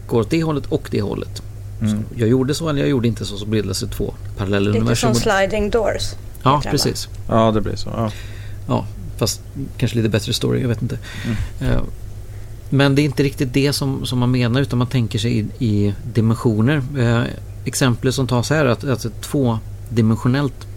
går 0.08 0.22
åt 0.22 0.30
det 0.30 0.44
hållet 0.44 0.66
och 0.66 0.88
det 0.92 1.02
hållet. 1.02 1.42
Mm. 1.82 1.92
Så 1.92 1.98
jag 2.16 2.30
gjorde 2.30 2.54
så 2.54 2.70
eller 2.70 2.80
jag 2.80 2.90
gjorde 2.90 3.08
inte 3.08 3.26
så 3.26 3.38
så 3.38 3.46
bildas 3.46 3.80
det 3.80 3.88
två 3.88 4.14
parallella 4.38 4.66
Lite 4.68 4.80
universum. 4.80 5.14
som 5.14 5.22
sliding 5.22 5.70
doors. 5.70 6.14
Ja, 6.44 6.62
precis. 6.72 7.10
Ja, 7.30 7.52
det 7.52 7.62
blir 7.62 7.76
så. 7.76 7.90
Ja. 7.90 8.12
Ja, 8.68 8.86
fast 9.18 9.42
kanske 9.78 9.98
lite 9.98 10.10
bättre 10.10 10.34
story, 10.34 10.62
jag 10.62 10.68
vet 10.68 10.82
inte. 10.82 10.98
Mm. 11.26 11.72
Eh, 11.74 11.82
Men 12.70 12.96
det 12.96 13.02
är 13.02 13.04
inte 13.04 13.24
riktigt 13.24 13.54
det 13.54 13.74
som, 13.74 14.06
som 14.06 14.20
man 14.20 14.32
menar 14.32 14.62
utan 14.62 14.80
man 14.80 14.88
tänker 14.88 15.20
sig 15.20 15.40
i, 15.40 15.66
i 15.66 15.94
dimensioner. 16.14 16.82
Eh, 16.98 17.24
exemplet 17.66 18.16
som 18.16 18.28
tas 18.28 18.50
här 18.50 18.66
är 18.66 18.70
att, 18.70 18.84
att 18.84 19.06
ett 19.06 19.22
tvådimensionellt 19.22 20.68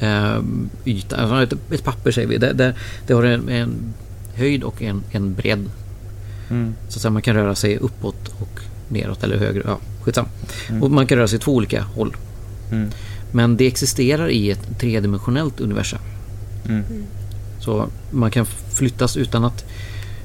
eh, 0.00 0.38
yta, 0.84 1.16
alltså 1.16 1.42
ett, 1.42 1.72
ett 1.72 1.84
papper 1.84 2.10
säger 2.10 2.28
vi, 2.28 2.38
det, 2.38 2.52
det, 2.52 2.74
det 3.06 3.14
har 3.14 3.22
en, 3.22 3.48
en 3.48 3.94
höjd 4.34 4.62
och 4.62 4.82
en, 4.82 5.02
en 5.10 5.34
bredd. 5.34 5.70
Mm. 6.52 6.74
Så 6.88 7.08
att 7.08 7.12
man 7.12 7.22
kan 7.22 7.34
röra 7.34 7.54
sig 7.54 7.78
uppåt 7.78 8.28
och 8.40 8.60
neråt 8.88 9.24
eller 9.24 9.38
högre. 9.38 9.62
Ja, 9.66 9.78
skitsam. 10.02 10.26
Mm. 10.68 10.82
Och 10.82 10.90
man 10.90 11.06
kan 11.06 11.18
röra 11.18 11.28
sig 11.28 11.38
två 11.38 11.54
olika 11.54 11.82
håll. 11.82 12.16
Mm. 12.70 12.90
Men 13.32 13.56
det 13.56 13.66
existerar 13.66 14.28
i 14.28 14.50
ett 14.50 14.78
tredimensionellt 14.78 15.60
universum. 15.60 15.98
Mm. 16.68 16.84
Så 17.60 17.86
man 18.10 18.30
kan 18.30 18.46
flyttas 18.46 19.16
utan 19.16 19.44
att 19.44 19.64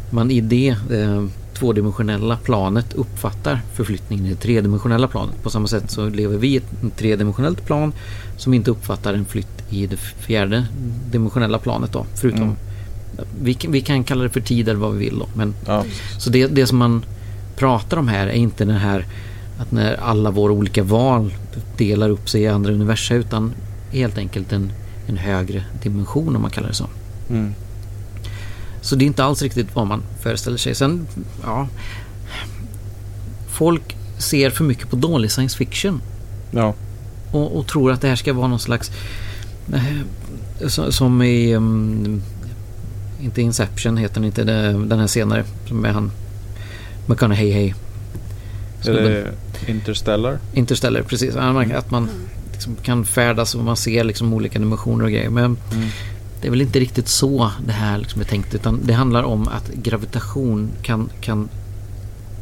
man 0.10 0.32
i 0.32 0.42
det 0.42 0.76
eh, 0.92 1.26
tvådimensionella 1.54 2.38
planet 2.38 2.94
uppfattar 2.94 3.62
förflyttningen 3.74 4.26
i 4.26 4.30
det 4.30 4.36
tredimensionella 4.36 5.08
planet. 5.08 5.44
På 5.44 5.50
samma 5.50 5.68
sätt 5.68 5.92
så 5.92 6.10
lever 6.10 6.38
vi 6.38 6.48
i 6.48 6.58
ett 6.58 6.98
tredimensionellt 6.98 7.66
plan 7.66 7.94
som 8.38 8.54
inte 8.54 8.72
uppfattar 8.72 9.14
en 9.14 9.26
flytt 9.26 9.64
i 9.70 9.88
det 9.88 9.98
fjärde 9.98 10.66
dimensionella 11.12 11.60
planet 11.60 11.92
då. 11.92 12.06
Förutom 12.16 12.44
Mm. 12.44 12.56
Vi, 13.42 13.54
kan- 13.54 13.72
vi 13.72 13.82
kan 13.82 14.04
kalla 14.04 14.24
det 14.24 14.30
för 14.30 14.42
tid 14.42 14.70
eller 14.70 14.80
vad 14.80 14.94
vi 14.94 15.00
vill 15.06 15.20
då. 15.20 15.28
Men, 15.34 15.54
Ja. 15.66 15.84
så 16.20 16.30
det, 16.30 16.48
det 16.48 16.68
som 16.68 16.78
man 16.78 17.06
pratar 17.56 17.98
om 17.98 18.08
här 18.08 18.28
är 18.28 18.32
inte 18.34 18.66
den 18.66 18.76
här 18.78 19.06
att 19.60 19.72
när 19.72 19.96
alla 19.96 20.32
våra 20.32 20.52
olika 20.54 20.84
val 20.84 21.34
delar 21.78 22.10
upp 22.10 22.30
sig 22.30 22.42
i 22.42 22.48
andra 22.48 22.72
universa 22.74 23.14
utan 23.16 23.54
helt 23.92 24.18
enkelt 24.18 24.52
en, 24.54 24.72
en 25.08 25.18
högre 25.18 25.64
dimension 25.84 26.36
om 26.36 26.42
man 26.42 26.52
kallar 26.52 26.68
det 26.68 26.74
så. 26.74 26.88
Mm. 27.30 27.54
Så 28.82 28.96
det 28.96 29.06
är 29.06 29.08
inte 29.08 29.24
alls 29.24 29.42
riktigt 29.42 29.76
vad 29.76 29.88
man 29.88 30.02
föreställer 30.22 30.58
sig. 30.58 30.76
Sen, 30.76 31.08
ja. 31.44 31.68
Folk 33.48 33.96
ser 34.18 34.50
för 34.50 34.64
mycket 34.64 34.90
på 34.90 34.96
dålig 34.96 35.32
science 35.32 35.58
fiction 35.58 36.02
Ja. 36.52 36.74
och, 37.32 37.58
och 37.60 37.68
tror 37.68 37.92
att 37.92 38.02
det 38.02 38.08
här 38.08 38.16
ska 38.16 38.34
vara 38.34 38.48
någon 38.48 38.60
slags... 38.60 38.92
Eh, 39.74 40.68
som 40.90 41.22
i... 41.22 41.56
Um, 41.56 42.22
inte 43.22 43.42
Inception 43.42 43.98
heter 43.98 44.16
den 44.16 44.24
inte, 44.26 44.44
den 44.74 45.00
här 45.00 45.08
senare. 45.08 45.44
Som 45.68 45.86
är 45.86 45.92
han... 45.92 46.12
McConaughey. 47.06 47.74
Är 48.86 48.94
det 48.94 49.32
Interstellar? 49.68 50.40
Interstellar, 50.54 51.02
precis. 51.02 51.36
Man- 51.36 51.72
Att 51.72 51.92
man 51.92 52.10
liksom 52.52 52.76
kan 52.76 53.06
färdas 53.06 53.56
och 53.56 53.64
man 53.64 53.78
ser 53.78 54.04
liksom 54.04 54.34
olika 54.34 54.60
dimensioner 54.60 55.06
och 55.06 55.12
grejer. 55.12 55.30
Men 55.30 55.46
Mm. 55.46 55.88
det 56.42 56.48
är 56.48 56.52
väl 56.52 56.62
inte 56.62 56.80
riktigt 56.80 57.08
så 57.08 57.52
det 57.66 57.72
här 57.74 57.98
liksom 57.98 58.22
är 58.22 58.26
tänkt. 58.26 58.56
Utan 58.56 58.80
det 58.84 58.94
handlar 58.94 59.24
om 59.24 59.48
att 59.48 59.72
gravitation 59.74 60.70
kan, 60.82 61.10
kan 61.22 61.50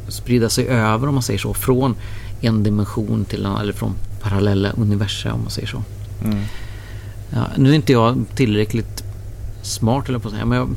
sprida 0.08 0.50
sig 0.50 0.68
över, 0.68 1.08
om 1.08 1.14
man 1.14 1.24
säger 1.24 1.40
så, 1.40 1.54
från 1.54 1.96
en 2.42 2.64
dimension 2.64 3.26
till 3.26 3.40
en 3.40 3.46
annan, 3.46 3.62
eller 3.62 3.74
från 3.74 3.94
parallella 4.22 4.70
universa 4.72 5.34
om 5.34 5.42
man 5.42 5.50
säger 5.52 5.68
så. 5.68 5.84
Mm. 6.24 6.40
Ja, 7.30 7.46
nu 7.58 7.70
är 7.70 7.74
inte 7.74 7.92
jag 7.92 8.26
tillräckligt 8.36 9.04
smart 9.66 10.10
eller 10.10 10.20
på 10.20 10.28
att 10.28 10.34
säga, 10.34 10.46
men 10.46 10.58
jag, 10.58 10.70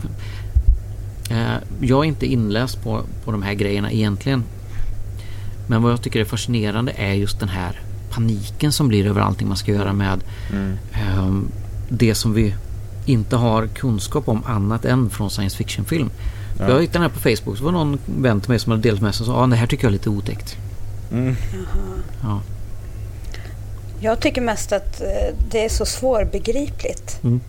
eh, 1.39 1.57
jag 1.81 2.05
är 2.05 2.09
inte 2.09 2.27
inläst 2.27 2.83
på, 2.83 3.03
på 3.25 3.33
de 3.33 3.43
här 3.43 3.55
grejerna 3.55 3.93
egentligen. 3.93 4.45
Men 5.67 5.83
vad 5.83 5.93
jag 5.93 6.03
tycker 6.03 6.21
är 6.21 6.25
fascinerande 6.25 6.93
är 6.97 7.13
just 7.13 7.41
den 7.41 7.49
här 7.49 7.81
paniken 8.11 8.73
som 8.73 8.89
blir 8.89 9.07
över 9.07 9.21
allting 9.21 9.49
man 9.49 9.57
ska 9.57 9.73
göra 9.73 9.93
med 9.93 10.21
Mm. 10.53 10.79
ehm, 10.93 11.49
det 11.89 12.15
som 12.15 12.35
vi 12.35 12.55
inte 13.07 13.37
har 13.37 13.67
kunskap 13.67 14.29
om 14.29 14.43
annat 14.47 14.85
än 14.85 15.11
från 15.11 15.31
science 15.31 15.57
fiction-film. 15.57 16.11
Ja. 16.59 16.69
Jag 16.71 16.81
hittade 16.81 16.93
den 16.93 17.03
här 17.03 17.09
på 17.09 17.19
Facebook, 17.21 17.59
så 17.59 17.65
var 17.65 17.73
någon 17.73 17.99
vän 18.07 18.41
till 18.41 18.51
mig 18.51 18.59
som 18.59 18.71
hade 18.73 18.83
delat 18.83 19.01
med 19.01 19.15
sig 19.15 19.25
och 19.25 19.27
sa 19.27 19.45
att 19.45 19.51
det 19.51 19.57
här 19.57 19.67
tycker 19.67 19.85
jag 19.85 19.89
är 19.91 19.93
lite 19.93 20.11
otäckt. 20.11 20.57
Mm. 21.13 21.37
Ja. 22.23 22.41
Jag 24.01 24.21
tycker 24.21 24.41
mest 24.41 24.73
att 24.73 25.01
eh, 25.01 25.37
det 25.51 25.65
är 25.65 25.69
så 25.69 25.87
svårbegripligt. 25.87 27.21
Mm. 27.23 27.41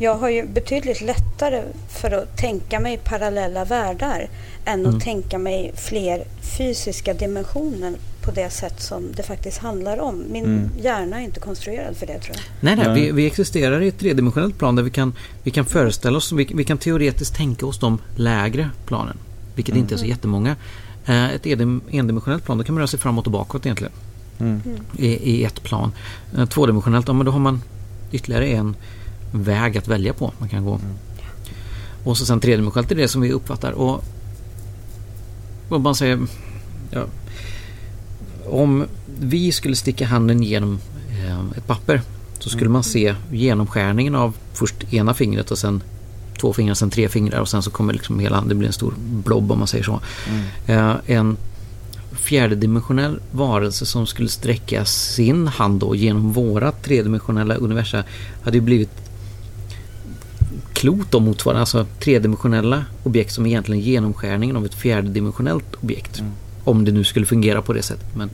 Jag 0.00 0.14
har 0.14 0.28
ju 0.28 0.46
betydligt 0.46 1.00
lättare 1.00 1.62
för 1.88 2.10
att 2.10 2.36
tänka 2.36 2.80
mig 2.80 2.98
parallella 3.04 3.64
världar 3.64 4.28
än 4.64 4.80
Mm. 4.80 4.96
att 4.96 5.02
tänka 5.02 5.38
mig 5.38 5.72
fler 5.76 6.24
fysiska 6.58 7.14
dimensioner 7.14 7.94
på 8.22 8.30
det 8.30 8.50
sätt 8.50 8.80
som 8.82 9.02
det 9.16 9.22
faktiskt 9.22 9.58
handlar 9.58 10.00
om. 10.00 10.24
Min 10.30 10.44
Mm. 10.44 10.70
hjärna 10.82 11.20
är 11.20 11.24
inte 11.24 11.40
konstruerad 11.40 11.96
för 11.96 12.06
det 12.06 12.18
tror 12.18 12.36
jag. 12.36 12.44
Nej, 12.60 12.76
nej, 12.76 12.86
Nej. 12.88 13.00
Vi, 13.02 13.10
vi 13.12 13.26
existerar 13.26 13.80
i 13.80 13.88
ett 13.88 13.98
tredimensionellt 13.98 14.58
plan 14.58 14.76
där 14.76 14.82
vi 14.82 14.90
kan, 14.90 15.14
vi 15.42 15.50
kan 15.50 15.64
föreställa 15.64 16.16
oss, 16.16 16.32
vi, 16.32 16.48
vi 16.54 16.64
kan 16.64 16.78
teoretiskt 16.78 17.36
tänka 17.36 17.66
oss 17.66 17.78
de 17.78 17.98
lägre 18.16 18.70
planen. 18.86 19.16
Vilket 19.54 19.76
inte 19.76 19.94
är 19.94 19.98
så 19.98 20.04
jättemånga. 20.06 20.56
Eh, 21.06 21.30
ett 21.34 21.46
endimensionellt 21.90 22.44
plan, 22.44 22.58
då 22.58 22.64
kan 22.64 22.74
man 22.74 22.80
röra 22.80 22.86
sig 22.88 23.00
framåt 23.00 23.26
och 23.26 23.32
bakåt 23.32 23.66
egentligen. 23.66 23.92
Mm. 24.40 24.60
I, 24.98 25.06
i 25.06 25.44
ett 25.44 25.62
plan. 25.62 25.92
Eh, 26.38 26.46
tvådimensionellt, 26.46 27.08
ja 27.08 27.12
men 27.14 27.26
då 27.26 27.32
har 27.32 27.38
man 27.38 27.62
ytterligare 28.12 28.46
en 28.46 28.76
väg 29.30 29.78
att 29.78 29.88
välja 29.88 30.12
på. 30.12 30.32
Man 30.38 30.48
kan 30.48 30.64
gå. 30.64 30.80
Och 32.04 32.18
så 32.18 32.26
sen 32.26 32.40
tredimensionellt 32.40 32.90
är 32.90 32.96
det 32.96 33.08
som 33.08 33.20
vi 33.20 33.32
uppfattar. 33.32 33.72
Och 33.72 34.04
vad 35.68 35.80
man 35.80 35.94
säger... 35.94 36.18
Ja, 36.90 37.04
om 38.50 38.84
vi 39.20 39.52
skulle 39.52 39.76
sticka 39.76 40.06
handen 40.06 40.42
genom 40.42 40.78
eh, 41.10 41.40
ett 41.56 41.66
papper 41.66 42.02
så 42.38 42.50
skulle 42.50 42.70
man 42.70 42.84
se 42.84 43.14
genomskärningen 43.32 44.14
av 44.14 44.34
först 44.52 44.92
ena 44.92 45.14
fingret 45.14 45.50
och 45.50 45.58
sen 45.58 45.82
två 46.40 46.52
fingrar, 46.52 46.74
sen 46.74 46.90
tre 46.90 47.08
fingrar 47.08 47.40
och 47.40 47.48
sen 47.48 47.62
så 47.62 47.70
kommer 47.70 47.92
liksom 47.92 48.18
hela 48.18 48.36
handen, 48.36 48.48
det 48.48 48.54
blir 48.54 48.66
en 48.66 48.72
stor 48.72 48.94
blob 48.98 49.52
om 49.52 49.58
man 49.58 49.68
säger 49.68 49.84
så. 49.84 50.00
Eh, 50.66 50.94
en 51.06 51.36
fjärdedimensionell 52.12 53.20
varelse 53.30 53.86
som 53.86 54.06
skulle 54.06 54.28
sträcka 54.28 54.84
sin 54.84 55.46
hand 55.46 55.80
då 55.80 55.94
genom 55.94 56.32
våra 56.32 56.72
tredimensionella 56.72 57.54
universa 57.54 58.04
hade 58.42 58.56
ju 58.56 58.60
blivit 58.60 59.07
klot 60.78 61.10
då 61.10 61.20
motsvarande, 61.20 61.60
alltså 61.60 61.86
tredimensionella 62.00 62.84
objekt 63.02 63.32
som 63.32 63.46
egentligen 63.46 63.80
är 63.82 63.84
genomskärningen 63.86 64.56
av 64.56 64.64
ett 64.64 64.74
fjärdedimensionellt 64.74 65.74
objekt. 65.82 66.22
Om 66.64 66.84
det 66.84 66.92
nu 66.92 67.04
skulle 67.04 67.26
fungera 67.26 67.62
på 67.62 67.72
det 67.72 67.82
sättet. 67.82 68.06
Men 68.16 68.30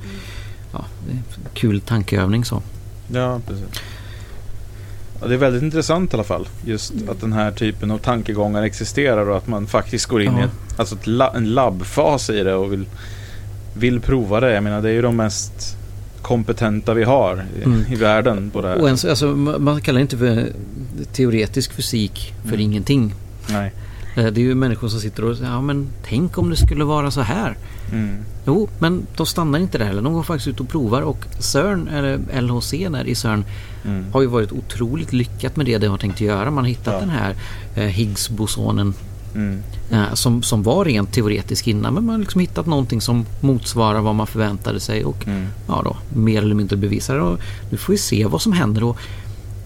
ja, 0.73 0.85
det 1.07 1.13
är 1.13 1.17
en 1.17 1.23
kul 1.55 1.81
tankeövning 1.81 2.45
så. 2.45 2.63
Ja, 3.13 3.41
precis. 3.49 3.65
Ja, 5.21 5.27
det 5.27 5.35
är 5.35 5.39
väldigt 5.39 5.63
intressant 5.63 6.13
i 6.13 6.17
alla 6.17 6.25
fall. 6.25 6.49
Just 6.65 6.93
att 7.09 7.21
den 7.21 7.33
här 7.33 7.51
typen 7.53 7.91
av 7.91 7.99
tankegångar 7.99 8.63
existerar 8.63 9.29
och 9.31 9.37
att 9.37 9.47
man 9.47 9.67
faktiskt 9.67 10.07
går 10.07 10.23
in 10.23 10.33
Ja. 10.33 10.41
i 10.41 10.45
ett, 10.45 10.79
alltså 10.81 10.95
ett 10.95 11.07
la, 11.07 11.35
en 11.37 11.55
labbfas 11.55 12.31
i 12.31 12.43
det 12.43 12.55
och 12.55 12.73
vill, 12.73 12.85
vill 13.75 14.01
prova 14.01 14.41
det. 14.41 14.53
Jag 14.55 14.65
menar 14.65 14.83
det 14.83 14.89
är 14.89 14.93
ju 14.95 15.03
de 15.03 15.17
mest 15.17 15.77
kompetenta 16.25 16.95
vi 16.95 17.05
har 17.05 17.45
i, 17.61 17.65
Mm. 17.65 17.85
i 17.93 17.95
världen 17.95 18.51
på 18.51 18.61
det 18.63 18.69
här. 18.69 18.81
Och 18.81 18.89
en, 18.89 18.97
så- 18.99 19.09
alltså, 19.11 19.27
ma- 19.27 19.59
man 19.59 19.81
kallar 19.81 19.99
det 19.99 20.03
inte 20.03 20.19
för 20.19 20.53
teoretisk 21.13 21.73
fysik 21.73 22.35
för 22.43 22.49
Mm. 22.49 22.61
ingenting. 22.61 23.15
Nej. 23.51 23.73
Eh, 24.17 24.27
Det 24.27 24.41
är 24.41 24.45
ju 24.45 24.55
människor 24.55 24.89
som 24.89 25.01
sitter 25.01 25.25
och 25.25 25.37
säger 25.37 25.51
ja 25.51 25.61
men 25.61 25.89
tänk 26.09 26.39
om 26.39 26.51
det 26.51 26.57
skulle 26.57 26.85
vara 26.85 27.11
så 27.11 27.21
här. 27.21 27.57
Mm. 27.93 28.17
Jo, 28.47 28.69
men 28.79 29.07
de 29.17 29.27
stannar 29.27 29.59
inte 29.59 29.79
där 29.79 29.85
heller. 29.85 30.03
De 30.03 30.13
går 30.13 30.23
faktiskt 30.23 30.49
ut 30.49 30.61
och 30.61 30.69
provar 30.69 31.03
och 31.03 31.25
CERN, 31.39 31.89
eller 31.89 32.19
LHC 32.41 32.89
där 32.89 33.05
i 33.05 33.15
CERN, 33.15 33.45
Mm. 33.85 34.05
har 34.13 34.21
ju 34.23 34.27
varit 34.27 34.53
otroligt 34.53 35.13
lyckat 35.13 35.57
med 35.57 35.67
det 35.67 35.79
de 35.79 35.87
har 35.87 35.99
tänkt 35.99 36.21
göra. 36.21 36.51
Man 36.51 36.65
har 36.65 36.69
hittat 36.69 36.95
Ja. 36.95 37.01
den 37.01 37.11
här 37.11 37.35
eh, 37.75 37.85
Higgs-bosonen 37.89 38.95
Mm. 39.35 39.63
eh, 39.91 40.15
som, 40.15 40.43
som 40.43 40.63
var 40.63 40.85
rent 40.85 41.13
teoretisk 41.13 41.67
innan. 41.69 41.95
Men 41.95 42.05
man 42.07 42.15
har 42.15 42.21
liksom 42.21 42.41
hittat 42.41 42.67
någonting 42.67 43.01
som 43.01 43.27
motsvarar 43.41 44.01
vad 44.01 44.15
man 44.15 44.27
förväntade 44.27 44.81
sig 44.81 45.05
och 45.05 45.27
Mm. 45.27 45.47
ja 45.69 45.81
då, 45.85 45.97
mer 46.21 46.43
eller 46.43 46.55
mindre 46.55 46.77
bevisar 46.77 47.17
det. 47.19 47.37
Nu 47.71 47.77
får 47.77 47.93
vi 47.93 47.99
se 47.99 48.27
vad 48.27 48.43
som 48.43 48.53
händer 48.53 48.85
och 48.85 48.99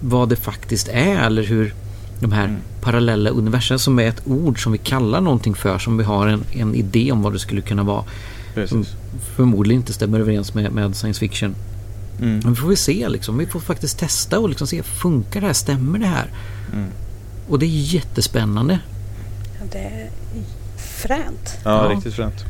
vad 0.01 0.29
det 0.29 0.37
faktiskt 0.37 0.89
är 0.89 1.19
eller 1.27 1.43
hur 1.43 1.75
de 2.21 2.33
här 2.33 2.45
Mm. 2.45 2.61
parallella 2.81 3.31
universum 3.31 3.79
som 3.79 3.99
är 3.99 4.09
ett 4.09 4.23
ord 4.25 4.63
som 4.63 4.73
vi 4.73 4.79
kallar 4.79 5.21
någonting 5.21 5.55
för 5.55 5.79
som 5.79 5.97
vi 5.99 6.05
har 6.05 6.27
en, 6.27 6.45
en 6.53 6.75
idé 6.75 7.13
om 7.13 7.23
vad 7.23 7.33
det 7.33 7.39
skulle 7.39 7.61
kunna 7.61 7.83
vara. 7.83 8.03
Som 8.03 8.55
Precis. 8.55 8.95
förmodligen 9.37 9.81
inte 9.81 9.93
stämmer 9.93 10.21
överens 10.21 10.55
med, 10.55 10.73
med 10.73 10.97
science 10.97 11.21
fiction. 11.21 11.55
Mm. 12.21 12.41
Men 12.45 12.51
vi 12.53 12.57
får 12.57 12.69
vi 12.69 12.77
se 12.77 13.09
liksom. 13.09 13.39
Vi 13.39 13.47
får 13.47 13.61
faktiskt 13.61 13.99
testa 13.99 14.39
och 14.39 14.49
liksom 14.49 14.67
se, 14.67 14.83
funkar 14.83 15.41
det 15.41 15.47
här? 15.47 15.55
Stämmer 15.55 15.99
det 15.99 16.07
här? 16.07 16.31
Mm. 16.73 16.89
Och 17.49 17.59
det 17.59 17.67
är 17.67 17.95
jättespännande. 17.95 18.79
Det 19.73 19.79
är 19.79 20.09
fränt. 20.77 21.59
Ja, 21.65 21.85
Ja. 21.89 21.95
riktigt 21.95 22.15
fränt. 22.15 22.45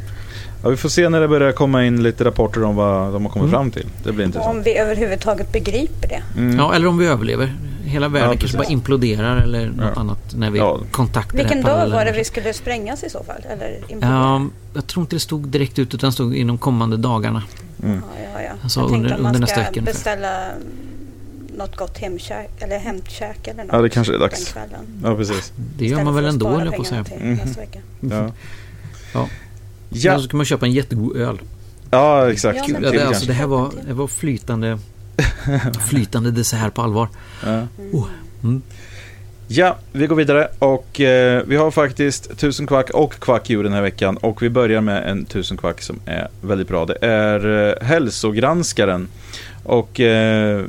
Ja, 0.62 0.68
vi 0.68 0.76
får 0.76 0.88
se 0.88 1.08
när 1.08 1.20
det 1.20 1.28
börjar 1.28 1.52
komma 1.52 1.84
in 1.84 2.02
lite 2.02 2.24
rapporter 2.24 2.64
om 2.64 2.76
vad 2.76 3.12
de 3.12 3.24
har 3.24 3.32
kommit 3.32 3.48
Mm. 3.48 3.50
fram 3.50 3.70
till. 3.70 3.86
Det 4.04 4.12
blir 4.12 4.24
Om 4.24 4.28
intressant. 4.28 4.66
vi 4.66 4.76
överhuvudtaget 4.78 5.52
begriper 5.52 6.08
det. 6.08 6.22
Mm. 6.40 6.56
Ja, 6.58 6.74
eller 6.74 6.86
om 6.86 6.98
vi 6.98 7.06
överlever. 7.06 7.54
Hela 7.84 8.08
världen 8.08 8.30
Ja, 8.32 8.36
kanske 8.38 8.58
bara 8.58 8.66
imploderar 8.68 9.36
eller 9.42 9.66
något 9.66 9.92
Ja. 9.94 10.00
annat 10.00 10.18
när 10.36 10.50
vi 10.50 10.58
Ja. 10.58 10.80
kontaktar 10.90 11.38
Vilken 11.38 11.62
dag 11.62 11.88
var 11.88 12.04
det 12.04 12.12
vi 12.12 12.24
skulle 12.24 12.52
sprängas 12.54 13.04
i 13.04 13.10
så 13.10 13.24
fall? 13.24 13.42
Eller 13.52 13.78
implodera? 13.88 14.10
Ja, 14.10 14.46
jag 14.74 14.86
tror 14.86 15.02
inte 15.02 15.16
det 15.16 15.20
stod 15.20 15.48
direkt 15.48 15.78
ut 15.78 15.94
utan 15.94 16.08
det 16.10 16.14
stod 16.14 16.34
inom 16.36 16.58
kommande 16.58 16.96
dagarna. 16.96 17.42
Mm. 17.82 17.96
Ja, 17.96 18.28
ja, 18.34 18.42
ja. 18.42 18.50
Alltså 18.62 18.80
jag 18.80 18.88
tänkte 18.88 19.04
under- 19.04 19.16
om 19.16 19.22
man 19.22 19.34
under 19.34 19.48
ska 19.72 19.80
beställa 19.80 20.28
något 21.58 21.76
gott 21.76 21.98
hemkäk 21.98 22.50
eller 22.58 22.78
hämtkäk 22.78 23.48
eller 23.48 23.64
något 23.64 23.72
Ja, 23.72 23.82
det 23.82 23.90
kanske 23.90 24.14
är 24.14 24.18
dags. 24.18 24.54
Ja, 25.02 25.16
precis. 25.16 25.52
Det 25.78 25.86
gör 25.86 26.04
man 26.04 26.14
väl 26.14 26.24
ändå, 26.24 26.48
höll 26.48 26.66
jag 26.66 26.76
på 26.76 26.82
att 26.82 26.88
säga. 26.88 27.02
vecka. 27.58 27.78
Ja. 28.00 28.32
Ja. 29.14 29.28
Ja, 29.90 30.12
Eller 30.12 30.22
så 30.22 30.28
kan 30.28 30.36
man 30.36 30.46
köpa 30.46 30.66
en 30.66 30.72
jättegod 30.72 31.16
öl. 31.16 31.40
ja 31.90 32.32
exakt. 32.32 32.68
Ja, 32.68 32.80
det, 32.80 33.06
alltså, 33.06 33.26
det 33.26 33.32
här 33.32 33.46
var, 33.46 33.72
det 33.86 33.94
var 33.94 34.06
flytande, 34.06 34.78
flytande 35.88 36.30
dessert 36.30 36.74
på 36.74 36.82
allvar. 36.82 37.08
Ja. 37.46 37.66
Oh. 37.92 38.06
Mm. 38.42 38.62
Ja, 39.50 39.76
vi 39.92 40.06
går 40.06 40.16
vidare 40.16 40.48
och 40.58 41.00
eh, 41.00 41.42
vi 41.46 41.56
har 41.56 41.70
faktiskt 41.70 42.38
tusen 42.38 42.66
kvack 42.66 42.90
och 42.90 43.14
kvackdjur 43.14 43.64
den 43.64 43.72
här 43.72 43.82
veckan 43.82 44.16
och 44.16 44.42
vi 44.42 44.50
börjar 44.50 44.80
med 44.80 45.10
en 45.10 45.24
tusen 45.24 45.56
kvack 45.56 45.82
som 45.82 46.00
är 46.06 46.28
väldigt 46.40 46.68
bra. 46.68 46.86
Det 46.86 46.98
är 47.00 47.68
eh, 47.68 47.86
hälsogranskaren 47.86 49.08
och 49.64 50.00
eh, 50.00 50.64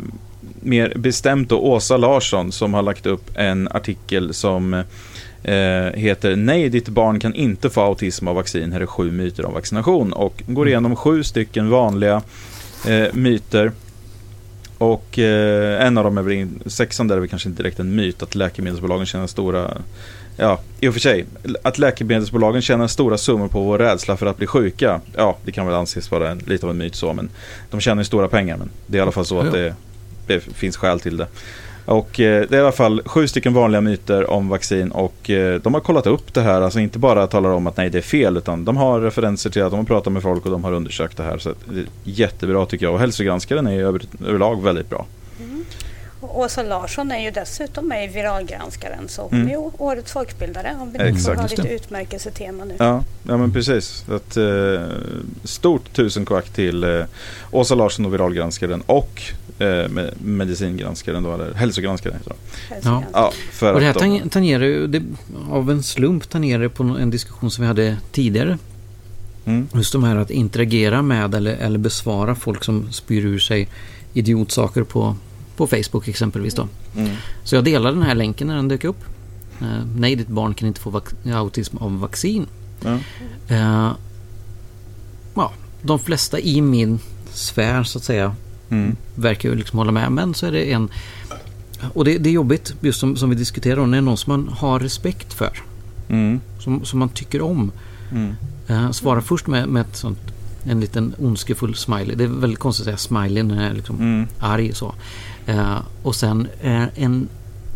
mer 0.61 0.93
bestämt 0.95 1.49
då 1.49 1.59
Åsa 1.59 1.97
Larsson 1.97 2.51
som 2.51 2.73
har 2.73 2.81
lagt 2.81 3.05
upp 3.05 3.31
en 3.35 3.67
artikel 3.71 4.33
som 4.33 4.73
eh, 5.43 5.93
heter 5.93 6.35
Nej, 6.35 6.69
ditt 6.69 6.89
barn 6.89 7.19
kan 7.19 7.35
inte 7.35 7.69
få 7.69 7.81
autism 7.81 8.27
av 8.27 8.35
vaccin. 8.35 8.71
Här 8.71 8.81
är 8.81 8.85
sju 8.85 9.11
myter 9.11 9.45
om 9.45 9.53
vaccination 9.53 10.13
och 10.13 10.43
går 10.47 10.67
igenom 10.67 10.95
sju 10.95 11.23
stycken 11.23 11.69
vanliga 11.69 12.21
eh, 12.87 13.13
myter 13.13 13.71
och 14.79 15.19
eh, 15.19 15.85
en 15.85 15.97
av 15.97 16.03
dem 16.03 16.17
är 16.17 16.21
väl, 16.21 16.47
sexan 16.65 17.07
där 17.07 17.15
är 17.15 17.19
väl 17.19 17.29
kanske 17.29 17.49
inte 17.49 17.63
direkt 17.63 17.79
en 17.79 17.95
myt 17.95 18.23
att 18.23 18.35
läkemedelsbolagen 18.35 19.05
tjänar 19.05 19.27
stora, 19.27 19.77
ja 20.37 20.59
i 20.79 20.87
och 20.87 20.93
för 20.93 20.99
sig, 20.99 21.25
att 21.61 21.77
läkemedelsbolagen 21.77 22.61
tjänar 22.61 22.87
stora 22.87 23.17
summor 23.17 23.47
på 23.47 23.63
vår 23.63 23.77
rädsla 23.77 24.17
för 24.17 24.25
att 24.25 24.37
bli 24.37 24.47
sjuka. 24.47 25.01
Ja, 25.15 25.37
det 25.45 25.51
kan 25.51 25.65
väl 25.65 25.75
anses 25.75 26.11
vara 26.11 26.29
en, 26.29 26.37
lite 26.37 26.65
av 26.65 26.69
en 26.69 26.77
myt 26.77 26.95
så, 26.95 27.13
men 27.13 27.29
de 27.69 27.79
tjänar 27.79 28.01
ju 28.01 28.05
stora 28.05 28.27
pengar. 28.27 28.57
Men 28.57 28.69
det 28.87 28.97
är 28.97 28.99
i 28.99 29.01
alla 29.01 29.11
fall 29.11 29.25
så 29.25 29.39
att 29.39 29.51
det, 29.51 29.75
det 30.33 30.39
finns 30.39 30.77
skäl 30.77 30.99
till 30.99 31.17
det. 31.17 31.27
Och 31.85 32.19
eh, 32.19 32.45
det 32.49 32.55
är 32.55 32.57
i 32.57 32.61
alla 32.61 32.71
fall 32.71 33.01
sju 33.05 33.27
stycken 33.27 33.53
vanliga 33.53 33.81
myter 33.81 34.29
om 34.29 34.49
vaccin 34.49 34.91
och 34.91 35.29
eh, 35.29 35.61
de 35.61 35.73
har 35.73 35.81
kollat 35.81 36.07
upp 36.07 36.33
det 36.33 36.41
här, 36.41 36.61
alltså 36.61 36.79
inte 36.79 36.99
bara 36.99 37.27
talar 37.27 37.49
om 37.49 37.67
att 37.67 37.77
nej 37.77 37.89
det 37.89 37.97
är 37.97 38.01
fel 38.01 38.37
utan 38.37 38.65
de 38.65 38.77
har 38.77 39.01
referenser 39.01 39.49
till 39.49 39.63
att 39.63 39.71
de 39.71 39.77
har 39.77 39.85
pratat 39.85 40.13
med 40.13 40.21
folk 40.21 40.45
och 40.45 40.51
de 40.51 40.63
har 40.63 40.71
undersökt 40.71 41.17
det 41.17 41.23
här. 41.23 41.37
Så 41.37 41.49
att 41.49 41.57
det 41.65 41.79
är 41.79 41.85
jättebra 42.03 42.65
tycker 42.65 42.85
jag 42.85 42.93
och 42.93 42.99
hälsogranskaren 42.99 43.67
är 43.67 43.79
över, 43.79 44.01
överlag 44.27 44.63
väldigt 44.63 44.89
bra. 44.89 45.05
Mm. 45.39 45.65
Åsa 46.33 46.63
Larsson 46.63 47.11
är 47.11 47.19
ju 47.23 47.31
dessutom 47.31 47.87
med 47.87 48.03
i 48.05 48.07
Viralgranskaren 48.07 49.07
så 49.09 49.21
hon 49.21 49.33
Mm. 49.33 49.47
är 49.47 49.51
ju 49.51 49.57
årets 49.77 50.11
folkbildare 50.11 50.75
om 50.81 50.91
vi 50.91 50.97
nu 50.97 51.03
Exakt. 51.03 51.25
får 51.25 51.35
ha 51.35 51.47
lite 51.47 51.61
det. 51.61 51.69
utmärkelsetema 51.69 52.65
nu. 52.65 52.75
Ja, 52.79 53.03
ja 53.23 53.37
men 53.37 53.53
precis. 53.53 54.05
Ett, 54.15 54.37
eh, 54.37 54.87
stort 55.43 55.93
tusen 55.93 56.25
kvack 56.25 56.49
till 56.49 56.83
eh, 56.83 57.03
Åsa 57.51 57.75
Larsson 57.75 58.05
och 58.05 58.13
viralgranskaren 58.13 58.81
och 58.85 59.21
eh, 59.59 59.89
med, 59.89 60.13
medicingranskaren 60.23 61.23
då, 61.23 61.33
eller 61.33 61.53
hälsogranskaren 61.53 62.17
heter. 62.17 62.33
Hälsogranskaren. 62.69 63.11
Ja, 63.13 63.31
för 63.51 63.73
Och 63.73 63.79
det 63.79 63.85
här 63.85 63.93
tang- 63.93 64.29
tangerar 64.29 64.63
ju, 64.63 64.87
det, 64.87 65.03
av 65.49 65.71
en 65.71 65.83
slump 65.83 66.29
tangerar 66.29 66.61
det 66.63 66.69
på 66.69 66.83
en 66.83 67.09
diskussion 67.09 67.51
som 67.51 67.61
vi 67.61 67.67
hade 67.67 67.97
tidigare. 68.11 68.57
mm, 69.45 69.67
Just 69.73 69.91
de 69.93 70.03
här 70.03 70.15
att 70.15 70.29
interagera 70.31 71.01
med 71.01 71.35
eller, 71.35 71.53
eller 71.55 71.77
besvara 71.79 72.35
folk 72.35 72.63
som 72.63 72.91
spyr 72.91 73.25
ur 73.25 73.39
sig 73.39 73.67
idiotsaker 74.13 74.83
på, 74.83 75.15
på 75.59 75.67
Facebook 75.67 76.07
exempelvis 76.07 76.53
då. 76.53 76.67
mm, 76.97 77.15
Så 77.43 77.55
jag 77.55 77.63
delade 77.63 77.95
den 77.95 78.03
här 78.05 78.15
länken 78.15 78.47
när 78.47 78.55
den 78.55 78.67
dök 78.67 78.83
upp. 78.83 79.03
Eh, 79.61 79.85
nej, 79.95 80.15
ditt 80.15 80.27
barn 80.27 80.53
kan 80.53 80.67
inte 80.67 80.81
få 80.81 81.01
autism 81.33 81.77
av 81.77 81.99
vaccin. 81.99 82.45
ja, 82.83 82.97
Eh, 83.47 83.91
ja, 85.35 85.51
de 85.81 85.99
flesta 85.99 86.39
i 86.39 86.61
min 86.61 86.99
sfär 87.31 87.83
så 87.83 87.97
att 87.97 88.03
säga 88.03 88.35
mm, 88.69 88.95
verkar 89.15 89.49
ju 89.49 89.55
liksom 89.55 89.77
hålla 89.79 89.91
med. 89.91 90.11
Men 90.11 90.33
så 90.33 90.45
är 90.45 90.51
det 90.51 90.71
en... 90.71 90.89
Och 91.93 92.05
det, 92.05 92.17
det 92.17 92.29
är 92.29 92.33
jobbigt 92.33 92.73
just 92.81 92.99
som, 92.99 93.15
som 93.15 93.29
vi 93.29 93.35
diskuterar 93.35 93.79
om. 93.81 93.91
När 93.91 93.97
det 93.97 94.01
är 94.01 94.05
någon 94.05 94.17
som 94.17 94.33
man 94.33 94.53
har 94.57 94.79
respekt 94.79 95.33
för. 95.33 95.51
mm, 96.09 96.39
Som, 96.59 96.85
som 96.85 96.99
man 96.99 97.09
tycker 97.09 97.41
om. 97.41 97.71
mm, 98.11 98.35
Eh, 98.67 98.91
svara 98.91 99.21
först 99.21 99.47
med, 99.47 99.67
med 99.67 99.81
ett 99.81 99.95
sånt, 99.95 100.19
en 100.63 100.79
liten 100.79 101.15
ondskefull 101.17 101.75
smiley. 101.75 102.15
Det 102.15 102.23
är 102.23 102.27
väldigt 102.27 102.59
konstigt 102.59 102.87
att 102.87 102.99
säga 102.99 103.21
smiley 103.21 103.43
när 103.43 103.55
jag 103.55 103.65
är 103.65 103.73
liksom 103.73 103.95
mm, 103.95 104.27
arg 104.39 104.73
så. 104.73 104.95
Eh, 105.45 105.77
och 106.03 106.15
sen 106.15 106.47
eh, 106.61 106.83
en 106.95 107.29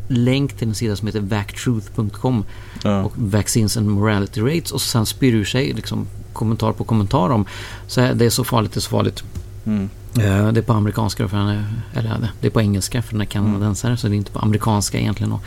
länk 0.08 0.54
till 0.54 0.68
en 0.68 0.76
sida 0.76 0.96
som 0.96 1.08
heter 1.08 1.20
vactruth.com 1.20 2.46
ja, 2.84 3.04
och 3.04 3.14
Vaccines 3.16 3.78
and 3.78 3.90
Morality 3.90 4.42
Rates 4.42 4.72
och 4.72 4.82
sen 4.82 5.06
spyr 5.06 5.34
ur 5.34 5.46
sig 5.46 5.74
liksom 5.74 6.08
kommentar 6.34 6.72
på 6.72 6.84
kommentar 6.84 7.30
om 7.30 7.46
så 7.88 8.02
här, 8.02 8.14
det 8.14 8.26
är 8.26 8.30
så 8.30 8.44
farligt, 8.44 8.74
det 8.74 8.78
är 8.78 8.82
så 8.82 8.90
farligt. 8.90 9.24
mm, 9.66 9.90
Eh, 10.18 10.52
det 10.52 10.60
är 10.60 10.62
på 10.62 10.74
amerikanska 10.74 11.28
för 11.28 11.38
är, 11.38 11.66
eller 11.94 12.30
det 12.42 12.48
är 12.48 12.52
på 12.52 12.62
engelska 12.62 13.02
för 13.02 13.12
den 13.12 13.22
är 13.22 13.26
kanadensare 13.26 13.98
så 13.98 14.08
det 14.08 14.16
är 14.16 14.18
inte 14.18 14.32
på 14.32 14.40
amerikanska 14.40 15.00
egentligen. 15.00 15.32
Och, 15.32 15.42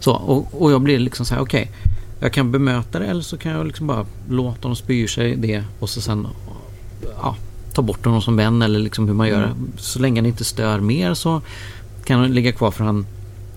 så, 0.00 0.12
och, 0.12 0.62
och 0.62 0.72
jag 0.72 0.80
blir 0.80 0.98
liksom 0.98 1.26
så 1.26 1.34
här, 1.34 1.42
okej. 1.42 1.70
jag 2.20 2.32
kan 2.32 2.52
bemöta 2.52 2.98
det 2.98 3.06
eller 3.06 3.22
så 3.22 3.36
kan 3.38 3.52
jag 3.52 3.66
liksom 3.66 3.86
bara 3.86 4.06
låta 4.28 4.60
dem 4.60 4.76
spy 4.76 5.08
sig 5.08 5.36
det 5.36 5.64
och 5.78 5.90
så 5.90 6.00
sen 6.00 6.26
ja, 7.22 7.36
ta 7.72 7.82
bort 7.82 8.04
honom 8.04 8.22
som 8.22 8.36
vän 8.36 8.62
eller 8.62 8.78
liksom 8.78 9.06
hur 9.06 9.14
man 9.14 9.28
gör. 9.28 9.44
Mm. 9.44 9.72
Så 9.76 9.98
länge 9.98 10.20
han 10.20 10.26
inte 10.26 10.44
stör 10.44 10.80
mer 10.80 11.14
så 11.14 11.40
kan 12.04 12.20
han 12.20 12.32
ligga 12.34 12.52
kvar 12.52 12.70
för 12.70 12.84
han 12.84 13.06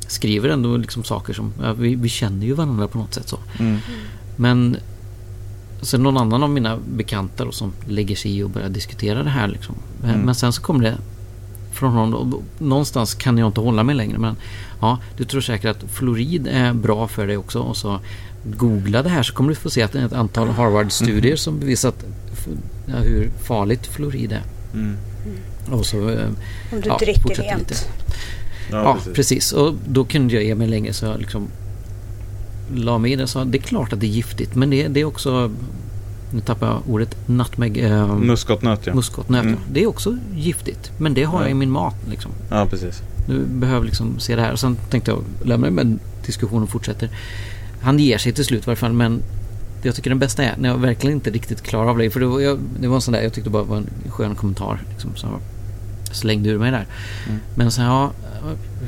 skriver 0.07 0.49
ändå 0.49 0.77
liksom 0.77 1.03
saker 1.03 1.33
som, 1.33 1.53
ja, 1.61 1.73
vi, 1.73 1.95
vi 1.95 2.09
känner 2.09 2.45
ju 2.45 2.53
varandra 2.53 2.87
på 2.87 2.97
något 2.97 3.13
sätt 3.13 3.29
så. 3.29 3.37
mm, 3.59 3.77
Men 4.35 4.77
sen 5.81 6.03
någon 6.03 6.17
annan 6.17 6.43
av 6.43 6.49
mina 6.49 6.77
bekanta 6.95 7.45
då, 7.45 7.51
som 7.51 7.73
lägger 7.87 8.15
sig 8.15 8.37
i 8.37 8.43
och 8.43 8.49
börjar 8.49 8.69
diskutera 8.69 9.23
det 9.23 9.29
här. 9.29 9.47
Liksom. 9.47 9.75
Men- 10.01 10.09
Mm. 10.09 10.21
Men 10.25 10.35
sen 10.35 10.53
så 10.53 10.61
kommer 10.61 10.83
det 10.83 10.97
från 11.73 12.13
och 12.13 12.43
någonstans 12.59 13.13
kan 13.13 13.37
jag 13.37 13.47
inte 13.49 13.61
hålla 13.61 13.83
mig 13.83 13.95
längre. 13.95 14.17
Men 14.17 14.35
ja, 14.81 14.99
du 15.17 15.23
tror 15.25 15.41
säkert 15.41 15.69
att 15.83 15.91
fluorid 15.91 16.47
är 16.47 16.73
bra 16.73 17.07
för 17.07 17.27
dig 17.27 17.37
också. 17.37 17.59
Och 17.59 17.77
så 17.77 17.99
googla 18.43 19.03
det 19.03 19.09
här 19.09 19.23
så 19.23 19.33
kommer 19.33 19.49
du 19.49 19.55
få 19.55 19.69
se 19.69 19.81
att 19.81 19.91
det 19.91 19.99
är 19.99 20.05
ett 20.05 20.13
antal 20.13 20.47
Harvard-studier 20.49 21.35
som 21.35 21.59
bevisat 21.59 21.95
ja, 22.85 22.95
hur 22.95 23.29
farligt 23.43 23.87
fluorid 23.87 24.31
är. 24.31 24.41
mm. 24.73 24.95
Och 25.71 25.85
så, 25.85 26.09
eh, 26.09 26.27
Om 26.71 26.81
du 26.81 26.89
ja, 26.89 26.97
dricker 26.97 27.35
rent. 27.43 27.59
lite. 27.59 27.75
Ja, 28.71 28.77
Ja, 28.83 28.93
precis. 28.93 29.13
precis. 29.13 29.51
Och 29.51 29.73
då 29.87 30.05
kunde 30.05 30.33
jag 30.33 30.43
ge 30.43 30.55
mig 30.55 30.67
längre 30.67 30.93
så 30.93 31.05
jag 31.05 31.19
liksom 31.19 31.47
la 32.75 32.97
mig 32.97 33.11
i 33.11 33.15
det 33.15 33.23
och 33.23 33.29
sa 33.29 33.45
det 33.45 33.57
är 33.57 33.61
klart 33.61 33.93
att 33.93 33.99
det 33.99 34.05
är 34.05 34.11
giftigt 34.11 34.55
men 34.55 34.69
det, 34.69 34.87
det 34.87 34.99
är 34.99 35.05
också 35.05 35.51
nu 36.33 36.41
tappar 36.41 36.67
jag 36.67 36.81
ordet 36.87 37.15
nutmeg, 37.27 37.77
eh, 37.77 38.15
Muskotnöt 38.15 38.79
ja. 38.87 38.93
muskotnöt. 38.93 39.43
Mm. 39.45 39.59
Det 39.71 39.83
är 39.83 39.87
också 39.87 40.17
giftigt 40.35 40.91
men 40.97 41.13
det 41.13 41.23
har 41.23 41.37
Ja. 41.39 41.43
jag 41.43 41.51
i 41.51 41.53
min 41.53 41.71
mat 41.71 41.95
liksom. 42.09 42.31
Ja, 42.49 42.65
precis. 42.69 43.01
nu 43.27 43.45
behöver 43.45 43.79
jag 43.79 43.85
liksom 43.85 44.19
se 44.19 44.35
det 44.35 44.41
här. 44.41 44.51
Och 44.51 44.59
sen 44.59 44.77
tänkte 44.89 45.11
jag 45.11 45.23
lämna 45.47 45.65
det 45.67 45.71
men 45.73 45.99
diskussionen 46.25 46.67
fortsätter. 46.67 47.09
Han 47.81 47.99
ger 47.99 48.17
sig 48.17 48.33
till 48.33 48.45
slut 48.45 48.63
i 48.63 48.65
varje 48.65 48.77
fall 48.77 48.93
men 48.93 49.23
jag 49.83 49.95
tycker 49.95 50.09
den 50.09 50.19
bästa 50.19 50.43
är 50.43 50.57
när 50.57 50.69
jag 50.69 50.77
verkligen 50.77 51.15
inte 51.15 51.29
riktigt 51.29 51.61
klarar 51.61 51.89
av 51.89 51.97
det. 51.97 52.09
För 52.09 52.19
det 52.19 52.25
var, 52.25 52.39
jag, 52.39 52.59
det 52.79 52.87
var 52.87 52.95
en 52.95 53.01
sån 53.01 53.13
där, 53.13 53.21
jag 53.21 53.33
tyckte 53.33 53.49
bara 53.49 53.63
det 53.63 53.69
var 53.69 53.77
en 53.77 53.89
skön 54.09 54.35
kommentar. 54.35 54.81
Liksom, 54.89 55.15
så 55.15 55.27
jag 56.07 56.15
slängde 56.15 56.49
ur 56.49 56.59
mig 56.59 56.71
där. 56.71 56.85
Mm. 57.27 57.39
Men 57.55 57.71
så 57.71 57.81
ja, 57.81 58.11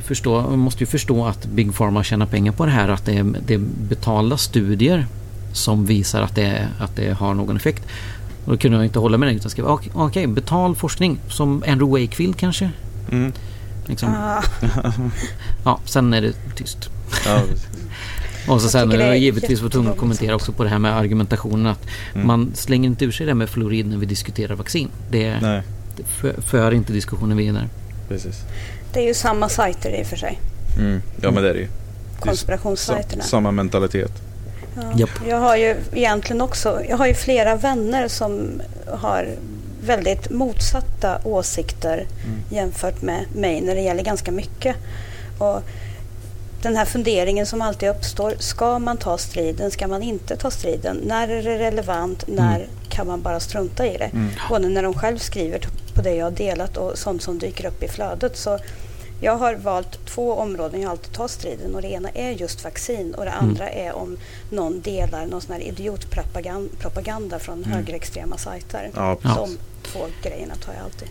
förstå, 0.04 0.42
man 0.42 0.60
måste 0.60 0.80
ju 0.80 0.86
förstå 0.86 1.26
att 1.26 1.46
Big 1.46 1.76
Pharma 1.76 2.04
tjänar 2.04 2.26
pengar 2.26 2.52
på 2.52 2.66
det 2.66 2.72
här. 2.72 2.90
Att 2.90 3.06
det 3.06 3.18
är, 3.18 3.36
det 3.46 3.54
är 3.54 3.62
betalda 3.90 4.38
studier 4.38 5.08
som 5.54 5.86
visar 5.86 6.22
att 6.22 6.36
det, 6.36 6.68
att 6.80 6.96
det 6.96 7.14
har 7.14 7.34
någon 7.34 7.58
effekt. 7.58 7.84
Och 8.46 8.52
då 8.52 8.58
kunde 8.58 8.78
jag 8.78 8.86
inte 8.86 9.00
hålla 9.00 9.18
med 9.18 9.30
det 9.30 9.34
utan 9.34 9.52
skrev 9.52 9.66
okej, 9.66 9.92
okay, 9.96 10.28
betald 10.28 10.78
forskning 10.78 11.20
som 11.30 11.64
Andrew 11.68 12.02
Wakefield 12.02 12.38
kanske. 12.38 12.72
Mm. 13.12 13.34
Liksom. 13.86 14.10
Ah, 14.10 14.44
Ja, 15.66 15.80
sen 15.86 16.14
är 16.14 16.22
det 16.22 16.34
tyst. 16.56 16.90
Ja, 17.26 17.42
Och 18.48 18.62
så 18.62 18.70
sen 18.70 18.90
det 18.90 18.98
jag 19.06 19.18
givetvis 19.18 19.62
var 19.62 19.70
tvungen 19.70 19.92
att 19.92 19.98
kommentera 19.98 20.36
också 20.36 20.52
på 20.52 20.64
det 20.64 20.70
här 20.70 20.80
med 20.80 20.98
argumentationen 20.98 21.68
att 21.68 21.86
Mm. 22.16 22.28
man 22.28 22.52
slänger 22.56 22.90
inte 22.90 23.06
ur 23.06 23.12
sig 23.12 23.26
det 23.26 23.34
med 23.34 23.50
fluorid 23.50 23.88
när 23.88 23.98
vi 23.98 24.06
diskuterar 24.06 24.56
vaccin. 24.56 24.90
Det, 25.12 25.40
nej, 25.42 25.62
det 25.98 26.04
för, 26.04 26.42
för 26.42 26.72
inte 26.74 26.94
diskussionen 26.94 27.38
vidare. 27.38 27.70
precis. 28.08 28.36
det 28.94 29.00
är 29.00 29.08
ju 29.08 29.14
samma 29.14 29.50
sajter 29.50 30.00
i 30.00 30.04
och 30.04 30.08
för 30.08 30.18
sig. 30.18 30.40
Mm. 30.80 31.02
Ja, 31.22 31.32
men 31.32 31.44
det 31.44 31.50
är 31.50 31.54
det 31.54 31.60
ju. 31.60 31.68
Konspirationssajterna. 32.20 33.24
Sa- 33.24 33.30
Samma 33.30 33.52
mentalitet. 33.52 34.12
Ja. 34.96 35.08
Jag 35.28 35.38
har 35.40 35.56
ju 35.58 35.76
egentligen 35.94 36.42
också, 36.42 36.82
jag 36.90 36.98
har 36.98 37.08
ju 37.08 37.14
flera 37.14 37.56
vänner 37.56 38.08
som 38.08 38.62
har 38.88 39.28
väldigt 39.86 40.30
motsatta 40.30 41.18
åsikter 41.24 41.94
Mm. 42.26 42.40
jämfört 42.50 43.02
med 43.02 43.26
mig 43.36 43.62
när 43.62 43.76
det 43.76 43.82
gäller 43.82 44.04
ganska 44.04 44.32
mycket. 44.32 44.76
Och 45.38 45.62
den 46.64 46.76
här 46.76 46.86
funderingen 46.86 47.46
som 47.46 47.62
alltid 47.62 47.90
uppstår, 47.90 48.36
ska 48.40 48.80
man 48.80 48.98
ta 48.98 49.18
striden, 49.18 49.72
ska 49.72 49.88
man 49.88 50.04
inte 50.04 50.36
ta 50.36 50.52
striden? 50.52 50.98
När 51.04 51.28
är 51.28 51.44
det 51.44 51.60
relevant, 51.60 52.28
när 52.28 52.68
kan 52.90 53.08
man 53.08 53.22
bara 53.22 53.40
strunta 53.40 53.88
i 53.88 53.98
det? 53.98 54.06
Mm. 54.14 54.30
Både 54.50 54.70
när 54.70 54.84
de 54.84 54.94
själv 54.94 55.18
skriver 55.18 55.60
på 55.96 56.02
det 56.02 56.16
jag 56.16 56.26
har 56.26 56.32
delat 56.32 56.78
och 56.78 56.98
sånt 56.98 57.22
som 57.24 57.40
dyker 57.40 57.66
upp 57.66 57.84
i 57.84 57.88
flödet. 57.88 58.38
Så 58.38 58.60
jag 59.22 59.38
har 59.38 59.56
valt 59.56 60.06
två 60.06 60.34
områden 60.34 60.82
jag 60.82 60.92
alltid 60.92 61.14
tar 61.14 61.28
striden 61.28 61.76
och 61.76 61.82
det 61.82 61.88
ena 61.88 62.10
är 62.10 62.32
just 62.32 62.64
vaccin 62.64 63.14
och 63.16 63.26
det 63.26 63.32
andra 63.32 63.70
är 63.70 63.94
om 63.94 64.18
någon 64.50 64.82
delar 64.82 65.26
någon 65.26 65.42
sån 65.42 65.54
här 65.54 65.62
idiotpropaganda 65.62 66.70
propaganda 66.80 67.40
från 67.40 67.64
högerextrema 67.64 68.38
sajter. 68.38 68.92
Ja, 68.96 69.18
Ja. 69.24 69.36
De 69.36 69.58
två 69.92 70.00
grejerna 70.24 70.56
tar 70.56 70.74
jag 70.74 70.84
alltid. 70.84 71.08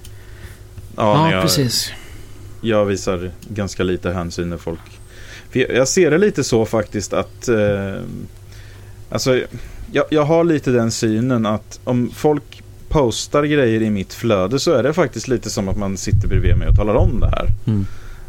Ja, 0.97 1.29
Ja, 1.29 1.33
jag, 1.33 1.43
precis. 1.43 1.91
jag 2.61 2.85
visar 2.85 3.33
ganska 3.49 3.83
lite 3.83 4.11
hänsyn 4.13 4.51
när 4.51 4.57
folk... 4.57 4.81
Jag 5.53 5.89
ser 5.89 6.11
det 6.11 6.19
lite 6.19 6.45
så 6.45 6.65
faktiskt 6.65 7.13
att... 7.13 7.49
Eh, 7.49 7.95
alltså, 9.11 9.41
jag, 9.93 10.05
jag 10.11 10.23
har 10.23 10.45
lite 10.45 10.71
den 10.71 10.91
synen 10.91 11.47
att 11.47 11.81
om 11.85 12.11
folk 12.15 12.63
postar 12.89 13.45
grejer 13.45 13.83
i 13.83 13.91
mitt 13.91 14.15
flöde 14.15 14.59
så 14.59 14.73
är 14.73 14.83
det 14.83 14.93
faktiskt 14.93 15.29
lite 15.29 15.51
som 15.51 15.69
att 15.69 15.77
man 15.77 15.97
sitter 15.97 16.29
bredvid 16.29 16.57
mig 16.57 16.69
och 16.69 16.77
talar 16.77 16.95
om 16.95 17.21
det 17.21 17.29
här. 17.29 17.49
Mm. 17.67 17.87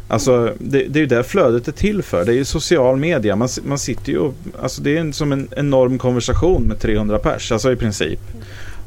Alltså 0.08 0.52
det, 0.58 0.84
det 0.84 0.98
är 0.98 1.00
ju 1.00 1.06
det 1.06 1.24
flödet 1.24 1.68
är 1.68 1.72
till 1.72 2.02
för. 2.02 2.24
Det 2.24 2.32
är 2.32 2.36
ju 2.36 2.44
social 2.44 2.96
media. 2.96 3.36
Man, 3.36 3.48
man 3.64 3.78
sitter 3.78 4.12
ju 4.12 4.18
och, 4.18 4.34
alltså 4.62 4.82
det 4.82 4.96
är 4.96 5.00
en, 5.00 5.12
som 5.12 5.32
en 5.32 5.48
enorm 5.56 5.98
konversation 5.98 6.62
med 6.62 6.80
300 6.80 7.18
pers, 7.18 7.52
alltså 7.52 7.72
i 7.72 7.76
princip. 7.76 8.20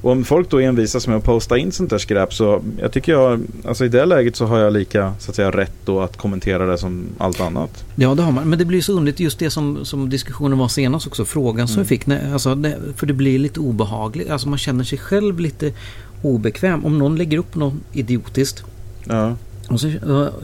Och 0.02 0.12
om 0.12 0.24
folk 0.26 0.50
då 0.50 0.60
envisas 0.60 1.08
med 1.08 1.18
att 1.18 1.24
posta 1.24 1.58
in 1.58 1.72
sånt 1.72 1.90
där 1.90 1.98
skräp 1.98 2.34
så 2.34 2.62
jag 2.80 2.92
tycker 2.92 3.12
jag, 3.12 3.42
alltså 3.66 3.86
i 3.86 3.90
det 3.90 4.06
läget 4.06 4.36
så 4.36 4.46
har 4.46 4.60
jag 4.60 4.74
lika 4.74 5.14
så 5.20 5.32
att 5.32 5.36
säga 5.36 5.52
rätt 5.52 5.74
då 5.86 6.02
att 6.02 6.18
kommentera 6.18 6.66
det 6.66 6.78
som 6.78 7.06
allt 7.18 7.42
annat. 7.42 7.84
Ja, 7.96 8.16
det 8.16 8.24
har 8.24 8.32
man. 8.32 8.50
Men 8.50 8.60
det 8.60 8.66
blir 8.66 8.82
så 8.82 8.94
underligt 8.94 9.20
just 9.20 9.40
det 9.40 9.50
som, 9.50 9.86
som 9.86 10.10
diskussionen 10.10 10.58
var 10.58 10.68
senast 10.68 11.08
också. 11.08 11.26
Frågan 11.26 11.68
som 11.68 11.82
vi 11.84 11.88
fick. 11.88 12.06
När, 12.06 12.34
alltså, 12.34 12.64
för 12.96 13.06
det 13.06 13.14
blir 13.14 13.40
lite 13.40 13.60
obehagligt. 13.60 14.30
Alltså 14.30 14.50
man 14.50 14.58
känner 14.58 14.84
sig 14.84 14.98
själv 14.98 15.40
lite 15.40 15.74
obekväm. 16.22 16.86
Om 16.86 17.00
någon 17.00 17.16
lägger 17.16 17.38
upp 17.38 17.56
något 17.56 17.74
idiotiskt. 17.94 18.64
Ja, 19.04 19.36
Och 19.70 19.80
så 19.82 19.92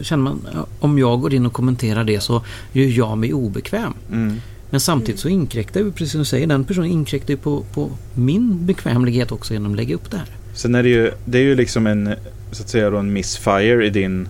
känner 0.01 0.24
man, 0.24 0.39
om 0.80 0.99
jag 0.99 1.22
går 1.22 1.34
in 1.34 1.45
och 1.45 1.54
kommenterar 1.54 2.04
det 2.04 2.20
så 2.20 2.41
gör 2.72 2.88
jag 2.88 3.18
mig 3.18 3.34
obekväm. 3.34 3.93
mm, 4.12 4.41
Men 4.74 4.80
samtidigt 4.80 5.21
så 5.21 5.28
inkräktar 5.30 5.80
ju, 5.80 5.91
precis 5.91 6.11
som 6.11 6.19
du 6.19 6.26
säger, 6.26 6.47
den 6.47 6.63
personen 6.63 6.89
inkräktar 6.89 7.34
ju 7.34 7.38
på, 7.38 7.63
på 7.74 7.89
min 8.13 8.65
bekvämlighet 8.65 9.32
också 9.32 9.53
genom 9.53 9.71
att 9.71 9.78
lägga 9.78 9.95
upp 9.95 10.11
det 10.11 10.17
här. 10.17 10.26
Sen 10.53 10.76
är 10.76 10.84
det 10.84 10.89
ju, 10.89 11.11
det 11.26 11.38
är 11.38 11.41
ju 11.41 11.55
liksom 11.55 11.88
en, 11.88 12.13
så 12.51 12.63
att 12.63 12.69
säga 12.69 12.89
då 12.89 12.97
en 12.97 13.13
misfire 13.13 13.86
i 13.86 13.89
din 13.89 14.28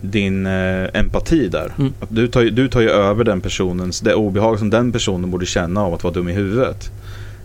din 0.00 0.46
eh, 0.46 0.84
empati 0.94 1.48
där. 1.48 1.72
Mm. 1.78 1.92
Att 2.00 2.08
du, 2.14 2.28
tar, 2.28 2.42
du 2.44 2.68
tar 2.68 2.80
ju 2.80 2.90
över 2.90 3.24
den 3.24 3.40
personens, 3.40 4.00
det 4.00 4.14
obehag 4.14 4.58
som 4.58 4.70
den 4.70 4.92
personen 4.92 5.30
borde 5.30 5.46
känna 5.46 5.82
av 5.82 5.94
att 5.94 6.04
vara 6.04 6.14
dum 6.14 6.28
i 6.28 6.32
huvudet. 6.32 6.90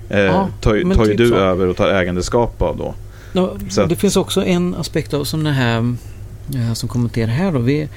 Eh, 0.10 0.20
Ja, 0.20 0.50
tar, 0.62 0.94
tar 0.96 1.04
ju 1.06 1.10
typ 1.12 1.18
du 1.18 1.28
så. 1.30 1.36
över 1.36 1.68
och 1.68 1.78
tar 1.78 1.90
ägandeskap 1.90 2.62
av 2.62 2.78
då. 2.78 2.96
Ja, 3.34 3.52
Så 3.70 3.82
att- 3.82 3.90
det 3.90 3.96
finns 3.96 4.18
också 4.18 4.46
en 4.46 4.76
aspekt 4.76 5.14
av 5.14 5.24
som 5.24 5.44
det 5.44 5.52
här 5.52 5.96
eh, 6.56 6.74
som 6.74 6.90
kommenterar 6.90 7.28
här 7.28 7.52
då. 7.52 7.60
Vi 7.60 7.90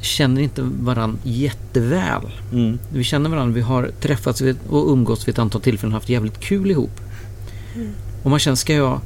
känner 0.00 0.40
inte 0.42 0.62
varandra 0.62 1.18
jätteväl. 1.22 2.22
Mm. 2.52 2.78
Vi 2.92 3.04
känner 3.04 3.30
varandra, 3.30 3.54
vi 3.54 3.60
har 3.60 3.90
träffats 4.00 4.42
och 4.68 4.92
umgåtts 4.92 5.28
vid 5.28 5.32
ett 5.32 5.38
antal 5.38 5.60
tillfällen 5.60 5.92
och 5.92 6.00
haft 6.00 6.08
jävligt 6.08 6.40
kul 6.40 6.70
ihop. 6.70 7.00
Och 8.22 8.30
man 8.30 8.38
känner, 8.38 8.56
ska 8.56 8.74
jag, 8.74 9.00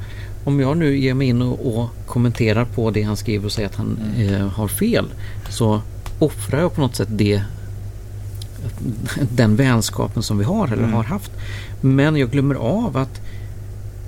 om 0.45 0.61
jag 0.61 0.77
nu 0.77 0.99
ger 0.99 1.15
mig 1.15 1.29
in 1.29 1.43
och, 1.43 1.75
och 1.79 1.89
kommenterar 2.07 2.65
på 2.65 2.91
det 2.91 3.03
han 3.03 3.17
skriver 3.17 3.45
och 3.47 3.53
säger 3.53 3.69
att 3.69 3.75
han 3.77 3.99
eh, 4.19 4.49
har 4.49 4.69
fel. 4.69 5.05
Så 5.51 5.83
offrar 6.19 6.61
jag 6.61 6.75
på 6.75 6.81
något 6.81 6.97
sätt 6.97 7.09
det 7.11 7.43
den 9.31 9.57
vänskapen 9.57 10.23
som 10.23 10.39
vi 10.39 10.45
har 10.45 10.67
eller 10.67 10.77
Mm. 10.83 10.93
har 10.93 11.05
haft. 11.05 11.31
Men 11.81 12.17
jag 12.17 12.31
glömmer 12.31 12.55
av 12.55 12.97
att 12.97 13.21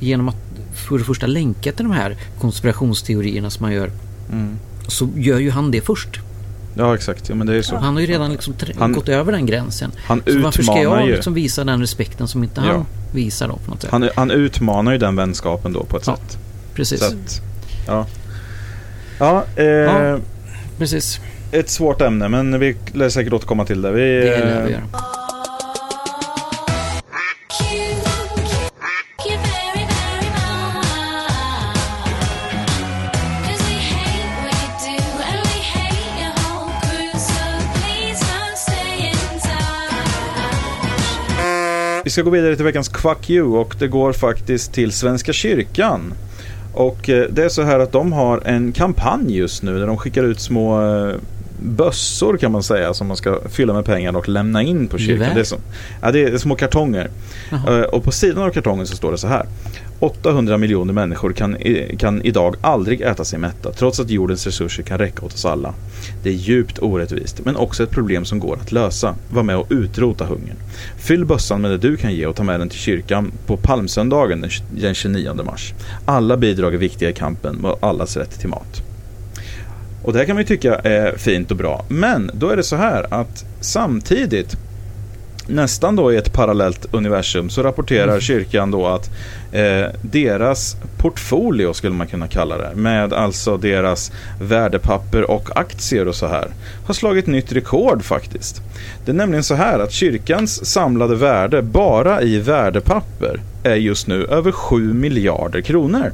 genom 0.00 0.28
att 0.28 0.36
för 0.74 0.98
det 0.98 1.04
första 1.04 1.26
länka 1.26 1.72
till 1.72 1.84
de 1.84 1.92
här 1.92 2.16
konspirationsteorierna 2.40 3.50
som 3.50 3.62
man 3.62 3.72
gör 3.72 3.90
Mm. 4.32 4.56
så 4.88 5.08
gör 5.16 5.38
ju 5.38 5.50
han 5.50 5.70
det 5.70 5.80
först. 5.80 6.20
Ja 6.76 6.94
exakt, 6.94 7.28
ja, 7.28 7.34
men 7.34 7.46
det 7.46 7.56
är 7.56 7.62
så. 7.62 7.76
Han 7.76 7.94
har 7.94 8.00
ju 8.00 8.06
redan 8.06 8.30
liksom 8.32 8.54
Han- 8.78 8.92
gått 8.92 9.08
över 9.08 9.32
den 9.32 9.46
gränsen. 9.46 9.90
Han 10.06 10.22
Så 10.26 10.38
varför 10.38 10.62
ska 10.62 10.82
jag 10.82 11.06
liksom 11.08 11.34
visa 11.34 11.64
den 11.64 11.80
respekten 11.80 12.28
som 12.28 12.44
inte 12.44 12.60
han 12.60 12.70
Ja. 12.70 12.86
visar 13.12 13.48
då 13.48 13.56
på 13.56 13.70
något 13.70 13.82
sätt? 13.82 13.90
Han, 13.90 14.08
han 14.16 14.30
utmanar 14.30 14.92
ju 14.92 14.98
den 14.98 15.16
vänskapen 15.16 15.72
då 15.72 15.84
på 15.84 15.96
ett 15.96 16.06
Ja, 16.06 16.16
sätt. 16.16 16.38
Precis. 16.74 17.02
Att, 17.02 17.40
ja. 17.86 18.06
Ja, 19.18 19.44
eh, 19.56 19.64
Ja. 19.66 20.18
Precis. 20.78 21.20
ett 21.52 21.70
svårt 21.70 22.00
ämne 22.00 22.28
men 22.28 22.58
vi 22.60 22.76
lär 22.92 23.08
säkert 23.08 23.32
återkomma 23.32 23.64
till 23.64 23.82
det. 23.82 23.90
Vi, 23.90 24.00
Det 24.00 24.34
eh, 24.36 24.40
lär 24.44 24.64
vi 24.64 24.72
göra. 24.72 24.82
Ska 42.14 42.22
gå 42.22 42.30
vidare 42.30 42.56
till 42.56 42.64
veckans 42.64 42.88
Quack 42.88 43.30
You 43.30 43.56
och 43.56 43.76
det 43.78 43.88
går 43.88 44.12
faktiskt 44.12 44.72
till 44.72 44.92
Svenska 44.92 45.32
kyrkan. 45.32 46.14
Och 46.74 47.08
eh, 47.08 47.28
det 47.30 47.44
är 47.44 47.48
så 47.48 47.62
här 47.62 47.78
att 47.78 47.92
de 47.92 48.12
har 48.12 48.42
en 48.44 48.72
kampanj 48.72 49.36
just 49.36 49.62
nu 49.62 49.78
där 49.78 49.86
de 49.86 49.96
skickar 49.96 50.24
ut 50.24 50.40
små 50.40 50.82
eh, 50.82 51.14
bössor 51.64 52.36
kan 52.36 52.52
man 52.52 52.62
säga 52.62 52.94
som 52.94 53.06
man 53.06 53.16
ska 53.16 53.38
fylla 53.48 53.72
med 53.72 53.84
pengar 53.84 54.16
och 54.16 54.28
lämna 54.28 54.62
in 54.62 54.88
på 54.88 54.98
kyrkan. 54.98 55.34
Det 55.34 55.40
är, 55.40 55.44
som, 55.44 55.58
ja, 56.02 56.12
det 56.12 56.22
är 56.22 56.38
små 56.38 56.54
kartonger. 56.54 57.10
Jaha. 57.50 57.78
Eh, 57.78 57.84
Och 57.84 58.04
på 58.04 58.12
sidan 58.12 58.42
av 58.44 58.50
kartongen 58.50 58.86
så 58.86 58.96
står 58.96 59.12
det 59.12 59.18
så 59.18 59.26
här. 59.26 59.46
800 59.98 60.58
miljoner 60.58 60.92
människor 60.92 61.32
kan, 61.32 61.56
kan 61.98 62.22
idag 62.22 62.56
aldrig 62.60 63.00
äta 63.00 63.24
sig 63.24 63.38
mätta 63.38 63.72
trots 63.72 64.00
att 64.00 64.10
jordens 64.10 64.46
resurser 64.46 64.82
kan 64.82 64.98
räcka 64.98 65.26
åt 65.26 65.32
oss 65.34 65.44
alla. 65.44 65.74
Det 66.22 66.28
är 66.28 66.34
djupt 66.34 66.78
orättvist 66.78 67.44
men 67.44 67.56
också 67.56 67.82
ett 67.82 67.90
problem 67.90 68.24
som 68.24 68.38
går 68.38 68.58
att 68.62 68.72
lösa. 68.72 69.14
Var 69.30 69.42
med 69.42 69.56
och 69.56 69.66
utrota 69.70 70.24
hungern. 70.24 70.56
Fyll 70.98 71.24
bössan 71.24 71.60
med 71.60 71.70
det 71.70 71.78
du 71.78 71.96
kan 71.96 72.12
ge 72.14 72.26
och 72.26 72.36
ta 72.36 72.42
med 72.42 72.60
den 72.60 72.68
till 72.68 72.78
kyrkan 72.78 73.32
på 73.46 73.56
palmsöndagen 73.56 74.46
den 74.80 74.94
29 74.94 75.34
mars. 75.44 75.74
Alla 76.04 76.36
bidrag 76.36 76.74
är 76.74 76.78
viktiga 76.78 77.10
i 77.10 77.12
kampen 77.12 77.56
med 77.56 77.74
allas 77.80 78.16
rätt 78.16 78.40
till 78.40 78.48
mat. 78.48 78.82
Och 80.04 80.12
det 80.12 80.18
här 80.18 80.26
kan 80.26 80.36
man 80.36 80.42
ju 80.42 80.46
tycka 80.46 80.74
är 80.74 81.16
fint 81.16 81.50
och 81.50 81.56
bra. 81.56 81.84
Men 81.88 82.30
då 82.34 82.48
är 82.48 82.56
det 82.56 82.62
så 82.62 82.76
här 82.76 83.06
att 83.10 83.44
samtidigt 83.60 84.56
nästan 85.46 85.96
då 85.96 86.12
i 86.12 86.16
ett 86.16 86.32
parallellt 86.32 86.86
universum 86.90 87.50
så 87.50 87.62
rapporterar 87.62 88.20
kyrkan 88.20 88.70
då 88.70 88.86
att 88.86 89.10
eh, 89.52 89.86
deras 90.02 90.76
portfolio 90.98 91.72
skulle 91.72 91.94
man 91.94 92.06
kunna 92.06 92.28
kalla 92.28 92.58
det 92.58 92.74
med 92.74 93.12
alltså 93.12 93.56
deras 93.56 94.12
värdepapper 94.40 95.30
och 95.30 95.56
aktier 95.56 96.08
och 96.08 96.14
så 96.14 96.26
här 96.26 96.48
har 96.86 96.94
slagit 96.94 97.26
nytt 97.26 97.52
rekord 97.52 98.02
faktiskt. 98.02 98.62
Det 99.04 99.10
är 99.10 99.16
nämligen 99.16 99.44
så 99.44 99.54
här 99.54 99.78
att 99.78 99.92
kyrkans 99.92 100.66
samlade 100.66 101.16
värde 101.16 101.62
bara 101.62 102.22
i 102.22 102.38
värdepapper 102.38 103.40
är 103.62 103.76
just 103.76 104.06
nu 104.06 104.24
över 104.24 104.52
7 104.52 104.92
miljarder 104.92 105.60
kronor. 105.60 106.12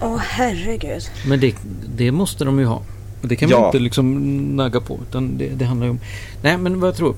Åh 0.00 0.16
herregud. 0.18 1.02
Men 1.26 1.40
det, 1.40 1.54
det 1.96 2.12
måste 2.12 2.44
de 2.44 2.58
ju 2.58 2.64
ha. 2.64 2.82
Det 3.22 3.36
kan 3.36 3.48
Ja. 3.48 3.58
man 3.58 3.66
inte 3.66 3.78
liksom 3.78 4.12
nagga 4.56 4.80
på. 4.80 4.98
Utan 5.08 5.38
det, 5.38 5.48
det 5.48 5.64
handlar 5.64 5.86
ju 5.86 5.90
om... 5.90 6.00
Nej, 6.42 6.58
men 6.58 6.80
vad 6.80 6.88
jag 6.88 6.96
tror. 6.96 7.14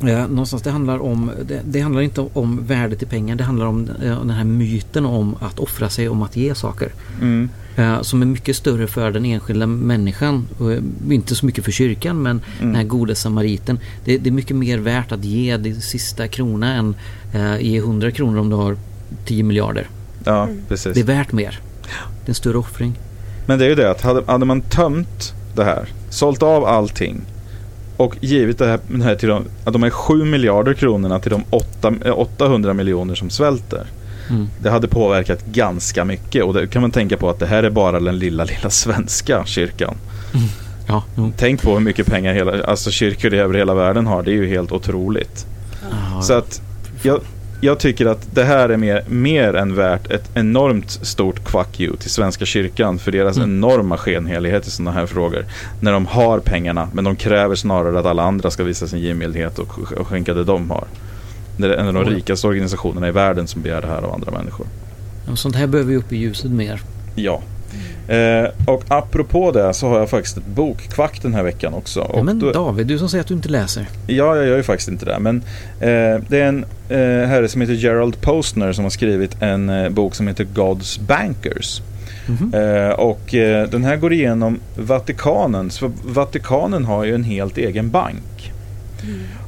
Eh, 0.00 0.28
någonstans 0.28 0.62
det 0.62 0.70
handlar 0.70 0.98
om... 1.02 1.30
Det, 1.48 1.60
det 1.64 1.80
handlar 1.80 2.02
inte 2.02 2.20
om 2.32 2.66
värdet 2.66 3.02
i 3.02 3.06
pengar. 3.06 3.36
Det 3.36 3.44
handlar 3.44 3.66
om 3.66 3.88
eh, 4.02 4.18
den 4.18 4.30
här 4.30 4.44
myten 4.44 5.06
om 5.06 5.36
att 5.40 5.58
offra 5.58 5.88
sig, 5.88 6.08
om 6.08 6.22
att 6.22 6.36
ge 6.36 6.54
saker. 6.54 6.92
Mm. 7.20 7.48
Eh, 7.76 8.02
som 8.02 8.22
är 8.22 8.26
mycket 8.26 8.56
större 8.56 8.86
för 8.86 9.10
den 9.10 9.24
enskilda 9.24 9.66
människan. 9.66 10.46
Och 10.58 10.72
eh, 10.72 10.82
inte 11.10 11.34
så 11.34 11.46
mycket 11.46 11.64
för 11.64 11.72
kyrkan 11.72 12.22
men 12.22 12.40
den 12.60 12.74
här 12.74 12.84
gode 12.84 13.14
samariten. 13.14 13.78
Det, 14.04 14.18
det 14.18 14.30
är 14.30 14.32
mycket 14.32 14.56
mer 14.56 14.78
värt 14.78 15.12
att 15.12 15.24
ge 15.24 15.56
din 15.56 15.80
sista 15.80 16.28
krona 16.28 16.74
än 16.74 16.94
eh, 17.34 17.60
ge 17.60 17.78
100 17.78 18.10
kronor 18.10 18.38
om 18.38 18.50
du 18.50 18.56
har 18.56 18.76
10 19.24 19.42
miljarder. 19.42 19.88
Ja, 20.24 20.48
precis. 20.68 20.94
Det 20.94 21.00
är 21.00 21.04
värt 21.04 21.32
mer. 21.32 21.60
Det 22.20 22.26
är 22.26 22.30
en 22.30 22.34
större 22.34 22.58
offring. 22.58 22.98
Men 23.46 23.58
det 23.58 23.64
är 23.64 23.68
ju 23.68 23.74
det 23.74 23.90
att 23.90 24.02
hade, 24.02 24.22
hade 24.26 24.44
man 24.44 24.60
tömt 24.60 25.34
det 25.54 25.64
här, 25.64 25.88
sålt 26.10 26.42
av 26.42 26.64
allting 26.64 27.20
och 27.96 28.16
givit 28.20 28.58
det 28.58 28.66
här, 28.66 28.80
det 28.88 29.04
här 29.04 29.14
till 29.14 29.28
de, 29.28 29.44
att 29.64 29.72
de 29.72 29.82
här 29.82 29.90
7 29.90 30.24
miljarder 30.24 30.74
kronorna 30.74 31.18
till 31.18 31.30
de 31.30 31.44
8, 31.50 31.94
eh, 32.04 32.18
800 32.18 32.74
miljoner 32.74 33.14
som 33.14 33.30
svälter. 33.30 33.86
Mm. 34.30 34.48
Det 34.62 34.70
hade 34.70 34.88
påverkat 34.88 35.46
ganska 35.46 36.04
mycket 36.04 36.44
och 36.44 36.54
det 36.54 36.66
kan 36.66 36.82
man 36.82 36.90
tänka 36.90 37.16
på 37.16 37.30
att 37.30 37.38
det 37.38 37.46
här 37.46 37.62
är 37.62 37.70
bara 37.70 38.00
den 38.00 38.18
lilla, 38.18 38.44
lilla 38.44 38.70
svenska 38.70 39.44
kyrkan. 39.46 39.94
Ja, 40.86 41.04
jo. 41.16 41.32
Tänk 41.36 41.62
på 41.62 41.72
hur 41.72 41.80
mycket 41.80 42.06
pengar 42.06 42.34
hela, 42.34 42.64
alltså 42.64 42.90
kyrkor 42.90 43.34
över 43.34 43.54
hela 43.54 43.74
världen 43.74 44.06
har. 44.06 44.22
Det 44.22 44.30
är 44.30 44.34
ju 44.34 44.46
helt 44.46 44.72
otroligt. 44.72 45.46
Ja, 45.90 46.22
Så 46.22 46.32
att 46.32 46.62
jag, 47.02 47.20
jag 47.60 47.78
tycker 47.78 48.06
att 48.06 48.28
det 48.34 48.44
här 48.44 48.68
är 48.68 48.76
mer, 48.76 49.04
mer 49.08 49.54
än 49.56 49.74
värt 49.74 50.10
ett 50.10 50.30
enormt 50.34 50.90
stort 50.90 51.48
fuck 51.48 51.80
you 51.80 51.96
till 51.96 52.10
Svenska 52.10 52.44
kyrkan 52.44 52.98
för 52.98 53.12
deras 53.12 53.36
Mm. 53.36 53.50
enorma 53.50 53.96
skenhelighet 53.96 54.66
i 54.66 54.70
sådana 54.70 54.90
här 54.92 55.06
frågor. 55.06 55.44
När 55.80 55.92
de 55.92 56.06
har 56.06 56.38
pengarna 56.38 56.88
men 56.92 57.04
de 57.04 57.16
kräver 57.16 57.54
snarare 57.54 57.98
att 58.00 58.06
alla 58.06 58.22
andra 58.22 58.50
ska 58.50 58.64
visa 58.64 58.86
sin 58.86 58.98
givmildhet 58.98 59.58
och, 59.58 59.78
och 59.92 60.06
skänka 60.06 60.34
det 60.34 60.44
de 60.44 60.70
har. 60.70 60.84
Det 61.56 61.66
är 61.66 61.70
en 61.70 61.86
av 61.86 61.94
de 62.04 62.04
rikaste 62.14 62.46
organisationerna 62.46 63.08
i 63.08 63.10
världen 63.10 63.46
som 63.46 63.62
begär 63.62 63.80
det 63.80 63.86
här 63.88 64.02
av 64.02 64.14
andra 64.14 64.30
människor. 64.30 64.66
Ja, 65.28 65.36
Sånt 65.36 65.56
här 65.56 65.66
behöver 65.66 65.90
vi 65.90 65.96
upp 65.96 66.12
i 66.12 66.16
ljuset 66.16 66.50
mer. 66.50 66.80
Ja. 67.14 67.42
Eh, 68.10 68.50
och 68.66 68.84
apropå 68.88 69.50
det 69.52 69.74
så 69.74 69.88
har 69.88 69.98
jag 69.98 70.10
faktiskt 70.10 70.36
ett 70.36 70.46
bokkvack 70.46 71.22
den 71.22 71.34
här 71.34 71.42
veckan 71.42 71.74
också. 71.74 72.10
Ja, 72.14 72.22
men 72.22 72.38
då- 72.38 72.52
David, 72.52 72.86
du 72.86 72.98
som 72.98 73.08
säger 73.08 73.20
att 73.22 73.28
du 73.28 73.34
inte 73.34 73.48
läser. 73.48 73.86
Ja, 74.06 74.36
jag 74.36 74.46
gör 74.46 74.56
ju 74.56 74.62
faktiskt 74.62 74.88
inte 74.88 75.04
det. 75.04 75.18
Men 75.18 75.36
eh, 75.80 76.22
det 76.28 76.38
är 76.40 76.46
en 76.48 76.64
eh, 76.88 77.28
herre 77.28 77.48
som 77.48 77.60
heter 77.60 77.74
Gerald 77.74 78.20
Postner 78.20 78.72
som 78.72 78.84
har 78.84 78.90
skrivit 78.90 79.42
en 79.42 79.68
eh, 79.70 79.88
bok 79.88 80.14
som 80.14 80.26
heter 80.28 80.44
God's 80.44 81.00
Bankers. 81.00 81.80
Mhm. 82.28 82.54
Eh, 82.54 82.90
och 82.90 83.34
eh, 83.34 83.68
den 83.68 83.84
här 83.84 83.96
går 83.96 84.12
igenom 84.12 84.60
Vatikanens, 84.76 85.78
för 85.78 85.90
Vatikanen 86.04 86.84
har 86.84 87.04
ju 87.04 87.14
en 87.14 87.24
helt 87.24 87.58
egen 87.58 87.90
bank. 87.90 88.52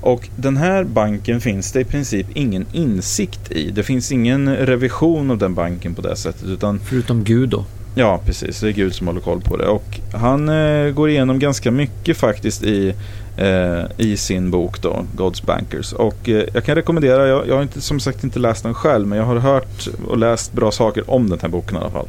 Och 0.01 0.29
den 0.37 0.57
här 0.57 0.85
banken 0.85 1.41
finns 1.41 1.73
det 1.73 1.81
i 1.81 1.85
princip 1.85 2.27
ingen 2.35 2.67
insikt 2.73 3.53
i. 3.53 3.71
Det 3.71 3.83
finns 3.83 4.13
ingen 4.13 4.57
revision 4.57 5.31
av 5.31 5.39
den 5.39 5.55
banken 5.55 5.95
på 5.95 6.03
det 6.03 6.17
sättet. 6.17 6.45
Utan 6.49 6.81
Förutom 6.81 7.25
Gud 7.25 7.49
då. 7.49 7.65
Ja, 7.95 8.21
precis. 8.27 8.61
Det 8.61 8.69
är 8.69 8.73
Gud 8.73 8.95
som 8.95 9.07
håller 9.07 9.21
koll 9.21 9.41
på 9.41 9.57
det. 9.57 9.67
Och 9.67 10.01
han 10.13 10.49
eh, 10.49 10.91
går 10.91 11.11
igenom 11.11 11.39
ganska 11.39 11.71
mycket 11.71 12.17
faktiskt 12.17 12.63
i, 12.63 12.95
eh, 13.37 13.83
i 13.97 14.17
sin 14.17 14.51
bok 14.51 14.83
då, 14.83 15.05
God's 15.17 15.47
Bankers. 15.47 15.93
Och 15.93 16.29
eh, 16.29 16.45
jag 16.55 16.65
kan 16.65 16.75
rekommendera, 16.75 17.29
jag, 17.29 17.49
jag 17.49 17.55
har 17.55 17.63
inte, 17.63 17.81
som 17.81 18.01
sagt 18.01 18.25
inte 18.25 18.39
läst 18.39 18.63
den 18.63 18.75
själv, 18.75 19.07
men 19.07 19.19
jag 19.19 19.25
har 19.25 19.37
hört 19.37 19.89
och 20.09 20.19
läst 20.19 20.53
bra 20.53 20.71
saker 20.71 21.11
om 21.11 21.31
den 21.31 21.39
här 21.43 21.49
boken 21.49 21.77
i 21.77 21.81
alla 21.81 21.91
fall. 21.91 22.07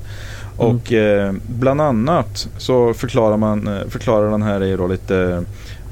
Mm. 0.60 0.76
Och 0.76 0.94
eh, 0.94 1.34
bland 1.48 1.82
annat 1.82 2.50
så 2.58 2.94
förklarar, 2.94 3.38
man, 3.38 3.68
eh, 3.68 3.88
förklarar 3.90 4.32
den 4.32 4.42
här 4.42 4.64
i 4.64 4.76
då 4.76 4.88
lite 4.88 5.18
eh, 5.18 5.42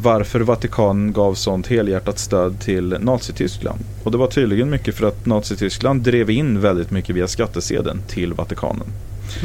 varför 0.01 0.39
Vatikanen 0.39 1.13
gav 1.13 1.33
sånt 1.33 1.67
helhjärtat 1.67 2.19
stöd 2.19 2.59
till 2.59 2.97
Nazityskland. 2.99 3.79
Och 4.03 4.11
det 4.11 4.17
var 4.17 4.27
tydligen 4.27 4.69
mycket 4.69 4.95
för 4.95 5.07
att 5.07 5.25
Nazityskland 5.25 6.01
drev 6.01 6.29
in 6.29 6.61
väldigt 6.61 6.91
mycket 6.91 7.15
via 7.15 7.27
skattesedeln 7.27 8.01
till 8.07 8.33
Vatikanen. 8.33 8.87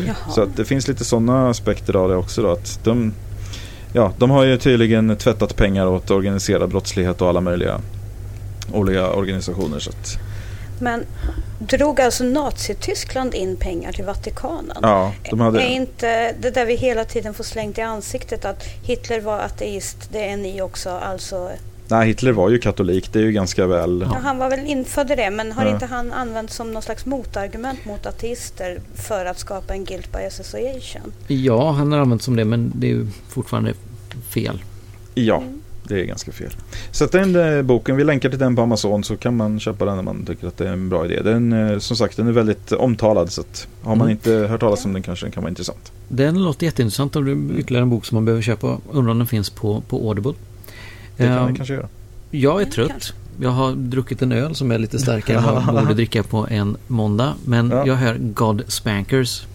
Jaha. 0.06 0.32
Så 0.34 0.42
att 0.42 0.56
det 0.56 0.64
finns 0.64 0.88
lite 0.88 1.04
sådana 1.04 1.50
aspekter 1.50 1.96
av 1.96 2.08
det 2.08 2.16
också 2.16 2.42
då. 2.42 2.50
Att 2.50 2.80
de, 2.84 3.14
ja, 3.92 4.12
de 4.18 4.30
har 4.30 4.44
ju 4.44 4.58
tydligen 4.58 5.16
tvättat 5.16 5.56
pengar 5.56 5.86
åt 5.86 6.10
organiserad 6.10 6.70
brottslighet 6.70 7.22
och 7.22 7.28
alla 7.28 7.40
möjliga 7.40 7.80
olika 8.72 9.10
organisationer. 9.10 9.78
Så 9.78 9.90
att, 9.90 10.18
Men 10.80 11.04
drog 11.58 12.00
alltså 12.00 12.24
Nazityskland 12.24 13.34
in 13.34 13.56
pengar 13.56 13.92
till 13.92 14.04
Vatikanen? 14.04 14.76
ja, 14.82 15.12
de 15.30 15.40
hade... 15.40 15.62
Är 15.62 15.68
inte 15.68 16.32
det 16.40 16.50
där 16.50 16.66
vi 16.66 16.76
hela 16.76 17.04
tiden 17.04 17.34
får 17.34 17.44
slängt 17.44 17.78
i 17.78 17.80
ansiktet 17.80 18.44
att 18.44 18.62
Hitler 18.62 19.20
var 19.20 19.38
ateist, 19.38 20.08
det 20.12 20.28
är 20.28 20.36
ni 20.36 20.62
också, 20.62 20.90
alltså... 20.90 21.50
Nej, 21.88 22.06
Hitler 22.08 22.32
var 22.32 22.50
ju 22.50 22.58
katolik. 22.58 23.12
Det 23.12 23.18
är 23.18 23.22
ju 23.22 23.32
ganska 23.32 23.66
väl... 23.66 24.00
Ja, 24.12 24.18
han 24.22 24.38
var 24.38 24.50
väl 24.50 24.66
infödd 24.66 25.10
i 25.10 25.14
det, 25.14 25.30
men 25.30 25.52
har 25.52 25.64
Ja. 25.64 25.70
inte 25.72 25.86
han 25.86 26.12
använt 26.12 26.50
som 26.50 26.72
någon 26.72 26.82
slags 26.82 27.06
motargument 27.06 27.84
mot 27.84 28.06
ateister 28.06 28.80
för 28.94 29.24
att 29.26 29.38
skapa 29.38 29.74
en 29.74 29.84
guilt 29.84 30.12
by 30.12 30.18
association? 30.18 31.12
Ja, 31.26 31.70
han 31.70 31.92
har 31.92 31.98
använt 31.98 32.22
som 32.22 32.36
det 32.36 32.44
men 32.44 32.72
det 32.74 32.86
är 32.86 32.90
ju 32.90 33.06
fortfarande 33.28 33.72
fel. 34.34 34.62
Ja, 35.14 35.42
det 35.88 36.00
är 36.00 36.04
ganska 36.04 36.32
fel. 36.32 36.50
Så 36.90 37.04
att 37.04 37.12
den 37.12 37.36
eh, 37.56 37.62
boken, 37.62 37.96
vi 37.96 38.04
länkar 38.04 38.30
till 38.30 38.38
den 38.38 38.56
på 38.56 38.62
Amazon 38.62 39.04
så 39.04 39.16
kan 39.16 39.36
man 39.36 39.60
köpa 39.60 39.84
den 39.84 39.96
när 39.96 40.02
man 40.02 40.26
tycker 40.26 40.46
att 40.46 40.56
det 40.56 40.68
är 40.68 40.72
en 40.72 40.88
bra 40.88 41.04
idé. 41.04 41.20
Den, 41.22 41.52
eh, 41.52 41.78
som 41.78 41.96
sagt, 41.96 42.16
den 42.16 42.28
är 42.28 42.32
väldigt 42.32 42.72
omtalad 42.72 43.32
så 43.32 43.40
att 43.40 43.68
har 43.82 43.96
man 43.96 44.06
Mm. 44.06 44.10
inte 44.10 44.32
hört 44.32 44.60
talas 44.60 44.84
om 44.84 44.92
den 44.92 45.02
kanske 45.02 45.26
den 45.26 45.32
kan 45.32 45.42
vara 45.42 45.50
intressant. 45.50 45.92
Den 46.08 46.44
låter 46.44 46.66
jätteintressant 46.66 47.16
och 47.16 47.24
det 47.24 47.30
är 47.30 47.58
ytterligare 47.58 47.82
en 47.82 47.90
bok 47.90 48.04
som 48.06 48.14
man 48.14 48.24
behöver 48.24 48.42
köpa. 48.42 48.78
Undrar 48.92 49.10
om 49.12 49.18
den 49.18 49.26
finns 49.26 49.50
på, 49.50 49.80
på 49.88 50.08
Audible. 50.08 50.32
Det 51.16 51.24
kan 51.24 51.38
Ehm, 51.38 51.46
den 51.46 51.54
kanske 51.56 51.74
göra. 51.74 51.88
Jag 52.30 52.60
är 52.62 52.66
Ja, 52.66 52.72
trött. 52.72 52.90
kanske. 52.90 53.12
Jag 53.40 53.50
har 53.50 53.72
druckit 53.72 54.22
en 54.22 54.32
öl 54.32 54.54
som 54.54 54.70
är 54.70 54.78
lite 54.78 54.98
starkare 54.98 55.38
än 55.38 55.44
vad 55.44 55.64
man 55.66 55.74
borde 55.84 55.94
dricka 55.94 56.22
på 56.22 56.46
en 56.50 56.76
måndag. 56.86 57.34
Men 57.44 57.70
Ja. 57.70 57.86
jag 57.86 57.94
hör 57.94 58.14
God 58.18 58.62
Spankers 58.68 59.46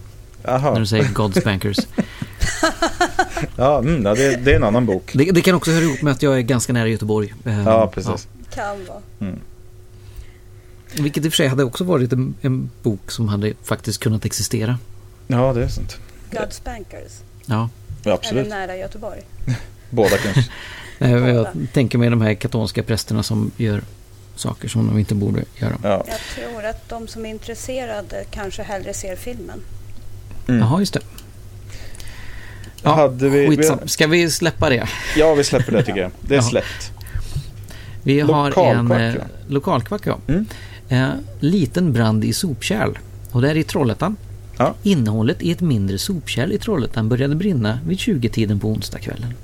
när 0.44 0.52
Jaha, 0.52 0.78
du 0.78 0.86
säger 0.86 1.08
God 1.12 1.36
Spankers. 1.36 1.76
ja, 3.56 3.78
mm, 3.78 4.02
ja 4.06 4.14
det, 4.14 4.36
det 4.44 4.52
är 4.52 4.56
en 4.56 4.64
annan 4.64 4.86
bok. 4.86 5.10
det, 5.14 5.24
det 5.30 5.40
kan 5.40 5.54
också 5.54 5.70
höra 5.70 5.82
ihop 5.84 6.02
med 6.02 6.12
att 6.12 6.22
jag 6.22 6.36
är 6.38 6.40
ganska 6.40 6.72
nära 6.72 6.88
Göteborg. 6.88 7.34
Ehm, 7.44 7.66
Ja, 7.66 7.86
precis. 7.94 8.28
Kan 8.54 8.86
vara. 8.88 8.98
Mm. 9.20 9.38
Ja. 10.94 11.02
Vilket 11.02 11.24
i 11.24 11.28
och 11.28 11.32
för 11.32 11.36
sig 11.36 11.48
hade 11.48 11.64
också 11.64 11.84
varit 11.84 12.12
en, 12.12 12.34
en 12.40 12.70
bok 12.82 13.10
som 13.10 13.28
hade 13.28 13.52
faktiskt 13.64 14.00
kunnat 14.00 14.24
existera. 14.24 14.78
Ja, 15.26 15.52
det 15.52 15.64
är 15.64 15.68
sant. 15.68 15.96
God 16.30 16.52
Spankers. 16.52 17.12
Ja. 17.46 17.54
Ja, 17.54 17.68
Eller 18.04 18.14
absolut. 18.14 18.48
nära 18.48 18.76
Göteborg. 18.76 19.20
Båda 19.90 20.16
kanske. 20.16 20.50
Nej, 21.02 21.34
Jag 21.34 21.46
tänker 21.72 21.98
mig 21.98 22.10
de 22.10 22.20
här 22.20 22.34
katolska 22.34 22.82
prästerna 22.82 23.22
som 23.22 23.50
gör 23.56 23.82
saker 24.36 24.68
som 24.68 24.86
de 24.86 24.98
inte 24.98 25.14
borde 25.14 25.44
göra. 25.56 25.76
Ja. 25.82 26.04
Jag 26.08 26.18
tror 26.34 26.64
att 26.64 26.88
de 26.88 27.08
som 27.08 27.26
är 27.26 27.30
intresserade 27.30 28.24
kanske 28.30 28.62
hellre 28.62 28.94
ser 28.94 29.16
filmen. 29.16 29.60
Mm. 30.48 30.60
Jaha, 30.60 30.80
just 30.80 30.94
det. 30.94 31.00
Ja, 32.82 32.94
Hade 32.94 33.28
vi, 33.28 33.46
vi, 33.46 33.56
skitsam. 33.56 33.88
Ska 33.88 34.06
vi 34.06 34.30
släppa 34.30 34.70
det? 34.70 34.88
ja, 35.16 35.34
vi 35.34 35.44
släpper 35.44 35.72
det 35.72 35.82
tycker 35.82 36.00
jag. 36.00 36.10
Det 36.20 36.34
är 36.34 36.38
Jaha. 36.38 36.48
släppt. 36.48 36.92
Vi 38.02 38.20
har 38.20 38.46
en 38.46 38.50
Lokalkvack, 38.50 39.00
eh, 39.00 39.14
ja. 39.14 39.22
lokalkvack, 39.48 40.02
ja. 40.06 40.18
Mm. 40.28 40.46
Eh, 40.88 41.08
liten 41.40 41.92
brand 41.92 42.24
i 42.24 42.32
sopkärl. 42.32 42.98
Och 43.30 43.42
det 43.42 43.50
är 43.50 43.56
i 43.56 43.64
Trollhättan. 43.64 44.16
Ja. 44.58 44.74
Innehållet 44.82 45.42
i 45.42 45.50
ett 45.50 45.60
mindre 45.60 45.98
sopkärl 45.98 46.52
i 46.52 46.58
Trollhättan 46.58 47.08
började 47.08 47.34
brinna 47.34 47.78
vid 47.86 47.98
20-tiden 47.98 48.60
på 48.60 48.68
onsdagskvällen. 48.68 49.34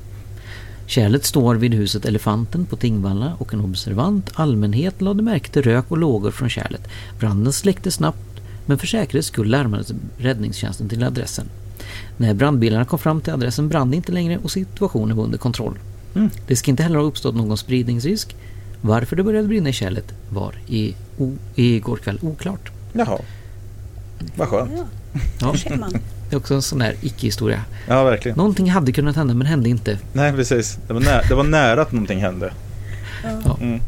Kärlet 0.89 1.24
står 1.24 1.55
vid 1.55 1.74
huset 1.74 2.05
Elefanten 2.05 2.66
på 2.66 2.76
Tingvalla 2.76 3.32
och 3.39 3.55
en 3.55 3.61
observant 3.61 4.30
allmänhet 4.34 5.01
lade 5.01 5.22
märke 5.22 5.51
till 5.51 5.62
rök 5.62 5.84
och 5.89 5.99
lågor 5.99 6.30
från 6.30 6.49
kärlet. 6.49 6.89
Branden 7.18 7.53
släcktes 7.53 7.95
snabbt 7.95 8.41
men 8.66 8.78
för 8.78 8.86
säkerhets 8.86 9.28
skull 9.28 9.49
larmades 9.49 9.93
räddningstjänsten 10.18 10.89
till 10.89 11.03
adressen. 11.03 11.47
När 12.16 12.34
brandbilarna 12.34 12.84
kom 12.84 12.99
fram 12.99 13.20
till 13.20 13.32
adressen 13.32 13.68
brann 13.68 13.91
det 13.91 13.97
inte 13.97 14.12
längre 14.12 14.39
och 14.39 14.51
situationen 14.51 15.16
var 15.16 15.24
under 15.24 15.39
kontroll. 15.39 15.78
Mm. 16.14 16.30
Det 16.47 16.57
ska 16.57 16.70
inte 16.70 16.82
heller 16.82 16.99
ha 16.99 17.05
uppstått 17.05 17.34
någon 17.34 17.59
spridningsrisk. 17.59 18.36
Varför 18.80 19.16
det 19.16 19.22
började 19.22 19.49
brinna 19.49 19.68
i 19.68 19.72
kärlet 19.72 20.14
var 20.30 20.55
i, 20.66 20.95
o, 21.18 21.34
igår 21.55 21.97
kväll 21.97 22.18
oklart. 22.22 22.70
Jaha. 22.93 23.18
Vad 24.36 24.49
skönt. 24.49 24.70
Ja, 25.41 25.55
man. 25.76 25.93
Det 26.31 26.37
är 26.37 26.39
också 26.39 26.55
en 26.55 26.62
sån 26.62 26.79
där 26.79 26.95
icke-historia. 27.01 27.64
Ja, 27.89 28.05
verkligen. 28.05 28.37
Någonting 28.37 28.70
hade 28.70 28.93
kunnat 28.93 29.16
hända 29.16 29.35
men 29.35 29.47
hände 29.47 29.68
inte. 29.68 29.99
Nej, 30.12 30.33
precis. 30.33 30.79
Det 30.87 30.93
var, 30.93 31.01
nä- 31.01 31.22
det 31.29 31.35
var 31.35 31.45
nära 31.45 31.83
att 31.83 31.93
någonting 31.93 32.20
hände. 32.20 32.53
Ja. 33.45 33.57
Mm. 33.61 33.81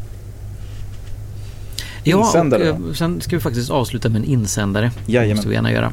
Ja, 2.05 2.17
och 2.17 2.25
Insändare, 2.25 2.69
eh, 2.69 2.77
sen 2.95 3.21
ska 3.21 3.37
vi 3.37 3.41
faktiskt 3.43 3.71
avsluta 3.71 4.09
med 4.09 4.19
en 4.23 4.25
insändare. 4.29 4.91
Jajamän. 5.07 5.37
måste 5.37 5.49
vi 5.49 5.55
gärna 5.55 5.73
göra. 5.73 5.93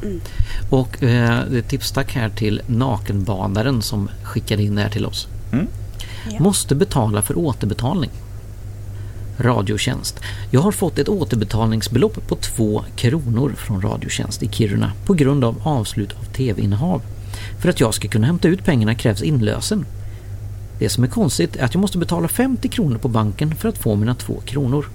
Och 0.70 1.02
eh, 1.02 1.40
det 1.50 1.58
är 1.58 1.62
tipstack 1.62 2.14
här 2.14 2.28
till 2.28 2.62
Nakenbadaren 2.66 3.82
som 3.82 4.08
skickade 4.22 4.62
in 4.62 4.74
det 4.74 4.82
här 4.82 4.90
till 4.90 5.06
oss. 5.06 5.28
Mm. 5.52 5.66
Ja. 6.30 6.40
Måste 6.40 6.74
betala 6.74 7.22
för 7.22 7.38
återbetalning. 7.38 8.10
Radiotjänst. 9.38 10.20
Jag 10.50 10.60
har 10.60 10.72
fått 10.72 10.98
ett 10.98 11.08
återbetalningsbelopp 11.08 12.28
på 12.28 12.36
2 12.36 12.84
kronor 12.96 13.52
från 13.56 13.82
Radiotjänst 13.82 14.42
i 14.42 14.48
Kiruna 14.48 14.92
på 15.06 15.14
grund 15.14 15.44
av 15.44 15.60
avslut 15.62 16.12
av 16.12 16.24
tv-innehav. 16.24 17.02
För 17.60 17.68
att 17.68 17.80
jag 17.80 17.94
ska 17.94 18.08
kunna 18.08 18.26
hämta 18.26 18.48
ut 18.48 18.64
pengarna 18.64 18.94
krävs 18.94 19.22
inlösen. 19.22 19.86
Det 20.78 20.88
som 20.88 21.04
är 21.04 21.08
konstigt 21.08 21.56
är 21.56 21.64
att 21.64 21.74
jag 21.74 21.80
måste 21.80 21.98
betala 21.98 22.28
50 22.28 22.68
kronor 22.68 22.98
på 22.98 23.08
banken 23.08 23.54
för 23.54 23.68
att 23.68 23.78
få 23.78 23.94
mina 23.96 24.14
två 24.14 24.40
kronor. 24.44 24.86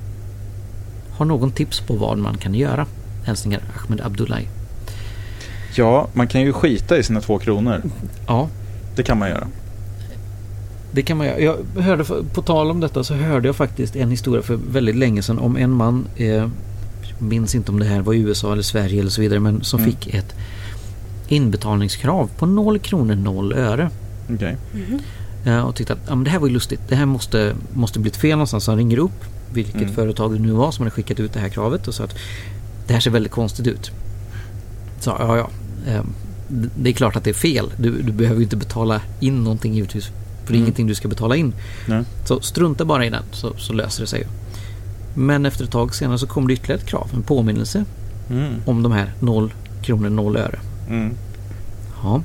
Har 1.11 1.25
någon 1.25 1.51
tips 1.51 1.79
på 1.79 1.93
vad 1.93 2.17
man 2.17 2.37
kan 2.37 2.55
göra? 2.55 2.85
Hälsningar 3.25 3.61
Ahmed 3.77 4.01
Abdullahi. 4.01 4.47
Ja, 5.75 6.07
man 6.13 6.27
kan 6.27 6.41
ju 6.41 6.53
skita 6.53 6.97
i 6.97 7.03
sina 7.03 7.21
två 7.21 7.39
kronor. 7.39 7.81
Ja, 8.27 8.49
Det 8.95 9.03
kan 9.03 9.19
man 9.19 9.29
göra. 9.29 9.47
Det 10.93 11.01
kan 11.01 11.17
man 11.17 11.27
göra. 11.27 11.39
Jag 11.39 11.57
hörde, 11.81 12.03
på 12.33 12.41
tal 12.41 12.71
om 12.71 12.79
detta 12.79 13.03
så 13.03 13.13
hörde 13.13 13.47
jag 13.47 13.55
faktiskt 13.55 13.95
en 13.95 14.09
historia 14.11 14.41
för 14.41 14.59
väldigt 14.71 14.95
länge 14.95 15.21
sedan 15.21 15.39
om 15.39 15.57
en 15.57 15.71
man, 15.71 16.07
eh, 16.15 16.27
jag 16.27 16.49
minns 17.19 17.55
inte 17.55 17.71
om 17.71 17.79
det 17.79 17.85
här 17.85 18.01
var 18.01 18.13
i 18.13 18.17
USA 18.19 18.51
eller 18.51 18.61
Sverige 18.63 18.99
eller 18.99 19.09
så 19.09 19.21
vidare, 19.21 19.39
men 19.39 19.63
som 19.63 19.79
Mm. 19.81 19.91
fick 19.91 20.13
ett 20.13 20.35
inbetalningskrav 21.27 22.29
på 22.37 22.45
0 22.45 22.79
kronor 22.79 23.15
0 23.15 23.53
öre. 23.53 23.89
Okej. 24.33 24.57
Eh, 25.45 25.59
och 25.59 25.75
tyckte 25.75 25.93
att 25.93 25.99
ja, 26.07 26.15
men 26.15 26.23
det 26.23 26.29
här 26.29 26.39
var 26.39 26.47
ju 26.47 26.53
lustigt. 26.53 26.79
Det 26.87 26.95
här 26.95 27.05
måste, 27.05 27.53
måste 27.73 27.99
bli 27.99 28.09
ett 28.09 28.17
fel 28.17 28.31
någonstans. 28.31 28.63
Så 28.63 28.71
han 28.71 28.77
ringer 28.77 28.97
upp 28.97 29.25
vilket 29.53 29.75
Mm. 29.81 29.93
företag 29.93 30.33
det 30.33 30.39
nu 30.39 30.51
var 30.51 30.71
som 30.71 30.83
hade 30.83 30.91
skickat 30.91 31.19
ut 31.19 31.33
det 31.33 31.39
här 31.39 31.49
kravet 31.49 31.87
och 31.87 31.93
sa 31.93 32.03
att 32.03 32.15
det 32.87 32.93
här 32.93 32.99
ser 32.99 33.11
väldigt 33.11 33.31
konstigt 33.31 33.67
ut. 33.67 33.91
Så 34.99 35.09
ja, 35.19 35.37
ja. 35.37 35.49
eh, 35.91 36.01
det- 36.77 36.89
är 36.89 36.93
klart 36.93 37.15
att 37.15 37.23
det 37.23 37.29
är 37.29 37.33
fel. 37.33 37.73
Du, 37.77 38.01
du 38.01 38.11
behöver 38.11 38.37
ju 38.39 38.43
inte 38.43 38.57
betala 38.57 39.01
in 39.19 39.43
någonting 39.43 39.73
givetvis. 39.73 40.09
För 40.45 40.53
det 40.53 40.57
är 40.57 40.59
Mm. 40.59 40.65
ingenting 40.65 40.87
du 40.87 40.95
ska 40.95 41.07
betala 41.07 41.35
in. 41.35 41.53
Nej. 41.87 42.03
Så 42.25 42.41
strunta 42.41 42.85
bara 42.85 43.05
i 43.05 43.09
den 43.09 43.23
så, 43.31 43.53
så 43.57 43.73
löser 43.73 44.01
det 44.03 44.07
sig. 44.07 44.27
Men 45.15 45.45
efter 45.45 45.63
ett 45.63 45.71
tag 45.71 45.95
senare 45.95 46.17
så 46.17 46.27
kom 46.27 46.47
det 46.47 46.53
ytterligare 46.53 46.79
ett 46.81 46.87
krav. 46.87 47.09
En 47.13 47.23
påminnelse 47.23 47.85
Mm. 48.29 48.53
om 48.65 48.83
de 48.83 48.91
här 48.91 49.11
0 49.19 49.53
kronor 49.81 50.09
0 50.09 50.37
öre. 50.37 50.59
Mm. 50.89 51.13
Ja. 52.03 52.21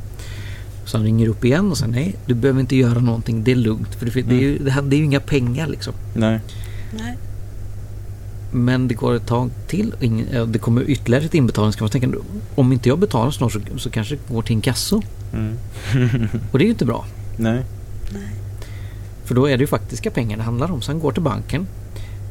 Så 0.85 0.97
han 0.97 1.05
ringer 1.05 1.29
upp 1.29 1.45
igen 1.45 1.71
och 1.71 1.79
säger 1.79 1.93
nej, 1.93 2.17
du 2.27 2.35
behöver 2.35 2.61
inte 2.61 2.77
göra 2.77 2.99
någonting, 2.99 3.45
det 3.45 3.53
är 3.53 3.57
lugnt. 3.57 3.95
För 3.95 4.07
det, 4.07 4.23
det, 4.23 4.35
är, 4.35 4.41
ju, 4.41 4.59
det, 4.59 4.71
här, 4.71 4.83
det 4.83 4.97
är 4.97 4.99
ju 4.99 5.05
inga 5.05 5.21
pengar 5.21 5.67
liksom. 5.67 5.93
Nej. 6.15 6.41
Nej. 6.99 7.17
Men 8.53 8.89
det 8.89 8.95
går 8.95 9.15
ett 9.15 9.27
tag 9.27 9.51
till 9.67 9.93
och 9.97 10.03
ingen, 10.05 10.27
ja, 10.33 10.45
det 10.45 10.59
kommer 10.59 10.91
ytterligare 10.91 11.25
ett 11.25 11.35
inbetalningskrav. 11.35 11.87
Jag 11.87 11.93
tänker, 11.93 12.19
om 12.55 12.73
inte 12.73 12.89
jag 12.89 12.99
betalar 12.99 13.31
snart 13.31 13.53
så, 13.53 13.61
så 13.77 13.91
kanske 13.91 14.15
det 14.15 14.35
går 14.35 14.43
till 14.43 14.57
en 14.57 14.61
kasso. 14.63 15.03
Mm. 15.33 15.55
Och 16.51 16.59
det 16.59 16.65
är 16.65 16.67
ju 16.67 16.73
inte 16.73 16.85
bra. 16.85 17.05
Nej. 17.37 17.63
För 19.25 19.35
då 19.35 19.49
är 19.49 19.57
det 19.57 19.61
ju 19.61 19.67
faktiska 19.67 20.11
pengar 20.11 20.37
det 20.37 20.43
handlar 20.43 20.73
om. 20.73 20.83
Så 20.83 20.93
han 20.93 21.01
går 21.01 21.13
till 21.13 21.23
banken, 21.23 21.67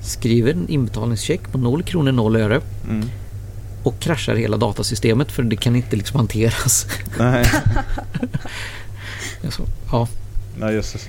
skriver 0.04 0.52
en 0.52 0.70
inbetalningscheck 0.70 1.52
på 1.52 1.58
0 1.58 1.84
kronor 1.84 2.12
0 2.12 2.36
öre 2.36 2.62
Mm. 2.90 3.10
och 3.84 4.00
kraschar 4.00 4.36
hela 4.36 4.58
datasystemet 4.58 5.32
för 5.32 5.44
det 5.44 5.56
kan 5.56 5.76
inte 5.76 5.96
liksom 5.96 6.18
hanteras. 6.18 6.88
Nej. 7.20 7.46
Så, 9.50 9.64
ja. 9.92 10.08
Nej, 10.60 10.74
jösses. 10.74 11.08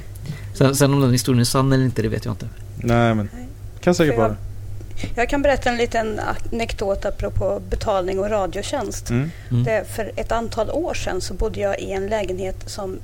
sen, 0.55 0.75
sen 0.77 0.95
om 0.95 1.01
den 1.01 1.12
historien 1.12 1.41
är 1.41 1.45
sann 1.45 1.73
eller 1.73 1.85
inte, 1.85 2.03
det 2.03 2.09
vet 2.09 2.25
jag 2.25 2.33
inte. 2.33 2.49
Nej, 2.77 3.14
men 3.14 3.29
kan 3.81 3.95
säkert 3.95 4.19
vara. 4.19 4.37
Jag 5.14 5.29
kan 5.29 5.43
berätta 5.43 5.71
en 5.71 5.77
liten 5.77 6.21
anekdot 6.53 7.05
apropå 7.05 7.62
betalning 7.71 8.19
och 8.19 8.31
radiotjänst. 8.31 9.11
Mm. 9.11 9.31
Mm. 9.51 9.64
Det, 9.64 9.85
för 9.95 10.12
ett 10.16 10.33
antal 10.33 10.71
år 10.71 10.95
sedan 10.95 11.21
så 11.21 11.35
bodde 11.35 11.61
jag 11.61 11.81
i 11.81 11.93
en 11.93 12.07
lägenhet 12.07 12.57
som 12.66 12.99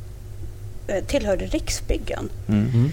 tillhörde 1.06 1.46
Riksbyggen. 1.46 2.28
Mm. 2.48 2.70
Mm. 2.74 2.92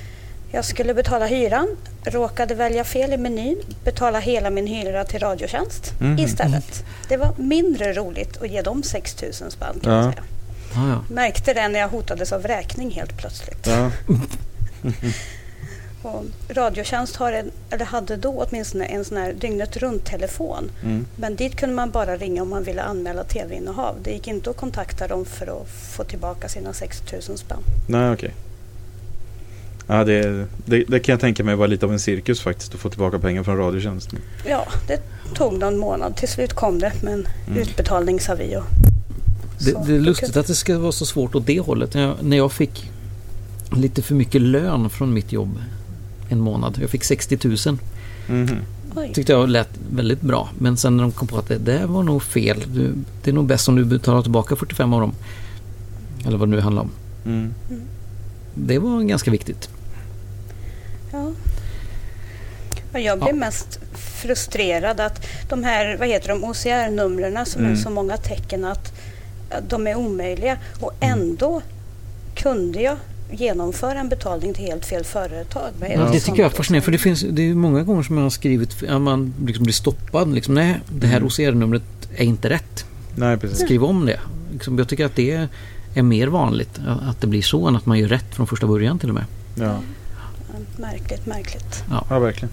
Jag 0.52 0.66
skulle 0.66 0.94
betala 0.94 1.26
hyran, 1.26 1.68
råkade 2.04 2.56
välja 2.56 2.84
fel 2.84 3.14
i 3.14 3.18
menyn, 3.18 3.58
betala 3.84 4.20
hela 4.20 4.50
min 4.50 4.68
hyra 4.68 5.04
till 5.04 5.20
Radiotjänst 5.20 5.94
Mhm. 6.00 6.20
istället. 6.20 6.84
Det 7.10 7.18
var 7.18 7.34
mindre 7.38 7.94
roligt 7.94 8.42
att 8.42 8.50
ge 8.50 8.62
dem 8.62 8.84
6 8.84 9.22
000 9.22 9.34
spänn 9.52 9.80
kan 9.84 9.94
Ja. 9.94 10.04
säga. 10.12 10.24
Ja, 10.76 10.88
ja. 10.90 11.04
Märkte 11.16 11.54
det 11.54 11.68
när 11.68 11.80
jag 11.80 11.88
hotades 11.90 12.32
av 12.34 12.42
vräkning 12.42 12.92
helt 12.92 13.18
plötsligt. 13.18 13.68
Ja. 13.68 13.92
Och 16.02 16.26
Radiotjänst 16.50 17.16
har 17.16 17.32
en, 17.34 17.52
eller 17.70 17.86
hade 17.86 18.16
då 18.16 18.46
åtminstone 18.50 18.86
en 18.86 19.06
sån 19.06 19.18
här 19.18 19.34
dygnet 19.34 19.78
runt-telefon. 19.78 20.72
Mm. 20.84 21.06
Men 21.16 21.36
dit 21.36 21.56
kunde 21.56 21.76
man 21.76 21.92
bara 21.92 22.18
ringa 22.18 22.42
om 22.42 22.50
man 22.50 22.64
ville 22.64 22.82
anmäla 22.82 23.24
tv-innehav. 23.24 23.96
Det 24.04 24.12
gick 24.12 24.28
inte 24.28 24.50
att 24.50 24.58
kontakta 24.58 25.08
dem 25.08 25.26
för 25.26 25.62
att 25.62 25.68
få 25.96 26.04
tillbaka 26.04 26.50
sina 26.50 26.74
6 26.74 27.04
000 27.30 27.38
spänn. 27.38 27.58
Nej, 27.88 28.12
okej. 28.12 28.34
Ja, 29.88 30.04
det, 30.04 30.46
det, 30.66 30.84
det 30.88 31.00
kan 31.00 31.14
jag 31.14 31.20
tänka 31.20 31.44
mig 31.44 31.56
var 31.56 31.68
lite 31.68 31.86
av 31.86 31.92
en 31.92 32.00
cirkus 32.00 32.42
faktiskt 32.42 32.74
att 32.74 32.80
få 32.80 32.90
tillbaka 32.90 33.20
pengar 33.20 33.44
från 33.44 33.58
Radiotjänst. 33.58 34.10
Ja, 34.48 34.68
det 34.88 35.00
tog 35.36 35.54
någon 35.60 35.78
månad. 35.78 36.16
Till 36.16 36.28
slut 36.28 36.54
kom 36.54 36.80
det 36.80 36.92
med 37.04 37.14
en 37.14 37.28
Mm. 37.48 37.62
utbetalningsavi. 37.62 38.56
Och 38.56 38.64
Det, 39.66 39.72
det 39.88 39.96
är 39.96 40.00
lustigt 40.00 40.38
att 40.38 40.48
det 40.48 40.56
ska 40.56 40.80
vara 40.80 40.92
så 40.92 41.06
svårt 41.06 41.36
åt 41.36 41.46
det 41.46 41.60
hållet. 41.60 41.94
När 41.94 42.02
jag, 42.02 42.16
när 42.24 42.38
jag 42.38 42.52
fick 42.52 42.90
lite 43.76 44.02
för 44.02 44.16
mycket 44.16 44.42
lön 44.42 44.90
från 44.90 45.14
mitt 45.14 45.32
jobb 45.32 45.60
en 46.32 46.40
månad. 46.40 46.78
Jag 46.82 46.90
fick 46.90 47.04
60 47.04 47.40
000. 47.68 47.78
Mhm. 48.28 48.58
Oj. 48.96 49.12
Tyckte 49.14 49.32
jag 49.32 49.50
lät 49.50 49.70
väldigt 49.96 50.22
bra. 50.22 50.50
Men 50.60 50.78
sen 50.78 50.98
när 50.98 51.04
de 51.04 51.12
kom 51.12 51.28
på 51.28 51.38
att 51.38 51.48
det, 51.48 51.58
det 51.58 51.86
var 51.86 52.04
nog 52.04 52.24
fel. 52.24 52.64
Du, 52.68 52.94
det 53.24 53.30
är 53.32 53.34
nog 53.34 53.46
bäst 53.46 53.68
om 53.70 53.76
du 53.76 53.86
betalar 53.86 54.22
tillbaka 54.22 54.56
45 54.56 54.94
av 54.94 55.02
dem. 55.02 55.14
Eller 56.26 56.38
vad 56.38 56.48
det 56.48 56.56
nu 56.56 56.62
handlar 56.62 56.82
om. 56.82 56.92
Mm. 57.26 57.54
Det 58.54 58.80
var 58.80 59.02
ganska 59.02 59.32
viktigt. 59.32 59.70
Ja. 61.12 61.32
Jag 63.00 63.20
blev 63.20 63.30
Ja. 63.36 63.40
mest 63.40 63.80
frustrerad 64.22 65.00
att 65.00 65.26
de 65.50 65.64
här, 65.64 65.98
vad 65.98 66.08
heter 66.08 66.28
de, 66.30 66.44
OCR-numren 66.44 67.46
som 67.46 67.62
Mm. 67.62 67.72
är 67.74 67.76
så 67.78 67.90
många 67.90 68.18
tecken 68.18 68.66
att 68.66 68.94
att 69.50 69.70
de 69.70 69.88
är 69.88 69.96
omöjliga. 69.96 70.58
Och 70.80 70.92
ändå 71.00 71.62
kunde 72.36 72.82
jag 72.82 72.98
genomföra 73.32 74.00
en 74.00 74.10
betalning 74.10 74.54
till 74.54 74.64
helt 74.66 74.86
fel 74.86 75.04
företag. 75.04 75.70
Är 75.82 75.98
Ja, 75.98 76.10
det 76.14 76.20
tycker 76.20 76.42
jag 76.44 76.52
är 76.52 76.56
fascinerande. 76.56 76.86
För 76.86 76.92
det 76.92 76.98
finns 76.98 77.26
det 77.30 77.50
är 77.50 77.54
många 77.54 77.84
gånger 77.84 78.04
som 78.04 78.18
jag 78.18 78.24
har 78.24 78.30
skrivit 78.30 78.84
att 78.90 79.02
man 79.02 79.34
liksom 79.46 79.64
blir 79.64 79.74
stoppad. 79.74 80.34
Liksom, 80.34 80.54
nej, 80.56 80.80
det 80.90 81.08
här 81.08 81.18
Mm. 81.18 81.28
OCR-numret 81.28 81.84
är 82.16 82.24
inte 82.24 82.50
rätt. 82.50 82.86
Nej, 83.16 83.38
precis. 83.38 83.60
Skriv 83.60 83.84
om 83.84 84.06
det. 84.06 84.20
Liksom, 84.54 84.78
jag 84.78 84.88
tycker 84.88 85.06
att 85.06 85.16
det 85.16 85.48
är 85.94 86.02
mer 86.04 86.28
vanligt 86.28 86.80
att 87.10 87.22
det 87.22 87.28
blir 87.28 87.42
så 87.42 87.68
än 87.68 87.76
att 87.76 87.86
man 87.86 88.00
gör 88.00 88.08
rätt 88.08 88.36
från 88.36 88.48
första 88.48 88.68
början 88.68 89.00
till 89.00 89.10
och 89.10 89.16
med. 89.16 89.26
Ja. 89.56 89.64
Ja, 89.66 89.80
Märkligt, 90.78 91.26
märkligt. 91.26 91.84
ja, 92.10 92.20
verkligen. 92.20 92.50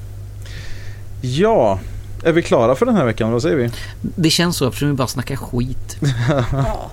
Ja, 1.20 1.78
är 2.24 2.32
vi 2.32 2.42
klara 2.42 2.74
för 2.74 2.86
den 2.86 2.94
här 2.96 3.04
veckan? 3.04 3.32
Vad 3.32 3.42
säger 3.42 3.56
vi? 3.56 3.70
Det 4.00 4.30
känns 4.30 4.56
så 4.56 4.68
eftersom 4.68 4.88
vi 4.88 4.94
bara 4.94 5.08
snackar 5.08 5.36
skit. 5.36 5.96
Ja, 6.52 6.90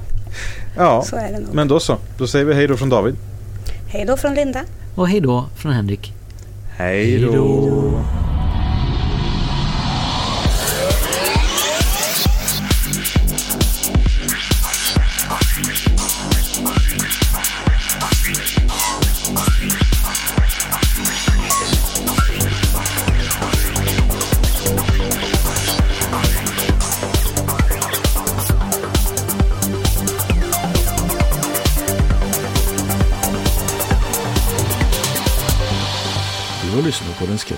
Ja, 0.77 1.03
så 1.03 1.15
är 1.15 1.31
det 1.31 1.39
nog. 1.39 1.53
men 1.53 1.67
då 1.67 1.79
så. 1.79 1.97
Då 2.17 2.27
säger 2.27 2.45
vi 2.45 2.53
hej 2.53 2.67
då 2.67 2.77
från 2.77 2.89
David. 2.89 3.15
Hej 3.87 4.05
då 4.05 4.17
från 4.17 4.33
Linda. 4.33 4.61
Och 4.95 5.09
hej 5.09 5.19
då 5.21 5.45
från 5.55 5.71
Henrik. 5.73 6.13
Hej 6.77 7.19
då. 7.19 8.01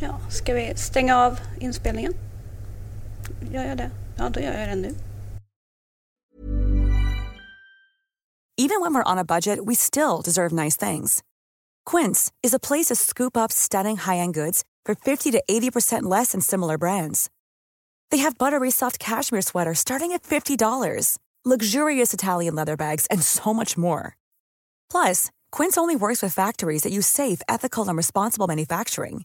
Ja, 0.00 0.20
ska 0.30 0.54
vi 0.54 0.74
stänga 0.76 1.16
av 1.16 1.40
inspelningen? 1.60 2.14
Gör 3.52 3.64
jag 3.64 3.76
det? 3.76 3.90
Ja, 4.16 4.28
då 4.28 4.40
gör 4.40 4.52
jag 4.52 4.68
det 4.68 4.74
nu. 4.74 4.94
Even 8.58 8.80
when 8.80 8.94
we're 8.94 9.12
on 9.12 9.18
a 9.18 9.24
budget, 9.24 9.66
we 9.66 9.74
still 9.74 10.22
deserve 10.22 10.52
nice 10.52 10.76
things. 10.76 11.22
Quince 11.84 12.32
is 12.42 12.54
a 12.54 12.58
place 12.58 12.86
to 12.86 12.94
scoop 12.96 13.36
up 13.36 13.52
stunning 13.52 13.96
high-end 13.96 14.34
goods 14.34 14.64
for 14.86 14.94
50 14.94 15.30
to 15.32 15.42
80% 15.48 16.02
less 16.04 16.32
than 16.32 16.40
similar 16.40 16.78
brands. 16.78 17.28
They 18.10 18.18
have 18.18 18.38
buttery 18.38 18.70
soft 18.70 18.98
cashmere 18.98 19.42
sweaters 19.42 19.78
starting 19.78 20.12
at 20.12 20.22
$50, 20.22 21.18
luxurious 21.44 22.14
Italian 22.14 22.54
leather 22.54 22.76
bags, 22.76 23.06
and 23.10 23.22
so 23.22 23.52
much 23.52 23.76
more. 23.76 24.16
Plus, 24.90 25.30
Quince 25.52 25.76
only 25.76 25.96
works 25.96 26.22
with 26.22 26.32
factories 26.32 26.82
that 26.82 26.92
use 26.92 27.06
safe, 27.06 27.42
ethical, 27.48 27.86
and 27.88 27.96
responsible 27.96 28.46
manufacturing. 28.46 29.24